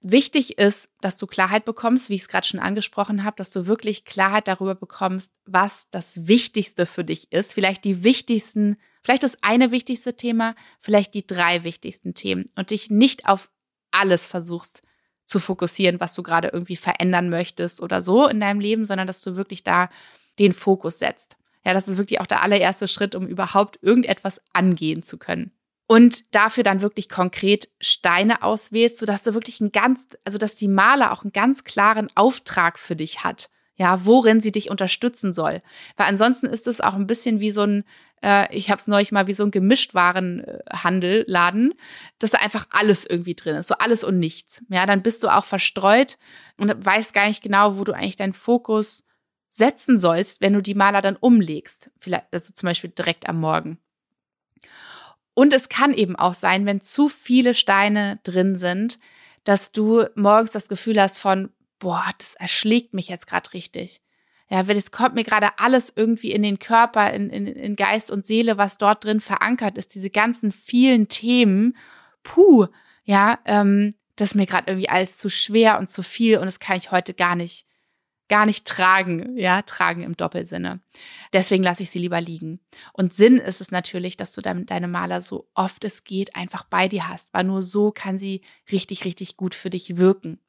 Wichtig 0.00 0.58
ist, 0.58 0.90
dass 1.00 1.18
du 1.18 1.26
Klarheit 1.26 1.64
bekommst, 1.64 2.08
wie 2.08 2.14
ich 2.14 2.20
es 2.20 2.28
gerade 2.28 2.46
schon 2.46 2.60
angesprochen 2.60 3.24
habe, 3.24 3.34
dass 3.34 3.50
du 3.50 3.66
wirklich 3.66 4.04
Klarheit 4.04 4.46
darüber 4.46 4.76
bekommst, 4.76 5.32
was 5.44 5.90
das 5.90 6.28
Wichtigste 6.28 6.86
für 6.86 7.02
dich 7.02 7.32
ist. 7.32 7.52
Vielleicht 7.52 7.84
die 7.84 8.04
wichtigsten, 8.04 8.76
vielleicht 9.02 9.24
das 9.24 9.42
eine 9.42 9.72
wichtigste 9.72 10.14
Thema, 10.14 10.54
vielleicht 10.80 11.14
die 11.14 11.26
drei 11.26 11.64
wichtigsten 11.64 12.14
Themen 12.14 12.48
und 12.54 12.70
dich 12.70 12.90
nicht 12.92 13.26
auf 13.26 13.50
alles 13.98 14.26
versuchst 14.26 14.82
zu 15.24 15.38
fokussieren, 15.38 16.00
was 16.00 16.14
du 16.14 16.22
gerade 16.22 16.48
irgendwie 16.48 16.76
verändern 16.76 17.28
möchtest 17.28 17.82
oder 17.82 18.00
so 18.00 18.26
in 18.26 18.40
deinem 18.40 18.60
Leben, 18.60 18.86
sondern 18.86 19.06
dass 19.06 19.20
du 19.20 19.36
wirklich 19.36 19.62
da 19.62 19.90
den 20.38 20.52
Fokus 20.52 20.98
setzt. 20.98 21.36
Ja, 21.64 21.74
das 21.74 21.88
ist 21.88 21.98
wirklich 21.98 22.20
auch 22.20 22.26
der 22.26 22.42
allererste 22.42 22.88
Schritt, 22.88 23.14
um 23.14 23.26
überhaupt 23.26 23.78
irgendetwas 23.82 24.40
angehen 24.52 25.02
zu 25.02 25.18
können. 25.18 25.52
Und 25.86 26.34
dafür 26.34 26.62
dann 26.62 26.80
wirklich 26.80 27.08
konkret 27.08 27.68
Steine 27.80 28.42
auswählst, 28.42 28.98
sodass 28.98 29.22
du 29.22 29.34
wirklich 29.34 29.60
ein 29.60 29.72
ganz, 29.72 30.08
also 30.24 30.38
dass 30.38 30.54
die 30.54 30.68
Maler 30.68 31.12
auch 31.12 31.24
einen 31.24 31.32
ganz 31.32 31.64
klaren 31.64 32.08
Auftrag 32.14 32.78
für 32.78 32.96
dich 32.96 33.24
hat 33.24 33.50
ja, 33.78 34.04
worin 34.04 34.40
sie 34.40 34.52
dich 34.52 34.70
unterstützen 34.70 35.32
soll. 35.32 35.62
Weil 35.96 36.08
ansonsten 36.08 36.46
ist 36.46 36.66
es 36.66 36.80
auch 36.80 36.94
ein 36.94 37.06
bisschen 37.06 37.40
wie 37.40 37.52
so 37.52 37.62
ein, 37.62 37.84
äh, 38.22 38.54
ich 38.54 38.70
habe 38.70 38.78
es 38.78 38.86
neulich 38.86 39.12
mal 39.12 39.26
wie 39.26 39.32
so 39.32 39.44
ein 39.44 39.50
Gemischtwarenhandel, 39.50 41.24
Laden, 41.26 41.74
dass 42.18 42.30
da 42.30 42.38
einfach 42.38 42.66
alles 42.70 43.04
irgendwie 43.06 43.34
drin 43.34 43.56
ist, 43.56 43.68
so 43.68 43.74
alles 43.74 44.04
und 44.04 44.18
nichts. 44.18 44.62
Ja, 44.68 44.86
dann 44.86 45.02
bist 45.02 45.22
du 45.22 45.28
auch 45.28 45.44
verstreut 45.44 46.18
und 46.56 46.72
weißt 46.84 47.14
gar 47.14 47.28
nicht 47.28 47.42
genau, 47.42 47.78
wo 47.78 47.84
du 47.84 47.92
eigentlich 47.92 48.16
deinen 48.16 48.32
Fokus 48.32 49.04
setzen 49.50 49.98
sollst, 49.98 50.40
wenn 50.40 50.52
du 50.52 50.62
die 50.62 50.74
Maler 50.74 51.02
dann 51.02 51.16
umlegst. 51.16 51.90
Vielleicht, 51.98 52.26
also 52.32 52.52
zum 52.52 52.66
Beispiel 52.66 52.90
direkt 52.90 53.28
am 53.28 53.40
Morgen. 53.40 53.78
Und 55.34 55.52
es 55.52 55.68
kann 55.68 55.94
eben 55.94 56.16
auch 56.16 56.34
sein, 56.34 56.66
wenn 56.66 56.80
zu 56.80 57.08
viele 57.08 57.54
Steine 57.54 58.18
drin 58.24 58.56
sind, 58.56 58.98
dass 59.44 59.72
du 59.72 60.04
morgens 60.14 60.50
das 60.50 60.68
Gefühl 60.68 61.00
hast 61.00 61.18
von, 61.18 61.50
boah, 61.78 62.10
das 62.18 62.34
erschlägt 62.34 62.92
mich 62.92 63.08
jetzt 63.08 63.26
gerade 63.26 63.52
richtig. 63.52 64.02
Ja, 64.50 64.66
weil 64.66 64.78
es 64.78 64.90
kommt 64.90 65.14
mir 65.14 65.24
gerade 65.24 65.58
alles 65.58 65.92
irgendwie 65.94 66.32
in 66.32 66.42
den 66.42 66.58
Körper, 66.58 67.12
in, 67.12 67.28
in, 67.28 67.46
in 67.46 67.76
Geist 67.76 68.10
und 68.10 68.24
Seele, 68.24 68.56
was 68.56 68.78
dort 68.78 69.04
drin 69.04 69.20
verankert 69.20 69.76
ist, 69.76 69.94
diese 69.94 70.10
ganzen 70.10 70.52
vielen 70.52 71.08
Themen. 71.08 71.76
Puh, 72.22 72.66
ja, 73.04 73.38
ähm, 73.44 73.94
das 74.16 74.30
ist 74.30 74.34
mir 74.34 74.46
gerade 74.46 74.70
irgendwie 74.70 74.88
alles 74.88 75.18
zu 75.18 75.28
schwer 75.28 75.78
und 75.78 75.90
zu 75.90 76.02
viel 76.02 76.38
und 76.38 76.46
das 76.46 76.60
kann 76.60 76.78
ich 76.78 76.90
heute 76.90 77.12
gar 77.12 77.36
nicht, 77.36 77.66
gar 78.28 78.46
nicht 78.46 78.66
tragen, 78.66 79.36
ja, 79.36 79.62
tragen 79.62 80.02
im 80.02 80.16
Doppelsinne. 80.16 80.80
Deswegen 81.34 81.62
lasse 81.62 81.82
ich 81.82 81.90
sie 81.90 81.98
lieber 81.98 82.20
liegen. 82.20 82.60
Und 82.94 83.12
Sinn 83.12 83.36
ist 83.36 83.60
es 83.60 83.70
natürlich, 83.70 84.16
dass 84.16 84.32
du 84.32 84.40
deine 84.40 84.88
Maler 84.88 85.20
so 85.20 85.48
oft 85.54 85.84
es 85.84 86.04
geht 86.04 86.36
einfach 86.36 86.64
bei 86.64 86.88
dir 86.88 87.06
hast, 87.06 87.32
weil 87.34 87.44
nur 87.44 87.62
so 87.62 87.92
kann 87.92 88.18
sie 88.18 88.40
richtig, 88.72 89.04
richtig 89.04 89.36
gut 89.36 89.54
für 89.54 89.70
dich 89.70 89.98
wirken. 89.98 90.40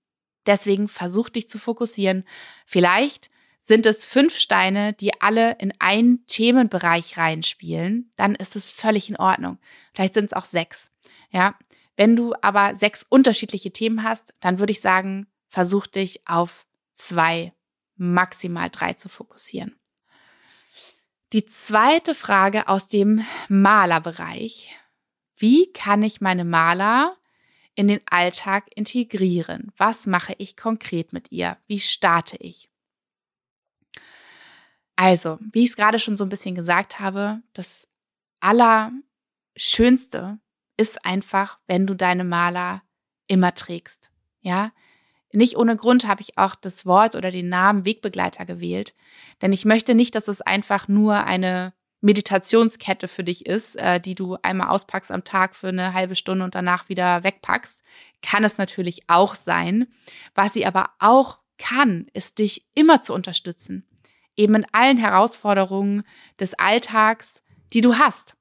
Deswegen 0.45 0.87
versuch 0.87 1.29
dich 1.29 1.47
zu 1.47 1.59
fokussieren. 1.59 2.23
Vielleicht 2.65 3.29
sind 3.61 3.85
es 3.85 4.05
fünf 4.05 4.37
Steine, 4.37 4.93
die 4.93 5.21
alle 5.21 5.57
in 5.59 5.73
einen 5.79 6.25
Themenbereich 6.25 7.17
reinspielen, 7.17 8.11
dann 8.15 8.35
ist 8.35 8.55
es 8.55 8.69
völlig 8.69 9.09
in 9.09 9.17
Ordnung. 9.17 9.59
Vielleicht 9.93 10.13
sind 10.13 10.25
es 10.25 10.33
auch 10.33 10.45
sechs. 10.45 10.91
Ja, 11.31 11.57
wenn 11.95 12.15
du 12.15 12.33
aber 12.41 12.75
sechs 12.75 13.03
unterschiedliche 13.03 13.71
Themen 13.71 14.03
hast, 14.03 14.33
dann 14.39 14.59
würde 14.59 14.71
ich 14.71 14.81
sagen, 14.81 15.27
versuch 15.47 15.85
dich 15.85 16.27
auf 16.27 16.65
zwei, 16.93 17.53
maximal 17.95 18.69
drei 18.69 18.93
zu 18.93 19.09
fokussieren. 19.09 19.75
Die 21.33 21.45
zweite 21.45 22.15
Frage 22.15 22.67
aus 22.67 22.87
dem 22.87 23.23
Malerbereich. 23.49 24.73
Wie 25.35 25.71
kann 25.73 26.01
ich 26.01 26.21
meine 26.21 26.43
Maler 26.43 27.15
in 27.75 27.87
den 27.87 28.01
Alltag 28.09 28.65
integrieren? 28.73 29.71
Was 29.77 30.07
mache 30.07 30.33
ich 30.37 30.57
konkret 30.57 31.13
mit 31.13 31.31
ihr? 31.31 31.57
Wie 31.67 31.79
starte 31.79 32.37
ich? 32.37 32.69
Also, 35.01 35.39
wie 35.53 35.63
ich 35.63 35.69
es 35.69 35.77
gerade 35.77 35.97
schon 35.97 36.17
so 36.17 36.25
ein 36.25 36.29
bisschen 36.29 36.55
gesagt 36.55 36.99
habe, 36.99 37.41
das 37.53 37.87
Allerschönste 38.41 40.39
ist 40.75 41.05
einfach, 41.05 41.57
wenn 41.67 41.87
du 41.87 41.93
deine 41.93 42.25
Maler 42.25 42.83
immer 43.25 43.53
trägst. 43.53 44.11
Ja, 44.41 44.73
nicht 45.31 45.55
ohne 45.55 45.77
Grund 45.77 46.05
habe 46.05 46.21
ich 46.21 46.37
auch 46.37 46.53
das 46.53 46.85
Wort 46.85 47.15
oder 47.15 47.31
den 47.31 47.47
Namen 47.47 47.85
Wegbegleiter 47.85 48.45
gewählt, 48.45 48.93
denn 49.41 49.53
ich 49.53 49.63
möchte 49.63 49.95
nicht, 49.95 50.15
dass 50.15 50.27
es 50.27 50.41
einfach 50.41 50.89
nur 50.89 51.23
eine 51.23 51.71
Meditationskette 52.01 53.07
für 53.07 53.23
dich 53.23 53.45
ist, 53.45 53.77
äh, 53.77 54.01
die 54.01 54.15
du 54.15 54.35
einmal 54.41 54.67
auspackst 54.67 55.11
am 55.13 55.23
Tag 55.23 55.55
für 55.55 55.69
eine 55.69 55.93
halbe 55.93 56.15
Stunde 56.15 56.43
und 56.43 56.55
danach 56.55 56.89
wieder 56.89 57.23
wegpackst, 57.23 57.83
kann 58.21 58.43
es 58.43 58.57
natürlich 58.57 59.03
auch 59.07 59.33
sein. 59.33 59.87
Was 60.35 60.51
sie 60.51 60.65
aber 60.65 60.89
auch 60.99 61.39
kann, 61.57 62.07
ist 62.11 62.39
dich 62.39 62.67
immer 62.75 63.01
zu 63.01 63.13
unterstützen. 63.13 63.88
Eben 64.39 64.55
in 64.55 64.65
allen 64.71 64.97
Herausforderungen 64.97 66.03
des 66.39 66.53
Alltags, 66.53 67.43
die 67.73 67.81
du 67.81 67.97
hast. 67.97 68.35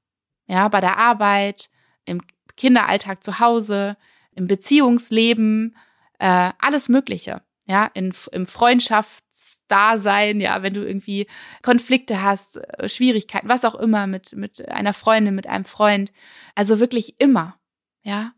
Ja, 0.47 0.67
bei 0.67 0.81
der 0.81 0.97
Arbeit, 0.97 1.69
im 2.05 2.21
Kinderalltag 2.57 3.23
zu 3.23 3.39
Hause, 3.39 3.97
im 4.31 4.47
Beziehungsleben, 4.47 5.75
äh, 6.19 6.51
alles 6.57 6.89
Mögliche 6.89 7.41
ja, 7.69 7.85
in, 7.93 8.15
im 8.31 8.47
Freundschaftsdasein, 8.47 10.41
ja, 10.41 10.63
wenn 10.63 10.73
du 10.73 10.83
irgendwie 10.83 11.27
Konflikte 11.61 12.23
hast, 12.23 12.57
äh, 12.57 12.89
Schwierigkeiten, 12.89 13.47
was 13.47 13.63
auch 13.63 13.75
immer 13.75 14.07
mit, 14.07 14.35
mit 14.35 14.67
einer 14.69 14.95
Freundin, 14.95 15.35
mit 15.35 15.45
einem 15.45 15.65
Freund. 15.65 16.11
Also 16.55 16.79
wirklich 16.79 17.21
immer, 17.21 17.59
ja. 18.01 18.33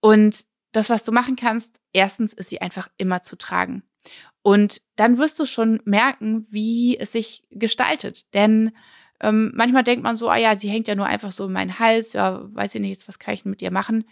Und 0.00 0.44
das, 0.72 0.90
was 0.90 1.04
du 1.04 1.12
machen 1.12 1.36
kannst, 1.36 1.80
erstens 1.92 2.32
ist 2.32 2.50
sie 2.50 2.60
einfach 2.60 2.88
immer 2.96 3.22
zu 3.22 3.36
tragen. 3.36 3.82
Und 4.42 4.80
dann 4.96 5.18
wirst 5.18 5.38
du 5.38 5.46
schon 5.46 5.80
merken, 5.84 6.46
wie 6.50 6.98
es 6.98 7.12
sich 7.12 7.44
gestaltet. 7.50 8.32
Denn 8.34 8.72
ähm, 9.22 9.52
manchmal 9.54 9.84
denkt 9.84 10.02
man 10.02 10.16
so, 10.16 10.30
ah 10.30 10.36
ja, 10.36 10.56
sie 10.56 10.70
hängt 10.70 10.88
ja 10.88 10.94
nur 10.94 11.06
einfach 11.06 11.32
so 11.32 11.46
in 11.46 11.52
meinen 11.52 11.78
Hals, 11.78 12.14
ja, 12.14 12.40
weiß 12.54 12.74
ich 12.76 12.80
nicht, 12.80 13.06
was 13.06 13.18
kann 13.18 13.34
ich 13.34 13.44
mit 13.44 13.60
ihr 13.60 13.70
machen? 13.70 14.04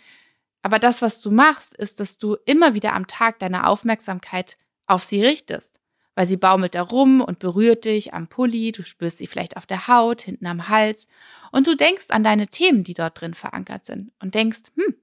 Aber 0.63 0.79
das, 0.79 1.01
was 1.01 1.23
du 1.23 1.31
machst, 1.31 1.75
ist, 1.77 2.01
dass 2.01 2.19
du 2.19 2.37
immer 2.45 2.75
wieder 2.75 2.93
am 2.93 3.07
Tag 3.07 3.39
deine 3.39 3.67
Aufmerksamkeit 3.67 4.59
auf 4.87 5.05
sie 5.05 5.25
richtest. 5.25 5.81
Weil 6.15 6.27
sie 6.27 6.37
baumelt 6.37 6.75
da 6.75 6.83
rum 6.83 7.21
und 7.21 7.39
berührt 7.39 7.85
dich 7.85 8.13
am 8.13 8.27
Pulli, 8.27 8.73
du 8.73 8.83
spürst 8.83 9.19
sie 9.19 9.29
vielleicht 9.29 9.57
auf 9.57 9.67
der 9.67 9.87
Haut, 9.87 10.23
hinten 10.23 10.47
am 10.47 10.69
Hals 10.69 11.07
und 11.53 11.67
du 11.69 11.77
denkst 11.77 12.07
an 12.09 12.25
deine 12.25 12.49
Themen, 12.49 12.83
die 12.83 12.95
dort 12.95 13.21
drin 13.21 13.35
verankert 13.35 13.87
sind 13.87 14.11
und 14.21 14.35
denkst, 14.35 14.63
hm, 14.75 14.97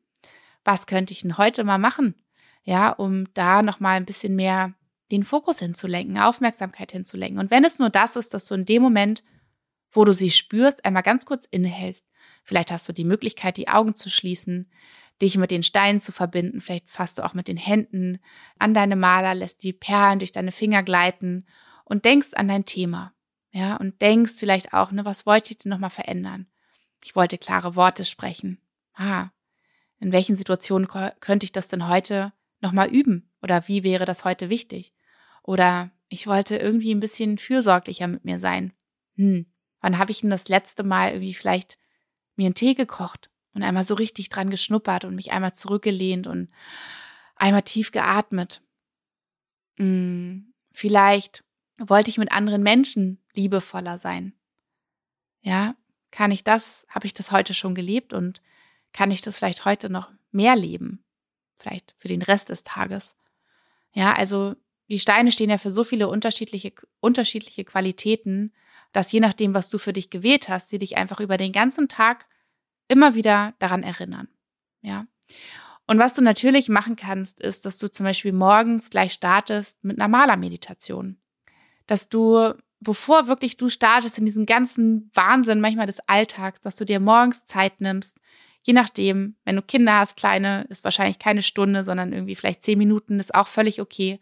was 0.65 0.87
könnte 0.87 1.13
ich 1.13 1.21
denn 1.21 1.37
heute 1.37 1.63
mal 1.63 1.77
machen? 1.77 2.15
Ja, 2.63 2.89
um 2.89 3.31
da 3.33 3.61
nochmal 3.61 3.95
ein 3.95 4.05
bisschen 4.05 4.35
mehr 4.35 4.73
den 5.11 5.23
Fokus 5.23 5.59
hinzulenken, 5.59 6.17
Aufmerksamkeit 6.17 6.91
hinzulenken. 6.91 7.39
Und 7.39 7.51
wenn 7.51 7.63
es 7.63 7.79
nur 7.79 7.89
das 7.89 8.15
ist, 8.17 8.33
dass 8.33 8.47
du 8.47 8.55
in 8.55 8.65
dem 8.65 8.81
Moment, 8.81 9.23
wo 9.91 10.03
du 10.03 10.13
sie 10.13 10.31
spürst, 10.31 10.83
einmal 10.83 11.03
ganz 11.03 11.25
kurz 11.25 11.45
innehältst. 11.45 12.05
Vielleicht 12.43 12.71
hast 12.71 12.89
du 12.89 12.93
die 12.93 13.05
Möglichkeit, 13.05 13.55
die 13.55 13.69
Augen 13.69 13.95
zu 13.95 14.09
schließen 14.09 14.69
dich 15.21 15.37
mit 15.37 15.51
den 15.51 15.63
Steinen 15.63 15.99
zu 15.99 16.11
verbinden. 16.11 16.61
Vielleicht 16.61 16.89
fasst 16.89 17.17
du 17.19 17.23
auch 17.23 17.33
mit 17.33 17.47
den 17.47 17.57
Händen 17.57 18.19
an 18.59 18.73
deine 18.73 18.95
Maler, 18.95 19.35
lässt 19.35 19.63
die 19.63 19.73
Perlen 19.73 20.19
durch 20.19 20.31
deine 20.31 20.51
Finger 20.51 20.83
gleiten 20.83 21.45
und 21.85 22.05
denkst 22.05 22.33
an 22.33 22.47
dein 22.47 22.65
Thema. 22.65 23.13
Ja, 23.51 23.77
und 23.77 24.01
denkst 24.01 24.33
vielleicht 24.37 24.73
auch, 24.73 24.91
ne, 24.91 25.05
was 25.05 25.25
wollte 25.25 25.51
ich 25.51 25.59
denn 25.59 25.69
nochmal 25.69 25.89
verändern? 25.89 26.47
Ich 27.03 27.15
wollte 27.15 27.37
klare 27.37 27.75
Worte 27.75 28.03
sprechen. 28.03 28.59
Ah, 28.93 29.29
in 29.99 30.11
welchen 30.11 30.35
Situationen 30.35 30.87
könnte 31.19 31.45
ich 31.45 31.51
das 31.51 31.67
denn 31.67 31.87
heute 31.87 32.33
nochmal 32.61 32.89
üben? 32.89 33.31
Oder 33.41 33.67
wie 33.67 33.83
wäre 33.83 34.05
das 34.05 34.25
heute 34.25 34.49
wichtig? 34.49 34.93
Oder 35.43 35.91
ich 36.09 36.27
wollte 36.27 36.57
irgendwie 36.57 36.93
ein 36.93 36.99
bisschen 36.99 37.37
fürsorglicher 37.37 38.07
mit 38.07 38.25
mir 38.25 38.39
sein. 38.39 38.73
Hm, 39.15 39.45
wann 39.81 39.97
habe 39.97 40.11
ich 40.11 40.21
denn 40.21 40.29
das 40.29 40.47
letzte 40.47 40.83
Mal 40.83 41.11
irgendwie 41.11 41.33
vielleicht 41.33 41.77
mir 42.35 42.45
einen 42.45 42.55
Tee 42.55 42.73
gekocht 42.73 43.29
und 43.53 43.63
einmal 43.63 43.83
so 43.83 43.95
richtig 43.95 44.29
dran 44.29 44.49
geschnuppert 44.49 45.05
und 45.05 45.15
mich 45.15 45.31
einmal 45.31 45.53
zurückgelehnt 45.53 46.27
und 46.27 46.51
einmal 47.35 47.61
tief 47.61 47.91
geatmet. 47.91 48.61
Hm, 49.77 50.53
vielleicht 50.71 51.43
wollte 51.77 52.09
ich 52.09 52.17
mit 52.17 52.31
anderen 52.31 52.63
Menschen 52.63 53.19
liebevoller 53.33 53.97
sein. 53.97 54.33
Ja, 55.41 55.75
kann 56.11 56.31
ich 56.31 56.43
das, 56.43 56.85
habe 56.89 57.05
ich 57.05 57.13
das 57.13 57.31
heute 57.31 57.53
schon 57.53 57.75
gelebt 57.75 58.13
und 58.13 58.41
kann 58.95 59.11
ich 59.11 59.21
das 59.21 59.37
vielleicht 59.37 59.65
heute 59.65 59.89
noch 59.89 60.09
mehr 60.31 60.55
leben? 60.55 61.03
Vielleicht 61.57 61.95
für 61.97 62.07
den 62.07 62.21
Rest 62.21 62.47
des 62.47 62.63
Tages. 62.63 63.17
Ja, 63.91 64.13
also 64.13 64.55
die 64.87 64.99
Steine 64.99 65.33
stehen 65.33 65.49
ja 65.49 65.57
für 65.57 65.69
so 65.69 65.83
viele 65.83 66.07
unterschiedliche, 66.07 66.71
unterschiedliche 67.01 67.65
Qualitäten, 67.65 68.53
dass 68.93 69.11
je 69.11 69.19
nachdem, 69.19 69.53
was 69.53 69.69
du 69.69 69.79
für 69.79 69.91
dich 69.91 70.11
gewählt 70.11 70.47
hast, 70.47 70.69
sie 70.69 70.77
dich 70.77 70.95
einfach 70.95 71.19
über 71.19 71.35
den 71.35 71.51
ganzen 71.51 71.89
Tag 71.89 72.25
immer 72.87 73.15
wieder 73.15 73.53
daran 73.59 73.83
erinnern. 73.83 74.29
Ja. 74.81 75.07
Und 75.87 75.99
was 75.99 76.13
du 76.13 76.21
natürlich 76.21 76.69
machen 76.69 76.95
kannst, 76.95 77.41
ist, 77.41 77.65
dass 77.65 77.77
du 77.77 77.91
zum 77.91 78.05
Beispiel 78.05 78.31
morgens 78.31 78.91
gleich 78.91 79.11
startest 79.11 79.83
mit 79.83 79.99
einer 79.99 80.07
Malermeditation. 80.07 81.17
Dass 81.85 82.07
du, 82.07 82.53
bevor 82.79 83.27
wirklich 83.27 83.57
du 83.57 83.67
startest 83.67 84.17
in 84.19 84.25
diesen 84.25 84.45
ganzen 84.45 85.11
Wahnsinn 85.13 85.59
manchmal 85.59 85.87
des 85.87 85.99
Alltags, 86.07 86.61
dass 86.61 86.77
du 86.77 86.85
dir 86.85 87.01
morgens 87.01 87.43
Zeit 87.43 87.81
nimmst, 87.81 88.21
je 88.65 88.73
nachdem, 88.73 89.35
wenn 89.45 89.55
du 89.55 89.61
Kinder 89.61 89.99
hast, 89.99 90.17
kleine, 90.17 90.65
ist 90.69 90.83
wahrscheinlich 90.83 91.19
keine 91.19 91.43
Stunde, 91.43 91.83
sondern 91.83 92.11
irgendwie 92.11 92.35
vielleicht 92.35 92.63
zehn 92.63 92.79
Minuten, 92.79 93.19
ist 93.19 93.35
auch 93.35 93.47
völlig 93.47 93.79
okay, 93.79 94.19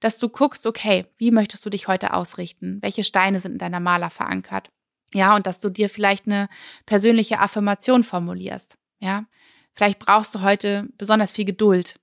dass 0.00 0.18
du 0.18 0.28
guckst, 0.28 0.66
okay, 0.66 1.06
wie 1.18 1.30
möchtest 1.30 1.64
du 1.66 1.70
dich 1.70 1.86
heute 1.86 2.14
ausrichten? 2.14 2.78
Welche 2.80 3.04
Steine 3.04 3.40
sind 3.40 3.52
in 3.52 3.58
deiner 3.58 3.80
Maler 3.80 4.10
verankert? 4.10 4.70
Ja, 5.12 5.36
und 5.36 5.46
dass 5.46 5.60
du 5.60 5.68
dir 5.68 5.90
vielleicht 5.90 6.26
eine 6.26 6.48
persönliche 6.86 7.38
Affirmation 7.38 8.04
formulierst. 8.04 8.78
Ja, 9.00 9.26
vielleicht 9.74 9.98
brauchst 9.98 10.34
du 10.34 10.40
heute 10.40 10.88
besonders 10.96 11.30
viel 11.30 11.44
Geduld. 11.44 12.00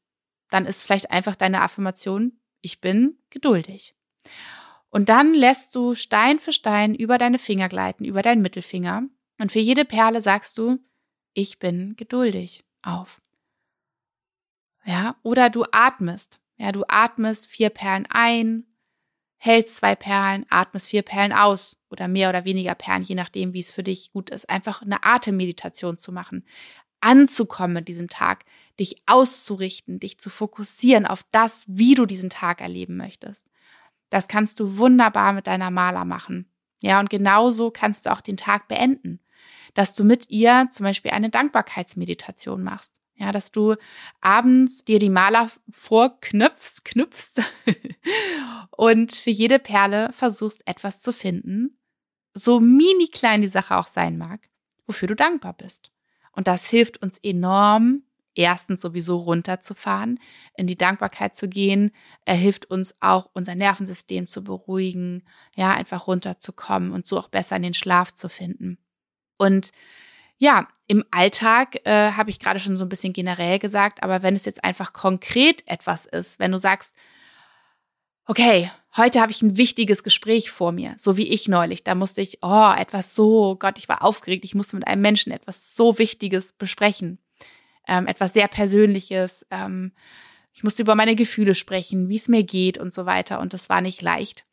Dann 0.49 0.65
ist 0.65 0.83
vielleicht 0.83 1.11
einfach 1.11 1.35
deine 1.35 1.61
Affirmation, 1.61 2.39
ich 2.61 2.79
bin 2.79 3.17
geduldig. 3.31 3.95
Und 4.89 5.09
dann 5.09 5.33
lässt 5.33 5.73
du 5.73 5.95
Stein 5.95 6.39
für 6.39 6.51
Stein 6.51 6.93
über 6.93 7.17
deine 7.17 7.39
Finger 7.39 7.69
gleiten, 7.69 8.05
über 8.05 8.21
deinen 8.21 8.41
Mittelfinger. 8.41 9.03
Und 9.39 9.51
für 9.51 9.59
jede 9.59 9.85
Perle 9.85 10.21
sagst 10.21 10.57
du, 10.57 10.79
ich 11.33 11.59
bin 11.59 11.95
geduldig 11.95 12.63
auf. 12.81 13.21
Ja, 14.85 15.15
oder 15.23 15.49
du 15.49 15.65
atmest. 15.71 16.39
Ja, 16.57 16.71
du 16.71 16.83
atmest 16.87 17.47
vier 17.47 17.69
Perlen 17.69 18.07
ein, 18.09 18.65
hältst 19.37 19.77
zwei 19.77 19.95
Perlen, 19.95 20.45
atmest 20.49 20.87
vier 20.87 21.01
Perlen 21.01 21.33
aus 21.33 21.77
oder 21.89 22.07
mehr 22.07 22.29
oder 22.29 22.45
weniger 22.45 22.75
Perlen, 22.75 23.03
je 23.03 23.15
nachdem, 23.15 23.53
wie 23.53 23.59
es 23.59 23.71
für 23.71 23.83
dich 23.83 24.11
gut 24.11 24.29
ist. 24.29 24.49
Einfach 24.49 24.81
eine 24.81 25.03
Atemmeditation 25.03 25.97
zu 25.97 26.11
machen, 26.11 26.45
anzukommen 26.99 27.73
mit 27.73 27.87
diesem 27.87 28.09
Tag, 28.09 28.43
dich 28.79 29.01
auszurichten, 29.07 29.99
dich 29.99 30.19
zu 30.19 30.29
fokussieren 30.29 31.05
auf 31.05 31.25
das, 31.31 31.63
wie 31.67 31.95
du 31.95 32.05
diesen 32.05 32.29
Tag 32.29 32.61
erleben 32.61 32.97
möchtest. 32.97 33.47
Das 34.09 34.27
kannst 34.27 34.59
du 34.59 34.77
wunderbar 34.77 35.33
mit 35.33 35.47
deiner 35.47 35.71
Maler 35.71 36.05
machen. 36.05 36.51
Ja, 36.83 36.99
und 36.99 37.09
genauso 37.09 37.71
kannst 37.71 38.05
du 38.05 38.11
auch 38.11 38.21
den 38.21 38.37
Tag 38.37 38.67
beenden 38.67 39.19
dass 39.73 39.95
du 39.95 40.03
mit 40.03 40.29
ihr 40.29 40.67
zum 40.71 40.85
Beispiel 40.85 41.11
eine 41.11 41.29
Dankbarkeitsmeditation 41.29 42.63
machst. 42.63 43.01
Ja, 43.15 43.31
dass 43.31 43.51
du 43.51 43.75
abends 44.19 44.83
dir 44.83 44.97
die 44.97 45.09
Maler 45.09 45.51
vorknöpfst, 45.69 46.83
knüpfst 46.85 47.41
und 48.71 49.13
für 49.15 49.29
jede 49.29 49.59
Perle 49.59 50.11
versuchst 50.11 50.67
etwas 50.67 51.01
zu 51.01 51.13
finden, 51.13 51.77
so 52.33 52.59
mini 52.59 53.07
klein 53.07 53.41
die 53.41 53.47
Sache 53.47 53.77
auch 53.77 53.87
sein 53.87 54.17
mag, 54.17 54.49
wofür 54.87 55.07
du 55.07 55.15
dankbar 55.15 55.53
bist. 55.53 55.91
Und 56.31 56.47
das 56.47 56.67
hilft 56.67 57.01
uns 57.01 57.19
enorm, 57.19 58.03
erstens 58.35 58.81
sowieso 58.81 59.17
runterzufahren, 59.17 60.19
in 60.55 60.67
die 60.67 60.77
Dankbarkeit 60.77 61.35
zu 61.35 61.47
gehen. 61.47 61.91
Er 62.25 62.35
hilft 62.35 62.65
uns 62.65 62.95
auch, 63.01 63.29
unser 63.33 63.55
Nervensystem 63.55 64.27
zu 64.27 64.43
beruhigen, 64.43 65.23
ja, 65.55 65.73
einfach 65.73 66.07
runterzukommen 66.07 66.91
und 66.91 67.05
so 67.05 67.17
auch 67.17 67.27
besser 67.27 67.57
in 67.57 67.63
den 67.63 67.73
Schlaf 67.73 68.13
zu 68.13 68.29
finden. 68.29 68.77
Und 69.41 69.71
ja, 70.37 70.67
im 70.85 71.03
Alltag 71.09 71.79
äh, 71.83 72.11
habe 72.11 72.29
ich 72.29 72.39
gerade 72.39 72.59
schon 72.59 72.75
so 72.75 72.85
ein 72.85 72.89
bisschen 72.89 73.11
generell 73.11 73.57
gesagt, 73.57 74.03
aber 74.03 74.21
wenn 74.21 74.35
es 74.35 74.45
jetzt 74.45 74.63
einfach 74.63 74.93
konkret 74.93 75.63
etwas 75.65 76.05
ist, 76.05 76.37
wenn 76.39 76.51
du 76.51 76.59
sagst, 76.59 76.93
okay, 78.27 78.69
heute 78.95 79.19
habe 79.19 79.31
ich 79.31 79.41
ein 79.41 79.57
wichtiges 79.57 80.03
Gespräch 80.03 80.51
vor 80.51 80.71
mir, 80.71 80.93
so 80.95 81.17
wie 81.17 81.27
ich 81.27 81.47
neulich, 81.47 81.83
da 81.83 81.95
musste 81.95 82.21
ich, 82.21 82.37
oh, 82.43 82.71
etwas 82.77 83.15
so, 83.15 83.55
Gott, 83.55 83.79
ich 83.79 83.89
war 83.89 84.03
aufgeregt, 84.03 84.45
ich 84.45 84.53
musste 84.53 84.75
mit 84.75 84.85
einem 84.85 85.01
Menschen 85.01 85.31
etwas 85.31 85.75
so 85.75 85.97
Wichtiges 85.97 86.53
besprechen, 86.53 87.17
ähm, 87.87 88.05
etwas 88.05 88.33
sehr 88.33 88.47
Persönliches, 88.47 89.47
ähm, 89.49 89.91
ich 90.53 90.63
musste 90.63 90.83
über 90.83 90.93
meine 90.93 91.15
Gefühle 91.15 91.55
sprechen, 91.55 92.09
wie 92.09 92.17
es 92.17 92.27
mir 92.27 92.43
geht 92.43 92.77
und 92.77 92.93
so 92.93 93.07
weiter 93.07 93.39
und 93.39 93.53
das 93.53 93.69
war 93.69 93.81
nicht 93.81 94.03
leicht. 94.03 94.45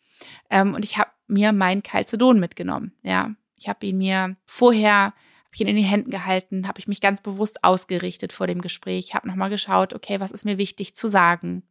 Ähm, 0.49 0.73
und 0.73 0.83
ich 0.83 0.97
habe 0.97 1.11
mir 1.27 1.53
mein 1.53 1.83
Calcedon 1.83 2.41
mitgenommen, 2.41 2.95
ja, 3.03 3.35
ich 3.59 3.69
habe 3.69 3.85
ihn 3.87 3.99
mir 3.99 4.37
vorher, 4.47 4.93
habe 4.93 5.55
ich 5.55 5.61
ihn 5.61 5.69
in 5.69 5.77
den 5.77 5.85
Händen 5.85 6.11
gehalten, 6.11 6.69
habe 6.69 6.79
ich 6.79 6.89
mich 6.89 7.01
ganz 7.01 7.21
bewusst 7.21 7.65
ausgerichtet 7.65 8.33
vor 8.33 8.47
dem 8.47 8.61
Gespräch, 8.61 9.15
habe 9.15 9.29
nochmal 9.29 9.51
geschaut, 9.51 9.95
okay, 9.95 10.21
was 10.21 10.31
ist 10.31 10.45
mir 10.45 10.59
wichtig 10.59 10.95
zu 10.95 11.09
sagen? 11.09 11.65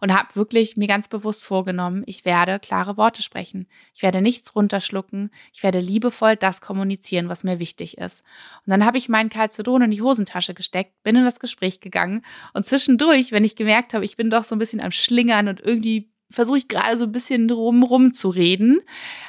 Und 0.00 0.12
habe 0.12 0.34
wirklich 0.34 0.76
mir 0.76 0.88
ganz 0.88 1.06
bewusst 1.06 1.44
vorgenommen, 1.44 2.02
ich 2.06 2.24
werde 2.24 2.58
klare 2.58 2.96
Worte 2.96 3.22
sprechen. 3.22 3.68
Ich 3.94 4.02
werde 4.02 4.20
nichts 4.20 4.56
runterschlucken. 4.56 5.30
Ich 5.52 5.62
werde 5.62 5.78
liebevoll 5.78 6.34
das 6.34 6.60
kommunizieren, 6.60 7.28
was 7.28 7.44
mir 7.44 7.60
wichtig 7.60 7.98
ist. 7.98 8.24
Und 8.66 8.70
dann 8.70 8.84
habe 8.84 8.98
ich 8.98 9.08
meinen 9.08 9.30
Calcedon 9.30 9.82
in 9.82 9.92
die 9.92 10.02
Hosentasche 10.02 10.54
gesteckt, 10.54 11.00
bin 11.04 11.14
in 11.14 11.24
das 11.24 11.38
Gespräch 11.38 11.80
gegangen 11.80 12.24
und 12.52 12.66
zwischendurch, 12.66 13.30
wenn 13.30 13.44
ich 13.44 13.54
gemerkt 13.54 13.94
habe, 13.94 14.04
ich 14.04 14.16
bin 14.16 14.28
doch 14.28 14.42
so 14.42 14.56
ein 14.56 14.58
bisschen 14.58 14.80
am 14.80 14.90
Schlingern 14.90 15.46
und 15.46 15.60
irgendwie 15.60 16.11
versuche 16.32 16.58
ich 16.58 16.68
gerade 16.68 16.98
so 16.98 17.04
ein 17.04 17.12
bisschen 17.12 17.48
drumrum 17.48 18.12
zu 18.12 18.28
reden, 18.28 18.80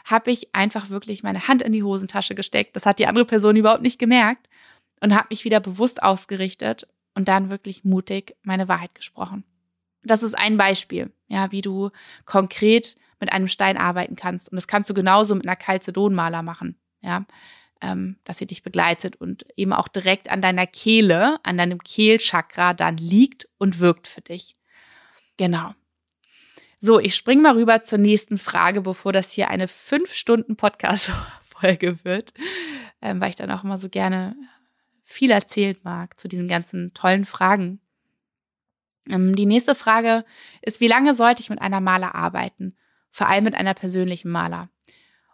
habe 0.06 0.32
ich 0.32 0.54
einfach 0.56 0.90
wirklich 0.90 1.24
meine 1.24 1.48
Hand 1.48 1.62
in 1.62 1.72
die 1.72 1.84
Hosentasche 1.84 2.36
gesteckt. 2.36 2.76
Das 2.76 2.86
hat 2.86 3.00
die 3.00 3.08
andere 3.08 3.26
Person 3.26 3.56
überhaupt 3.56 3.84
nicht 3.84 4.00
gemerkt 4.00 4.50
und 5.02 5.14
habe 5.16 5.28
mich 5.30 5.46
wieder 5.46 5.60
bewusst 5.60 6.02
ausgerichtet 6.02 6.88
und 7.16 7.28
dann 7.28 7.52
wirklich 7.52 7.84
mutig 7.84 8.36
meine 8.44 8.68
Wahrheit 8.68 8.96
gesprochen. 8.96 9.44
Das 10.04 10.24
ist 10.24 10.38
ein 10.38 10.58
Beispiel, 10.58 11.12
ja, 11.28 11.52
wie 11.52 11.62
du 11.62 11.90
konkret 12.26 12.96
mit 13.20 13.32
einem 13.32 13.48
Stein 13.48 13.78
arbeiten 13.78 14.16
kannst. 14.16 14.52
Und 14.52 14.58
das 14.58 14.68
kannst 14.68 14.90
du 14.90 14.94
genauso 14.94 15.34
mit 15.36 15.46
einer 15.46 15.56
Calcedonmaler 15.56 16.42
machen, 16.42 16.76
ja, 17.02 17.26
ähm, 17.82 18.18
dass 18.26 18.38
sie 18.38 18.48
dich 18.48 18.64
begleitet 18.64 19.16
und 19.16 19.46
eben 19.56 19.74
auch 19.74 19.88
direkt 19.88 20.30
an 20.30 20.42
deiner 20.42 20.68
Kehle, 20.68 21.38
an 21.44 21.58
deinem 21.58 21.80
Kehlchakra 21.80 22.74
dann 22.74 22.98
liegt 22.98 23.48
und 23.58 23.80
wirkt 23.80 24.08
für 24.08 24.22
dich. 24.22 24.58
Genau. 25.38 25.74
So, 26.86 27.00
ich 27.00 27.16
springe 27.16 27.42
mal 27.42 27.56
rüber 27.56 27.82
zur 27.82 27.98
nächsten 27.98 28.38
Frage, 28.38 28.82
bevor 28.82 29.14
das 29.14 29.32
hier 29.32 29.50
eine 29.50 29.70
fünf 29.70 30.14
Stunden 30.14 30.58
Podcast-Folge 30.58 32.04
wird, 32.04 32.34
ähm, 33.02 33.22
weil 33.22 33.30
ich 33.30 33.38
dann 33.38 33.52
auch 33.52 33.64
immer 33.64 33.78
so 33.78 33.88
gerne 33.88 34.36
viel 35.06 35.32
erzählen 35.32 35.78
mag 35.84 36.20
zu 36.20 36.28
diesen 36.28 36.50
ganzen 36.50 36.94
tollen 36.94 37.24
Fragen. 37.24 37.80
Ähm, 39.08 39.34
die 39.34 39.46
nächste 39.46 39.76
Frage 39.76 40.26
ist, 40.62 40.82
wie 40.82 40.90
lange 40.90 41.14
sollte 41.14 41.42
ich 41.42 41.50
mit 41.50 41.62
einer 41.62 41.80
Maler 41.80 42.16
arbeiten? 42.16 42.76
Vor 43.12 43.30
allem 43.30 43.46
mit 43.46 43.56
einer 43.56 43.76
persönlichen 43.76 44.30
Maler. 44.30 44.68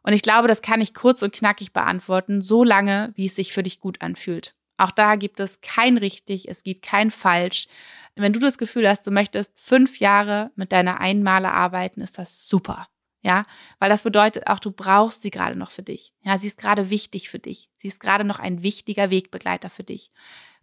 Und 0.03 0.13
ich 0.13 0.21
glaube, 0.21 0.47
das 0.47 0.61
kann 0.61 0.81
ich 0.81 0.93
kurz 0.93 1.23
und 1.23 1.33
knackig 1.33 1.73
beantworten, 1.73 2.41
so 2.41 2.63
lange, 2.63 3.11
wie 3.15 3.25
es 3.25 3.35
sich 3.35 3.53
für 3.53 3.63
dich 3.63 3.79
gut 3.79 4.03
anfühlt. 4.03 4.53
Auch 4.80 4.91
da 4.91 5.17
gibt 5.17 5.41
es 5.41 5.59
kein 5.59 5.97
richtig, 5.97 6.47
es 6.47 6.63
gibt 6.63 6.86
kein 6.86 7.11
falsch. 7.11 7.67
Wenn 8.15 8.32
du 8.32 8.39
das 8.39 8.57
Gefühl 8.57 8.88
hast, 8.88 9.05
du 9.05 9.11
möchtest 9.11 9.59
fünf 9.59 9.99
Jahre 9.99 10.51
mit 10.55 10.71
deiner 10.71 11.01
Einmale 11.01 11.51
arbeiten, 11.51 11.99
ist 12.01 12.17
das 12.17 12.47
super. 12.47 12.88
Ja, 13.21 13.43
weil 13.80 13.89
das 13.89 14.03
bedeutet 14.03 14.47
auch, 14.47 14.59
du 14.59 14.71
brauchst 14.71 15.21
sie 15.21 15.32
gerade 15.32 15.57
noch 15.57 15.71
für 15.71 15.84
dich. 15.84 16.13
Ja, 16.23 16.38
sie 16.38 16.47
ist 16.47 16.57
gerade 16.57 16.89
wichtig 16.89 17.30
für 17.30 17.39
dich. 17.39 17.69
Sie 17.75 17.89
ist 17.89 17.99
gerade 17.99 18.23
noch 18.23 18.39
ein 18.39 18.63
wichtiger 18.63 19.09
Wegbegleiter 19.09 19.69
für 19.69 19.84
dich. 19.84 20.11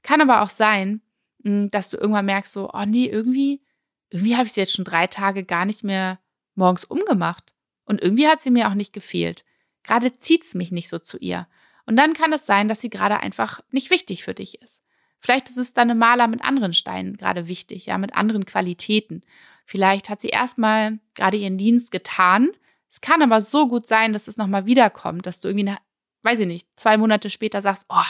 Kann 0.03 0.23
aber 0.23 0.41
auch 0.41 0.49
sein, 0.49 1.03
hm, 1.45 1.71
dass 1.71 1.91
du 1.91 1.99
irgendwann 1.99 2.25
merkst, 2.25 2.55
so, 2.55 2.71
oh 2.73 2.85
nee, 2.87 3.07
irgendwie, 3.07 3.63
irgendwie 4.09 4.37
habe 4.37 4.47
ich 4.47 4.55
sie 4.55 4.61
jetzt 4.61 4.73
schon 4.73 4.87
drei 4.87 5.07
Tage 5.07 5.45
gar 5.45 5.67
nicht 5.67 5.85
mehr 5.85 6.19
morgens 6.55 6.87
umgemacht. 6.87 7.55
Und 7.85 8.03
irgendwie 8.03 8.29
hat 8.29 8.41
sie 8.41 8.51
mir 8.51 8.69
auch 8.69 8.75
nicht 8.75 8.95
gefehlt. 8.95 9.45
Gerade 9.83 10.17
zieht 10.17 10.45
es 10.45 10.55
mich 10.55 10.73
nicht 10.73 10.89
so 10.89 10.99
zu 10.99 11.19
ihr. 11.19 11.47
Und 11.87 11.97
dann 11.97 12.15
kann 12.15 12.33
es 12.33 12.47
sein, 12.47 12.69
dass 12.69 12.81
sie 12.81 12.91
gerade 12.91 13.21
einfach 13.21 13.61
nicht 13.71 13.91
wichtig 13.91 14.25
für 14.25 14.35
dich 14.35 14.61
ist. 14.61 14.85
Vielleicht 15.21 15.49
ist 15.49 15.57
es 15.57 15.73
dann 15.73 15.91
eine 15.91 15.99
Maler 15.99 16.29
mit 16.29 16.45
anderen 16.45 16.75
Steinen 16.75 17.17
gerade 17.17 17.49
wichtig, 17.49 17.87
ja, 17.87 17.97
mit 17.99 18.15
anderen 18.15 18.45
Qualitäten. 18.45 19.23
Vielleicht 19.65 20.09
hat 20.09 20.21
sie 20.21 20.29
erstmal 20.29 20.99
gerade 21.15 21.37
ihren 21.37 21.59
Dienst 21.59 21.91
getan. 21.91 22.51
Es 22.91 23.01
kann 23.01 23.23
aber 23.23 23.41
so 23.41 23.69
gut 23.69 23.87
sein, 23.87 24.13
dass 24.13 24.29
es 24.29 24.37
nochmal 24.37 24.67
wiederkommt, 24.67 25.27
dass 25.27 25.41
du 25.41 25.49
irgendwie, 25.49 25.75
weiß 26.23 26.41
ich 26.41 26.47
nicht, 26.47 26.69
zwei 26.77 26.97
Monate 26.97 27.31
später 27.31 27.63
sagst, 27.63 27.87
oh, 27.89 28.03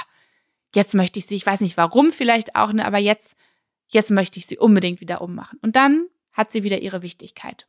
jetzt 0.74 0.94
möchte 0.94 1.18
ich 1.18 1.26
sie, 1.26 1.36
ich 1.36 1.46
weiß 1.46 1.60
nicht 1.60 1.76
warum 1.76 2.12
vielleicht 2.12 2.56
auch, 2.56 2.72
ne, 2.72 2.84
aber 2.84 2.98
jetzt, 2.98 3.36
jetzt 3.88 4.10
möchte 4.10 4.38
ich 4.38 4.46
sie 4.46 4.58
unbedingt 4.58 5.00
wieder 5.00 5.20
ummachen. 5.20 5.58
Und 5.62 5.76
dann 5.76 6.06
hat 6.32 6.50
sie 6.50 6.62
wieder 6.62 6.80
ihre 6.82 7.02
Wichtigkeit. 7.02 7.66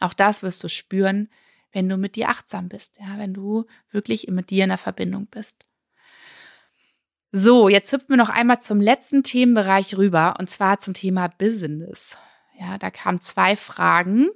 Auch 0.00 0.12
das 0.12 0.42
wirst 0.42 0.62
du 0.62 0.68
spüren, 0.68 1.30
wenn 1.72 1.88
du 1.88 1.96
mit 1.96 2.16
dir 2.16 2.28
achtsam 2.28 2.68
bist, 2.68 2.98
ja, 2.98 3.18
wenn 3.18 3.34
du 3.34 3.66
wirklich 3.90 4.28
mit 4.28 4.50
dir 4.50 4.64
in 4.64 4.70
der 4.70 4.78
Verbindung 4.78 5.26
bist. 5.26 5.64
So, 7.32 7.68
jetzt 7.68 7.92
hüpfen 7.92 8.10
wir 8.10 8.16
noch 8.16 8.30
einmal 8.30 8.62
zum 8.62 8.80
letzten 8.80 9.22
Themenbereich 9.22 9.96
rüber 9.96 10.36
und 10.38 10.48
zwar 10.48 10.78
zum 10.78 10.94
Thema 10.94 11.28
Business. 11.28 12.16
Ja, 12.58 12.78
da 12.78 12.90
kamen 12.90 13.20
zwei 13.20 13.56
Fragen 13.56 14.28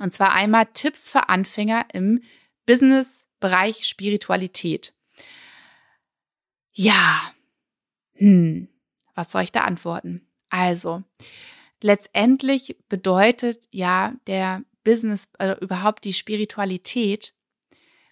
und 0.00 0.12
zwar 0.12 0.32
einmal 0.32 0.66
Tipps 0.66 1.10
für 1.10 1.28
Anfänger 1.28 1.86
im 1.92 2.22
Business-Bereich 2.64 3.86
Spiritualität. 3.86 4.94
Ja, 6.72 7.32
hm, 8.14 8.68
was 9.14 9.32
soll 9.32 9.42
ich 9.42 9.52
da 9.52 9.64
antworten? 9.64 10.26
Also, 10.48 11.02
letztendlich 11.82 12.78
bedeutet 12.88 13.68
ja 13.70 14.14
der 14.26 14.62
Business, 14.88 15.28
äh, 15.38 15.54
überhaupt 15.60 16.06
die 16.06 16.14
Spiritualität, 16.14 17.34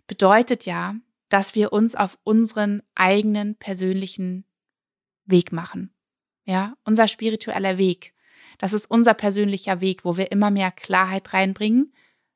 bedeutet 0.07 0.67
ja, 0.67 0.95
dass 1.31 1.55
wir 1.55 1.73
uns 1.73 1.95
auf 1.95 2.19
unseren 2.23 2.83
eigenen 2.95 3.57
persönlichen 3.57 4.45
Weg 5.25 5.53
machen. 5.53 5.95
Ja, 6.45 6.77
unser 6.85 7.09
spiritueller 7.09 7.79
Weg. 7.79 8.13
Das 8.59 8.75
ist 8.75 8.91
unser 8.91 9.15
persönlicher 9.15 9.81
Weg, 9.81 10.05
wo 10.05 10.19
wir 10.19 10.31
immer 10.31 10.51
mehr 10.51 10.71
Klarheit 10.71 11.33
reinbringen, 11.33 11.95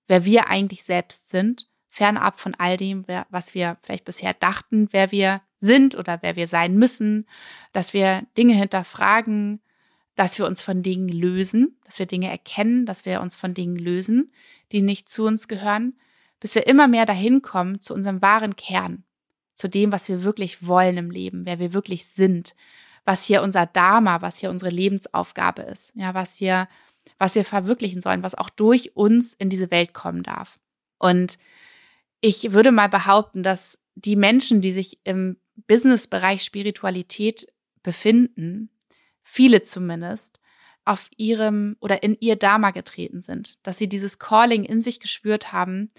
wer 0.09 0.24
wir 0.24 0.49
eigentlich 0.49 0.84
selbst 0.84 1.28
sind, 1.28 1.68
fernab 1.91 2.41
von 2.41 2.55
all 2.55 2.78
dem, 2.78 3.05
was 3.28 3.55
wir 3.55 3.76
vielleicht 3.82 4.07
bisher 4.07 4.32
dachten, 4.32 4.88
wer 4.91 5.12
wir 5.12 5.43
sind 5.59 5.97
oder 5.97 6.18
wer 6.22 6.34
wir 6.34 6.49
sein 6.49 6.76
müssen, 6.76 7.28
dass 7.74 7.93
wir 7.93 8.26
Dinge 8.38 8.55
hinterfragen, 8.55 9.61
dass 10.21 10.39
wir 10.39 10.47
uns 10.47 10.61
von 10.61 10.83
Dingen 10.83 11.09
lösen, 11.09 11.79
dass 11.87 11.99
wir 11.99 12.05
Dinge 12.05 12.31
erkennen, 12.31 12.85
dass 12.85 13.07
wir 13.07 13.23
uns 13.23 13.37
von 13.37 13.55
Dingen 13.55 13.77
lösen, 13.77 14.31
die 14.71 14.83
nicht 14.83 15.09
zu 15.09 15.25
uns 15.25 15.49
gehören, 15.49 15.99
bis 16.41 16.55
wir 16.55 16.66
immer 16.66 16.89
mehr 16.89 17.07
dahin 17.07 17.41
kommen 17.41 17.81
zu 17.81 17.95
unserem 17.95 18.21
wahren 18.21 18.55
Kern, 18.55 19.05
zu 19.55 19.66
dem, 19.66 19.93
was 19.93 20.11
wir 20.11 20.23
wirklich 20.23 20.66
wollen 20.66 20.99
im 20.99 21.11
Leben, 21.11 21.47
wer 21.47 21.59
wir 21.59 21.73
wirklich 21.73 22.05
sind, 22.05 22.55
was 23.07 23.25
hier 23.25 23.41
unser 23.41 23.64
Dharma, 23.64 24.21
was 24.21 24.37
hier 24.37 24.51
unsere 24.51 24.71
Lebensaufgabe 24.71 25.62
ist, 25.62 25.93
ja, 25.95 26.12
was 26.12 26.37
hier, 26.37 26.68
was 27.16 27.35
wir 27.35 27.47
verwirklichen 27.47 28.03
sollen, 28.03 28.23
was 28.23 28.35
auch 28.35 28.51
durch 28.51 28.95
uns 28.95 29.33
in 29.33 29.49
diese 29.49 29.71
Welt 29.71 29.95
kommen 29.95 30.23
darf. 30.23 30.61
Und 30.99 31.39
ich 32.21 32.53
würde 32.53 32.73
mal 32.73 32.91
behaupten, 32.91 33.43
dass 33.43 33.79
die 33.95 34.16
Menschen, 34.16 34.61
die 34.61 34.73
sich 34.73 35.01
im 35.05 35.39
Businessbereich 35.66 36.43
Spiritualität 36.43 37.47
befinden, 37.83 38.68
viele 39.31 39.62
zumindest, 39.62 40.41
auf 40.85 41.09
ihrem 41.16 41.76
oder 41.81 42.03
in 42.03 42.16
ihr 42.20 42.37
Dharma 42.37 42.72
getreten 42.72 43.20
sind, 43.22 43.59
dass 43.62 43.78
sie 43.78 43.89
dieses 43.89 44.18
Calling 44.18 44.64
in 44.64 44.81
sich 44.81 44.99
gespürt 44.99 45.53
haben 45.53 45.91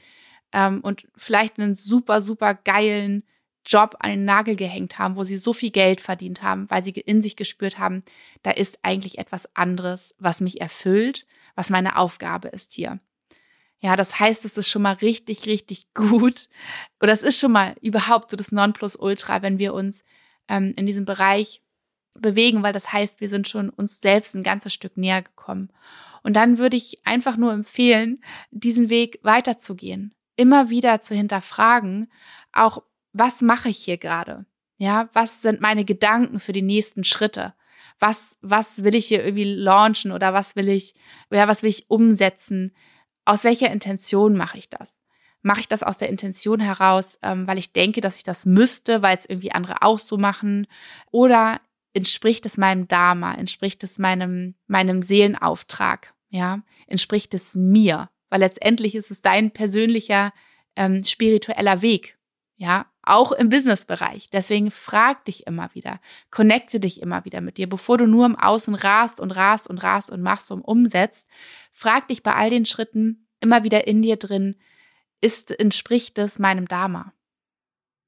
ähm, 0.52 0.82
und 0.82 1.08
vielleicht 1.16 1.58
einen 1.58 1.76
super, 1.76 2.20
super 2.20 2.56
geilen 2.56 3.24
Job 3.66 3.96
an 4.00 4.10
den 4.10 4.26
Nagel 4.26 4.56
gehängt 4.56 5.00
haben, 5.00 5.16
wo 5.16 5.24
sie 5.24 5.38
so 5.38 5.54
viel 5.54 5.72
Geld 5.72 6.02
verdient 6.02 6.42
haben, 6.42 6.70
weil 6.70 6.84
sie 6.84 6.92
in 6.92 7.22
sich 7.22 7.36
gespürt 7.36 7.78
haben, 7.78 8.04
da 8.42 8.52
ist 8.52 8.80
eigentlich 8.82 9.18
etwas 9.18 9.56
anderes, 9.56 10.14
was 10.18 10.42
mich 10.42 10.60
erfüllt, 10.60 11.26
was 11.56 11.70
meine 11.70 11.96
Aufgabe 11.96 12.50
ist 12.50 12.74
hier. 12.74 13.00
Ja, 13.80 13.96
das 13.96 14.20
heißt, 14.20 14.44
es 14.46 14.58
ist 14.58 14.70
schon 14.70 14.82
mal 14.82 14.96
richtig, 14.96 15.46
richtig 15.46 15.88
gut. 15.94 16.50
Oder 17.02 17.14
es 17.14 17.24
ist 17.24 17.40
schon 17.40 17.52
mal 17.52 17.76
überhaupt 17.82 18.32
so 18.32 18.36
das 18.36 18.52
Nonplusultra, 18.52 19.42
wenn 19.42 19.58
wir 19.58 19.74
uns 19.74 20.04
ähm, 20.50 20.74
in 20.76 20.86
diesem 20.86 21.06
Bereich 21.06 21.62
bewegen, 22.14 22.64
weil 22.64 22.74
das 22.74 22.92
heißt, 22.92 23.22
wir 23.22 23.30
sind 23.30 23.48
schon 23.48 23.70
uns 23.70 24.02
selbst 24.02 24.36
ein 24.36 24.44
ganzes 24.44 24.74
Stück 24.74 24.98
näher 24.98 25.22
gekommen. 25.22 25.72
Und 26.24 26.36
dann 26.36 26.58
würde 26.58 26.78
ich 26.78 27.06
einfach 27.06 27.38
nur 27.38 27.52
empfehlen, 27.52 28.24
diesen 28.52 28.90
Weg 28.90 29.20
weiterzugehen, 29.24 30.14
immer 30.36 30.70
wieder 30.70 31.02
zu 31.02 31.16
hinterfragen, 31.16 32.12
auch 32.54 32.84
was 33.14 33.42
mache 33.42 33.70
ich 33.70 33.78
hier 33.78 33.98
gerade? 33.98 34.46
Ja, 34.78 35.10
was 35.14 35.42
sind 35.42 35.62
meine 35.62 35.86
Gedanken 35.86 36.40
für 36.40 36.54
die 36.54 36.62
nächsten 36.62 37.04
Schritte? 37.04 37.54
Was, 38.00 38.38
was 38.42 38.84
will 38.84 38.96
ich 38.96 39.08
hier 39.08 39.24
irgendwie 39.24 39.44
launchen 39.44 40.12
oder 40.12 40.34
was 40.34 40.56
will 40.56 40.70
ich, 40.70 40.96
ja, 41.30 41.48
was 41.48 41.62
will 41.62 41.70
ich 41.70 41.90
umsetzen? 41.90 42.74
Aus 43.26 43.44
welcher 43.44 43.72
Intention 43.72 44.36
mache 44.36 44.58
ich 44.58 44.70
das? 44.70 45.00
Mache 45.44 45.60
ich 45.60 45.68
das 45.68 45.84
aus 45.84 46.00
der 46.00 46.10
Intention 46.10 46.60
heraus, 46.60 47.20
ähm, 47.22 47.46
weil 47.48 47.58
ich 47.58 47.74
denke, 47.74 48.02
dass 48.02 48.16
ich 48.16 48.24
das 48.24 48.46
müsste, 48.46 49.02
weil 49.02 49.18
es 49.18 49.28
irgendwie 49.28 49.52
andere 49.52 49.82
auch 49.82 50.00
so 50.00 50.18
machen? 50.18 50.68
Oder 51.12 51.60
entspricht 51.94 52.46
es 52.46 52.58
meinem 52.58 52.88
Dharma? 52.88 53.34
Entspricht 53.34 53.84
es 53.84 54.00
meinem, 54.00 54.56
meinem 54.68 55.02
Seelenauftrag? 55.02 56.14
Ja, 56.30 56.62
entspricht 56.88 57.34
es 57.34 57.56
mir? 57.56 58.10
Weil 58.30 58.40
letztendlich 58.40 58.96
ist 58.96 59.12
es 59.12 59.22
dein 59.22 59.52
persönlicher 59.52 60.32
ähm, 60.76 61.04
spiritueller 61.04 61.82
Weg. 61.82 62.18
Ja, 62.56 62.86
auch 63.04 63.32
im 63.32 63.50
Businessbereich. 63.50 64.30
Deswegen 64.30 64.70
frag 64.70 65.26
dich 65.26 65.48
immer 65.48 65.70
wieder, 65.74 66.00
connecte 66.30 66.80
dich 66.80 67.02
immer 67.02 67.26
wieder 67.26 67.42
mit 67.42 67.58
dir, 67.58 67.68
bevor 67.68 67.98
du 67.98 68.06
nur 68.06 68.26
im 68.26 68.38
Außen 68.38 68.76
rast 68.76 69.20
und 69.20 69.32
rast 69.32 69.68
und 69.68 69.80
rast 69.80 70.12
und 70.12 70.22
machst 70.22 70.52
und 70.52 70.62
umsetzt. 70.62 71.28
Frag 71.72 72.08
dich 72.08 72.22
bei 72.22 72.36
all 72.36 72.52
den 72.52 72.66
Schritten 72.66 73.28
immer 73.40 73.64
wieder 73.64 73.88
in 73.88 74.04
dir 74.04 74.18
drin, 74.18 74.56
ist, 75.22 75.52
entspricht 75.52 76.18
es 76.20 76.40
meinem 76.40 76.68
Dharma? 76.68 77.14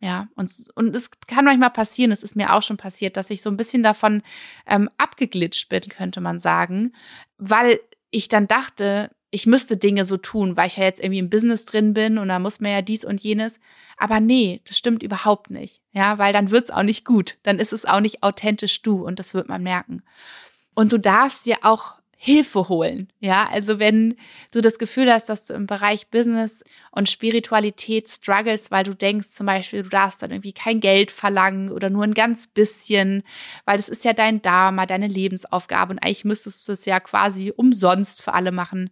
Ja, 0.03 0.27
und, 0.35 0.51
und 0.75 0.93
es 0.93 1.11
kann 1.27 1.45
manchmal 1.45 1.69
passieren, 1.69 2.11
es 2.11 2.23
ist 2.23 2.35
mir 2.35 2.53
auch 2.53 2.61
schon 2.61 2.75
passiert, 2.75 3.15
dass 3.15 3.29
ich 3.29 3.41
so 3.41 3.49
ein 3.49 3.55
bisschen 3.55 3.83
davon 3.83 4.21
ähm, 4.67 4.89
abgeglitscht 4.97 5.69
bin, 5.69 5.83
könnte 5.83 6.19
man 6.19 6.39
sagen, 6.39 6.91
weil 7.37 7.79
ich 8.11 8.27
dann 8.27 8.49
dachte, 8.49 9.11
ich 9.31 9.45
müsste 9.45 9.77
Dinge 9.77 10.03
so 10.03 10.17
tun, 10.17 10.57
weil 10.57 10.67
ich 10.67 10.75
ja 10.75 10.83
jetzt 10.83 10.99
irgendwie 10.99 11.19
im 11.19 11.29
Business 11.29 11.63
drin 11.63 11.93
bin 11.93 12.17
und 12.17 12.27
da 12.27 12.39
muss 12.39 12.59
man 12.59 12.73
ja 12.73 12.81
dies 12.81 13.05
und 13.05 13.21
jenes. 13.21 13.61
Aber 13.95 14.19
nee, 14.19 14.59
das 14.67 14.77
stimmt 14.77 15.03
überhaupt 15.03 15.51
nicht. 15.51 15.81
Ja, 15.93 16.17
weil 16.17 16.33
dann 16.33 16.51
wird's 16.51 16.69
auch 16.69 16.83
nicht 16.83 17.05
gut. 17.05 17.37
Dann 17.43 17.57
ist 17.57 17.71
es 17.71 17.85
auch 17.85 18.01
nicht 18.01 18.23
authentisch 18.23 18.81
du 18.81 19.05
und 19.05 19.19
das 19.19 19.33
wird 19.33 19.47
man 19.47 19.63
merken. 19.63 20.03
Und 20.73 20.91
du 20.91 20.97
darfst 20.97 21.45
dir 21.45 21.59
auch 21.61 21.95
Hilfe 22.26 22.69
holen. 22.69 23.11
Ja, 23.19 23.49
also 23.49 23.80
wenn 23.80 24.15
du 24.51 24.61
das 24.61 24.80
Gefühl 24.80 25.11
hast, 25.11 25.28
dass 25.28 25.45
du 25.45 25.53
im 25.55 25.67
Bereich 25.67 26.07
Business 26.07 26.63
und 26.91 27.09
Spiritualität 27.09 28.07
struggles, 28.07 28.71
weil 28.71 28.86
du 28.86 28.95
denkst 28.95 29.32
zum 29.32 29.45
Beispiel, 29.45 29.84
du 29.84 29.89
darfst 29.89 30.24
dann 30.24 30.32
irgendwie 30.32 30.53
kein 30.53 30.80
Geld 30.80 31.11
verlangen 31.11 31.69
oder 31.69 31.89
nur 31.89 32.05
ein 32.05 32.13
ganz 32.13 32.47
bisschen, 32.47 33.24
weil 33.65 33.76
das 33.76 33.89
ist 33.89 34.05
ja 34.05 34.13
dein 34.13 34.41
Dharma, 34.41 34.86
deine 34.86 35.09
Lebensaufgabe 35.09 35.91
und 35.91 35.99
eigentlich 35.99 36.24
müsstest 36.24 36.65
du 36.65 36.71
es 36.71 36.86
ja 36.86 37.01
quasi 37.01 37.51
umsonst 37.53 38.21
für 38.21 38.34
alle 38.34 38.53
machen. 38.53 38.89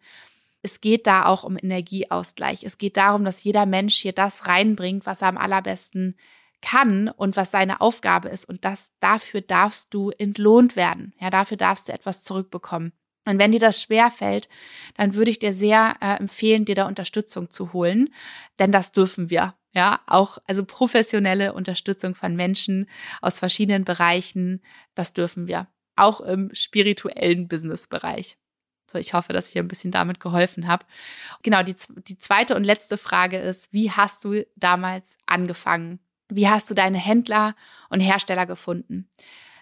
Es 0.61 0.81
geht 0.81 1.07
da 1.07 1.25
auch 1.25 1.45
um 1.45 1.57
Energieausgleich. 1.57 2.65
Es 2.65 2.77
geht 2.77 2.97
darum, 2.97 3.23
dass 3.23 3.45
jeder 3.45 3.65
Mensch 3.65 3.95
hier 3.95 4.11
das 4.11 4.45
reinbringt, 4.45 5.05
was 5.05 5.21
er 5.21 5.29
am 5.29 5.37
allerbesten 5.37 6.17
kann 6.61 7.07
und 7.07 7.37
was 7.37 7.49
seine 7.49 7.79
Aufgabe 7.79 8.27
ist. 8.27 8.43
Und 8.43 8.65
das, 8.65 8.91
dafür 8.99 9.39
darfst 9.39 9.93
du 9.93 10.09
entlohnt 10.09 10.75
werden. 10.75 11.13
Ja, 11.17 11.29
dafür 11.29 11.55
darfst 11.55 11.87
du 11.87 11.93
etwas 11.93 12.25
zurückbekommen. 12.25 12.91
Und 13.25 13.37
wenn 13.39 13.51
dir 13.51 13.59
das 13.59 13.81
schwer 13.81 14.09
fällt, 14.09 14.49
dann 14.95 15.13
würde 15.13 15.31
ich 15.31 15.39
dir 15.39 15.53
sehr 15.53 15.95
äh, 16.01 16.15
empfehlen, 16.17 16.65
dir 16.65 16.75
da 16.75 16.87
Unterstützung 16.87 17.51
zu 17.51 17.73
holen, 17.73 18.13
denn 18.59 18.71
das 18.71 18.91
dürfen 18.91 19.29
wir. 19.29 19.55
Ja, 19.73 20.01
auch 20.05 20.37
also 20.47 20.65
professionelle 20.65 21.53
Unterstützung 21.53 22.13
von 22.13 22.35
Menschen 22.35 22.89
aus 23.21 23.39
verschiedenen 23.39 23.85
Bereichen, 23.85 24.61
das 24.95 25.13
dürfen 25.13 25.47
wir. 25.47 25.67
Auch 25.95 26.19
im 26.19 26.49
spirituellen 26.53 27.47
Businessbereich. 27.47 28.37
So, 28.91 28.97
ich 28.97 29.13
hoffe, 29.13 29.31
dass 29.31 29.47
ich 29.47 29.57
ein 29.57 29.69
bisschen 29.69 29.91
damit 29.91 30.19
geholfen 30.19 30.67
habe. 30.67 30.85
Genau, 31.43 31.63
die, 31.63 31.75
die 32.07 32.17
zweite 32.17 32.55
und 32.55 32.65
letzte 32.65 32.97
Frage 32.97 33.37
ist, 33.37 33.71
wie 33.71 33.91
hast 33.91 34.25
du 34.25 34.45
damals 34.57 35.17
angefangen? 35.25 35.99
Wie 36.27 36.49
hast 36.49 36.69
du 36.69 36.73
deine 36.73 36.97
Händler 36.97 37.55
und 37.89 38.01
Hersteller 38.01 38.45
gefunden? 38.45 39.09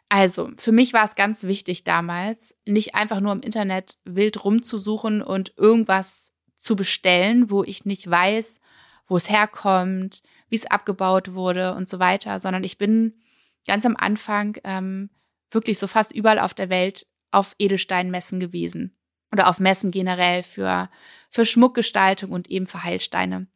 Also, 0.10 0.50
für 0.58 0.72
mich 0.72 0.94
war 0.94 1.06
es 1.06 1.14
ganz 1.14 1.44
wichtig 1.44 1.84
damals, 1.84 2.58
nicht 2.66 2.96
einfach 2.96 3.20
nur 3.20 3.32
im 3.32 3.42
Internet 3.42 3.98
wild 4.06 4.44
rumzusuchen 4.44 5.22
und 5.22 5.54
irgendwas 5.56 6.34
zu 6.58 6.76
bestellen, 6.76 7.52
wo 7.52 7.64
ich 7.64 7.86
nicht 7.86 8.10
weiß, 8.10 8.60
wo 9.08 9.18
es 9.18 9.30
herkommt, 9.30 10.24
wie 10.50 10.56
es 10.56 10.66
abgebaut 10.66 11.34
wurde 11.34 11.76
und 11.76 11.88
so 11.88 12.00
weiter, 12.00 12.40
sondern 12.40 12.64
ich 12.64 12.80
bin 12.80 13.20
ganz 13.68 13.86
am 13.86 13.96
Anfang 13.96 14.58
ähm, 14.64 15.12
wirklich 15.52 15.78
so 15.78 15.86
fast 15.86 16.12
überall 16.12 16.40
auf 16.40 16.56
der 16.56 16.70
Welt 16.70 17.06
auf 17.32 17.56
Edelsteinmessen 17.60 18.40
gewesen 18.40 18.99
oder 19.32 19.48
auf 19.48 19.60
Messen 19.60 19.92
generell 19.92 20.44
für, 20.44 20.90
für 21.30 21.46
Schmuckgestaltung 21.46 22.32
und 22.32 22.50
eben 22.50 22.68
für 22.68 22.84
Heilsteine. 22.84 23.48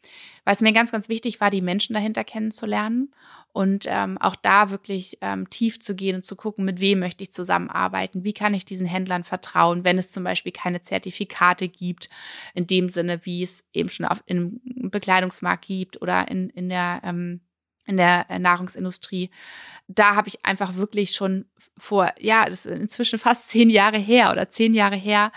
Es 0.45 0.61
mir 0.61 0.73
ganz, 0.73 0.91
ganz 0.91 1.09
wichtig 1.09 1.39
war, 1.39 1.49
die 1.49 1.61
Menschen 1.61 1.93
dahinter 1.93 2.23
kennenzulernen 2.23 3.13
und 3.53 3.85
ähm, 3.87 4.17
auch 4.17 4.35
da 4.35 4.71
wirklich 4.71 5.19
ähm, 5.21 5.49
tief 5.49 5.79
zu 5.79 5.95
gehen 5.95 6.17
und 6.17 6.25
zu 6.25 6.35
gucken, 6.35 6.65
mit 6.65 6.79
wem 6.79 6.99
möchte 6.99 7.23
ich 7.23 7.31
zusammenarbeiten, 7.31 8.23
wie 8.23 8.33
kann 8.33 8.53
ich 8.53 8.65
diesen 8.65 8.87
Händlern 8.87 9.23
vertrauen, 9.23 9.85
wenn 9.85 9.97
es 9.97 10.11
zum 10.11 10.23
Beispiel 10.23 10.51
keine 10.51 10.81
Zertifikate 10.81 11.69
gibt, 11.69 12.09
in 12.55 12.67
dem 12.67 12.89
Sinne, 12.89 13.21
wie 13.25 13.43
es 13.43 13.63
eben 13.71 13.89
schon 13.89 14.05
auf, 14.05 14.23
im 14.25 14.59
Bekleidungsmarkt 14.65 15.65
gibt 15.65 16.01
oder 16.01 16.27
in, 16.29 16.49
in 16.49 16.67
der 16.67 17.01
ähm, 17.03 17.41
in 17.85 17.97
der 17.97 18.25
äh, 18.29 18.39
Nahrungsindustrie. 18.39 19.29
Da 19.87 20.15
habe 20.15 20.27
ich 20.27 20.45
einfach 20.45 20.75
wirklich 20.75 21.11
schon 21.11 21.45
vor, 21.77 22.11
ja, 22.19 22.45
das 22.45 22.65
ist 22.65 22.77
inzwischen 22.77 23.19
fast 23.19 23.49
zehn 23.49 23.69
Jahre 23.69 23.97
her 23.97 24.31
oder 24.31 24.49
zehn 24.49 24.73
Jahre 24.73 24.95
her, 24.95 25.31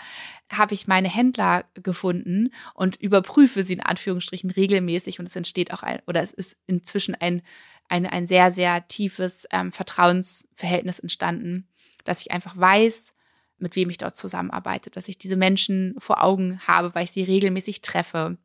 habe 0.51 0.73
ich 0.73 0.87
meine 0.87 1.09
Händler 1.09 1.65
gefunden 1.73 2.53
und 2.73 2.95
überprüfe 2.95 3.63
sie 3.63 3.73
in 3.73 3.81
Anführungsstrichen 3.81 4.49
regelmäßig 4.49 5.19
und 5.19 5.25
es 5.25 5.35
entsteht 5.35 5.73
auch 5.73 5.83
ein, 5.83 5.99
oder 6.07 6.21
es 6.21 6.31
ist 6.31 6.57
inzwischen 6.67 7.15
ein 7.15 7.41
ein, 7.89 8.05
ein 8.05 8.27
sehr, 8.27 8.51
sehr 8.51 8.87
tiefes 8.87 9.47
ähm, 9.51 9.71
Vertrauensverhältnis 9.71 10.99
entstanden, 10.99 11.67
dass 12.03 12.21
ich 12.21 12.31
einfach 12.31 12.57
weiß, 12.57 13.13
mit 13.59 13.75
wem 13.75 13.89
ich 13.89 13.97
dort 13.97 14.15
zusammenarbeite, 14.15 14.89
dass 14.89 15.07
ich 15.07 15.17
diese 15.17 15.35
Menschen 15.35 15.95
vor 15.97 16.23
Augen 16.23 16.59
habe, 16.67 16.93
weil 16.93 17.05
ich 17.05 17.11
sie 17.11 17.23
regelmäßig 17.23 17.81
treffe 17.81 18.37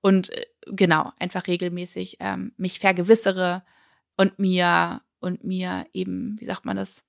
und 0.00 0.30
äh, 0.30 0.46
genau 0.66 1.12
einfach 1.18 1.46
regelmäßig 1.46 2.18
ähm, 2.20 2.52
mich 2.56 2.78
vergewissere 2.78 3.62
und 4.16 4.38
mir 4.38 5.02
und 5.20 5.44
mir 5.44 5.86
eben, 5.92 6.36
wie 6.38 6.44
sagt 6.44 6.64
man 6.64 6.76
das, 6.76 7.04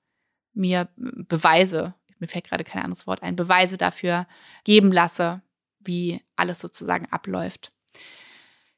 mir 0.54 0.90
Beweise, 0.96 1.96
mir 2.20 2.28
fällt 2.28 2.46
gerade 2.46 2.64
kein 2.64 2.84
anderes 2.84 3.08
Wort 3.08 3.24
ein, 3.24 3.36
Beweise 3.36 3.78
dafür 3.78 4.28
geben 4.64 4.92
lasse, 4.92 5.42
wie 5.80 6.22
alles 6.36 6.60
sozusagen 6.60 7.08
abläuft. 7.12 7.74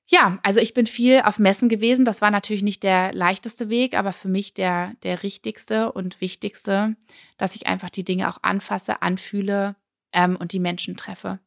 Ja, 0.08 0.40
also 0.44 0.60
ich 0.60 0.74
bin 0.74 0.86
viel 0.86 1.22
auf 1.22 1.40
Messen 1.40 1.68
gewesen. 1.68 2.06
Das 2.06 2.22
war 2.22 2.30
natürlich 2.30 2.62
nicht 2.62 2.84
der 2.84 3.12
leichteste 3.14 3.70
Weg, 3.70 3.96
aber 3.96 4.14
für 4.14 4.28
mich 4.28 4.54
der, 4.54 4.94
der 5.02 5.24
richtigste 5.24 5.92
und 5.92 6.22
wichtigste, 6.22 6.96
dass 7.38 7.56
ich 7.56 7.66
einfach 7.66 7.90
die 7.90 8.04
Dinge 8.04 8.30
auch 8.30 8.38
anfasse, 8.44 9.02
anfühle 9.02 9.76
ähm, 10.12 10.36
und 10.36 10.52
die 10.52 10.60
Menschen 10.60 10.96
treffe. 10.96 11.40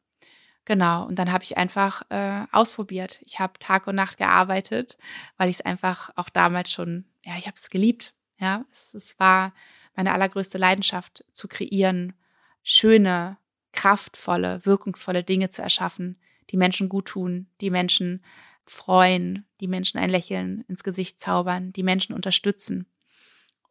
Genau, 0.69 1.07
und 1.07 1.17
dann 1.17 1.31
habe 1.31 1.43
ich 1.43 1.57
einfach 1.57 2.03
äh, 2.09 2.45
ausprobiert. 2.51 3.21
Ich 3.23 3.39
habe 3.39 3.57
Tag 3.57 3.87
und 3.87 3.95
Nacht 3.95 4.17
gearbeitet, 4.19 4.99
weil 5.35 5.49
ich 5.49 5.55
es 5.55 5.65
einfach 5.65 6.11
auch 6.15 6.29
damals 6.29 6.71
schon, 6.71 7.05
ja, 7.25 7.35
ich 7.39 7.47
habe 7.47 7.55
es 7.55 7.71
geliebt. 7.71 8.13
Ja, 8.37 8.65
es, 8.71 8.93
es 8.93 9.19
war 9.19 9.55
meine 9.95 10.13
allergrößte 10.13 10.59
Leidenschaft 10.59 11.25
zu 11.33 11.47
kreieren, 11.47 12.13
schöne, 12.61 13.39
kraftvolle, 13.71 14.63
wirkungsvolle 14.63 15.23
Dinge 15.23 15.49
zu 15.49 15.63
erschaffen, 15.63 16.21
die 16.51 16.57
Menschen 16.57 16.87
gut 16.87 17.07
tun, 17.07 17.47
die 17.61 17.71
Menschen 17.71 18.23
freuen, 18.67 19.47
die 19.61 19.67
Menschen 19.67 19.99
ein 19.99 20.11
Lächeln 20.11 20.65
ins 20.67 20.83
Gesicht 20.83 21.19
zaubern, 21.19 21.73
die 21.73 21.83
Menschen 21.83 22.13
unterstützen. 22.13 22.85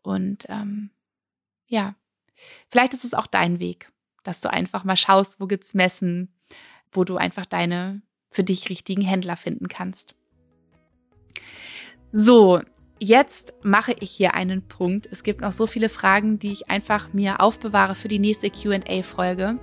Und 0.03 0.47
ähm, 0.49 0.91
ja, 1.69 1.95
vielleicht 2.69 2.93
ist 2.93 3.05
es 3.05 3.15
auch 3.15 3.29
dein 3.29 3.61
Weg, 3.61 3.93
dass 4.25 4.41
du 4.41 4.51
einfach 4.51 4.83
mal 4.83 4.97
schaust, 4.97 5.39
wo 5.39 5.47
gibt's 5.47 5.75
Messen, 5.75 6.35
wo 6.93 7.05
du 7.05 7.17
einfach 7.17 7.47
deine 7.47 8.03
für 8.31 8.45
dich 8.45 8.69
richtigen 8.69 9.03
Händler 9.03 9.37
finden 9.37 9.69
kannst. 9.69 10.15
So, 12.11 12.61
Jetzt 13.01 13.55
mache 13.63 13.95
ich 14.01 14.11
hier 14.11 14.35
einen 14.35 14.67
Punkt. 14.67 15.09
Es 15.13 15.23
gibt 15.23 15.41
noch 15.41 15.53
so 15.53 15.69
viele 15.69 15.89
Fragen, 15.89 16.41
die 16.41 16.51
ich 16.51 16.69
einfach 16.69 17.13
mir 17.13 17.41
aufbewahre 17.41 17.95
für 17.95 18.09
die 18.09 18.19
nächste 18.19 18.51
QA-Folge. 18.51 19.59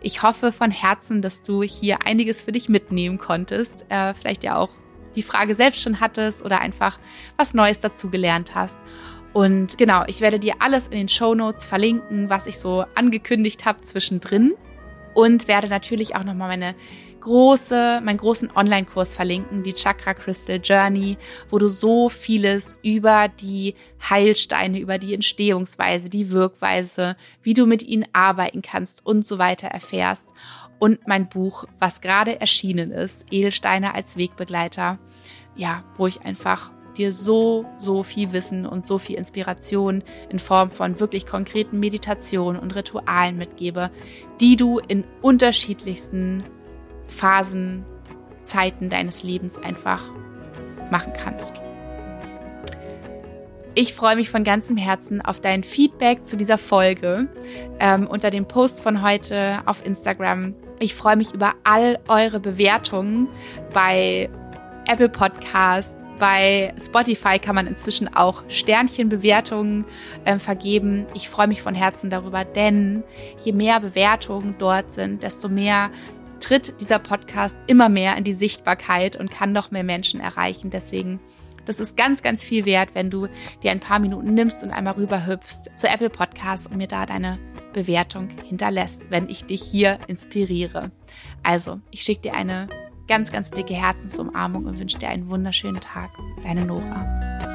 Ich 0.00 0.24
hoffe 0.24 0.50
von 0.50 0.72
Herzen, 0.72 1.22
dass 1.22 1.44
du 1.44 1.62
hier 1.62 2.04
einiges 2.04 2.42
für 2.42 2.50
dich 2.50 2.68
mitnehmen 2.68 3.18
konntest. 3.18 3.86
Äh, 3.88 4.14
vielleicht 4.14 4.42
ja 4.42 4.56
auch 4.56 4.70
die 5.14 5.22
Frage 5.22 5.54
selbst 5.54 5.80
schon 5.80 6.00
hattest 6.00 6.44
oder 6.44 6.60
einfach 6.60 6.98
was 7.36 7.54
Neues 7.54 7.78
dazu 7.78 8.10
gelernt 8.10 8.56
hast. 8.56 8.78
Und 9.32 9.78
genau, 9.78 10.02
ich 10.08 10.20
werde 10.20 10.40
dir 10.40 10.54
alles 10.58 10.86
in 10.86 10.98
den 10.98 11.08
Show 11.08 11.36
Notes 11.36 11.64
verlinken, 11.64 12.30
was 12.30 12.48
ich 12.48 12.58
so 12.58 12.84
angekündigt 12.96 13.64
habe 13.64 13.82
zwischendrin. 13.82 14.54
Und 15.14 15.48
werde 15.48 15.68
natürlich 15.68 16.16
auch 16.16 16.24
nochmal 16.24 16.48
meine 16.48 16.74
große, 17.20 18.00
meinen 18.04 18.18
großen 18.18 18.50
Online-Kurs 18.54 19.14
verlinken, 19.14 19.62
die 19.62 19.74
Chakra 19.74 20.12
Crystal 20.12 20.60
Journey, 20.62 21.16
wo 21.50 21.58
du 21.58 21.68
so 21.68 22.08
vieles 22.08 22.76
über 22.82 23.28
die 23.28 23.74
Heilsteine, 24.08 24.78
über 24.78 24.98
die 24.98 25.14
Entstehungsweise, 25.14 26.10
die 26.10 26.30
Wirkweise, 26.30 27.16
wie 27.42 27.54
du 27.54 27.66
mit 27.66 27.82
ihnen 27.82 28.06
arbeiten 28.12 28.60
kannst 28.60 29.06
und 29.06 29.26
so 29.26 29.38
weiter 29.38 29.68
erfährst. 29.68 30.28
Und 30.78 31.06
mein 31.06 31.28
Buch, 31.28 31.64
was 31.78 32.00
gerade 32.00 32.40
erschienen 32.40 32.90
ist, 32.90 33.32
Edelsteine 33.32 33.94
als 33.94 34.16
Wegbegleiter, 34.16 34.98
ja, 35.54 35.84
wo 35.96 36.08
ich 36.08 36.22
einfach 36.22 36.72
dir 36.92 37.12
so, 37.12 37.64
so 37.78 38.02
viel 38.02 38.32
Wissen 38.32 38.66
und 38.66 38.86
so 38.86 38.98
viel 38.98 39.16
Inspiration 39.16 40.02
in 40.28 40.38
Form 40.38 40.70
von 40.70 41.00
wirklich 41.00 41.26
konkreten 41.26 41.80
Meditationen 41.80 42.60
und 42.60 42.74
Ritualen 42.74 43.36
mitgebe, 43.36 43.90
die 44.40 44.56
du 44.56 44.78
in 44.78 45.04
unterschiedlichsten 45.20 46.44
Phasen, 47.08 47.84
Zeiten 48.42 48.90
deines 48.90 49.22
Lebens 49.22 49.56
einfach 49.56 50.02
machen 50.90 51.12
kannst. 51.12 51.60
Ich 53.74 53.94
freue 53.94 54.16
mich 54.16 54.28
von 54.28 54.44
ganzem 54.44 54.76
Herzen 54.76 55.22
auf 55.22 55.40
dein 55.40 55.64
Feedback 55.64 56.26
zu 56.26 56.36
dieser 56.36 56.58
Folge 56.58 57.28
ähm, 57.78 58.06
unter 58.06 58.30
dem 58.30 58.46
Post 58.46 58.82
von 58.82 59.00
heute 59.00 59.62
auf 59.64 59.84
Instagram. 59.86 60.54
Ich 60.78 60.94
freue 60.94 61.16
mich 61.16 61.32
über 61.32 61.54
all 61.64 61.98
eure 62.06 62.38
Bewertungen 62.38 63.28
bei 63.72 64.28
Apple 64.86 65.08
Podcast, 65.08 65.96
bei 66.22 66.72
Spotify 66.80 67.40
kann 67.40 67.56
man 67.56 67.66
inzwischen 67.66 68.14
auch 68.14 68.44
Sternchenbewertungen 68.46 69.84
äh, 70.24 70.38
vergeben. 70.38 71.04
Ich 71.14 71.28
freue 71.28 71.48
mich 71.48 71.62
von 71.62 71.74
Herzen 71.74 72.10
darüber, 72.10 72.44
denn 72.44 73.02
je 73.44 73.50
mehr 73.50 73.80
Bewertungen 73.80 74.54
dort 74.60 74.92
sind, 74.92 75.24
desto 75.24 75.48
mehr 75.48 75.90
tritt 76.38 76.80
dieser 76.80 77.00
Podcast 77.00 77.58
immer 77.66 77.88
mehr 77.88 78.16
in 78.16 78.22
die 78.22 78.34
Sichtbarkeit 78.34 79.16
und 79.16 79.32
kann 79.32 79.50
noch 79.50 79.72
mehr 79.72 79.82
Menschen 79.82 80.20
erreichen. 80.20 80.70
Deswegen, 80.70 81.18
das 81.64 81.80
ist 81.80 81.96
ganz, 81.96 82.22
ganz 82.22 82.40
viel 82.40 82.66
wert, 82.66 82.90
wenn 82.92 83.10
du 83.10 83.26
dir 83.64 83.72
ein 83.72 83.80
paar 83.80 83.98
Minuten 83.98 84.32
nimmst 84.32 84.62
und 84.62 84.70
einmal 84.70 84.94
rüberhüpfst 84.94 85.76
zu 85.76 85.88
Apple 85.88 86.10
Podcast 86.10 86.70
und 86.70 86.76
mir 86.76 86.86
da 86.86 87.04
deine 87.04 87.40
Bewertung 87.72 88.28
hinterlässt, 88.44 89.10
wenn 89.10 89.28
ich 89.28 89.44
dich 89.46 89.60
hier 89.60 89.98
inspiriere. 90.06 90.92
Also, 91.42 91.80
ich 91.90 92.02
schicke 92.02 92.20
dir 92.20 92.34
eine 92.34 92.68
ganz, 93.06 93.32
ganz 93.32 93.50
dicke 93.50 93.74
Herzensumarmung 93.74 94.66
und 94.66 94.78
wünsche 94.78 94.98
dir 94.98 95.08
einen 95.08 95.28
wunderschönen 95.28 95.80
Tag. 95.80 96.10
Deine 96.42 96.64
Nora. 96.64 97.51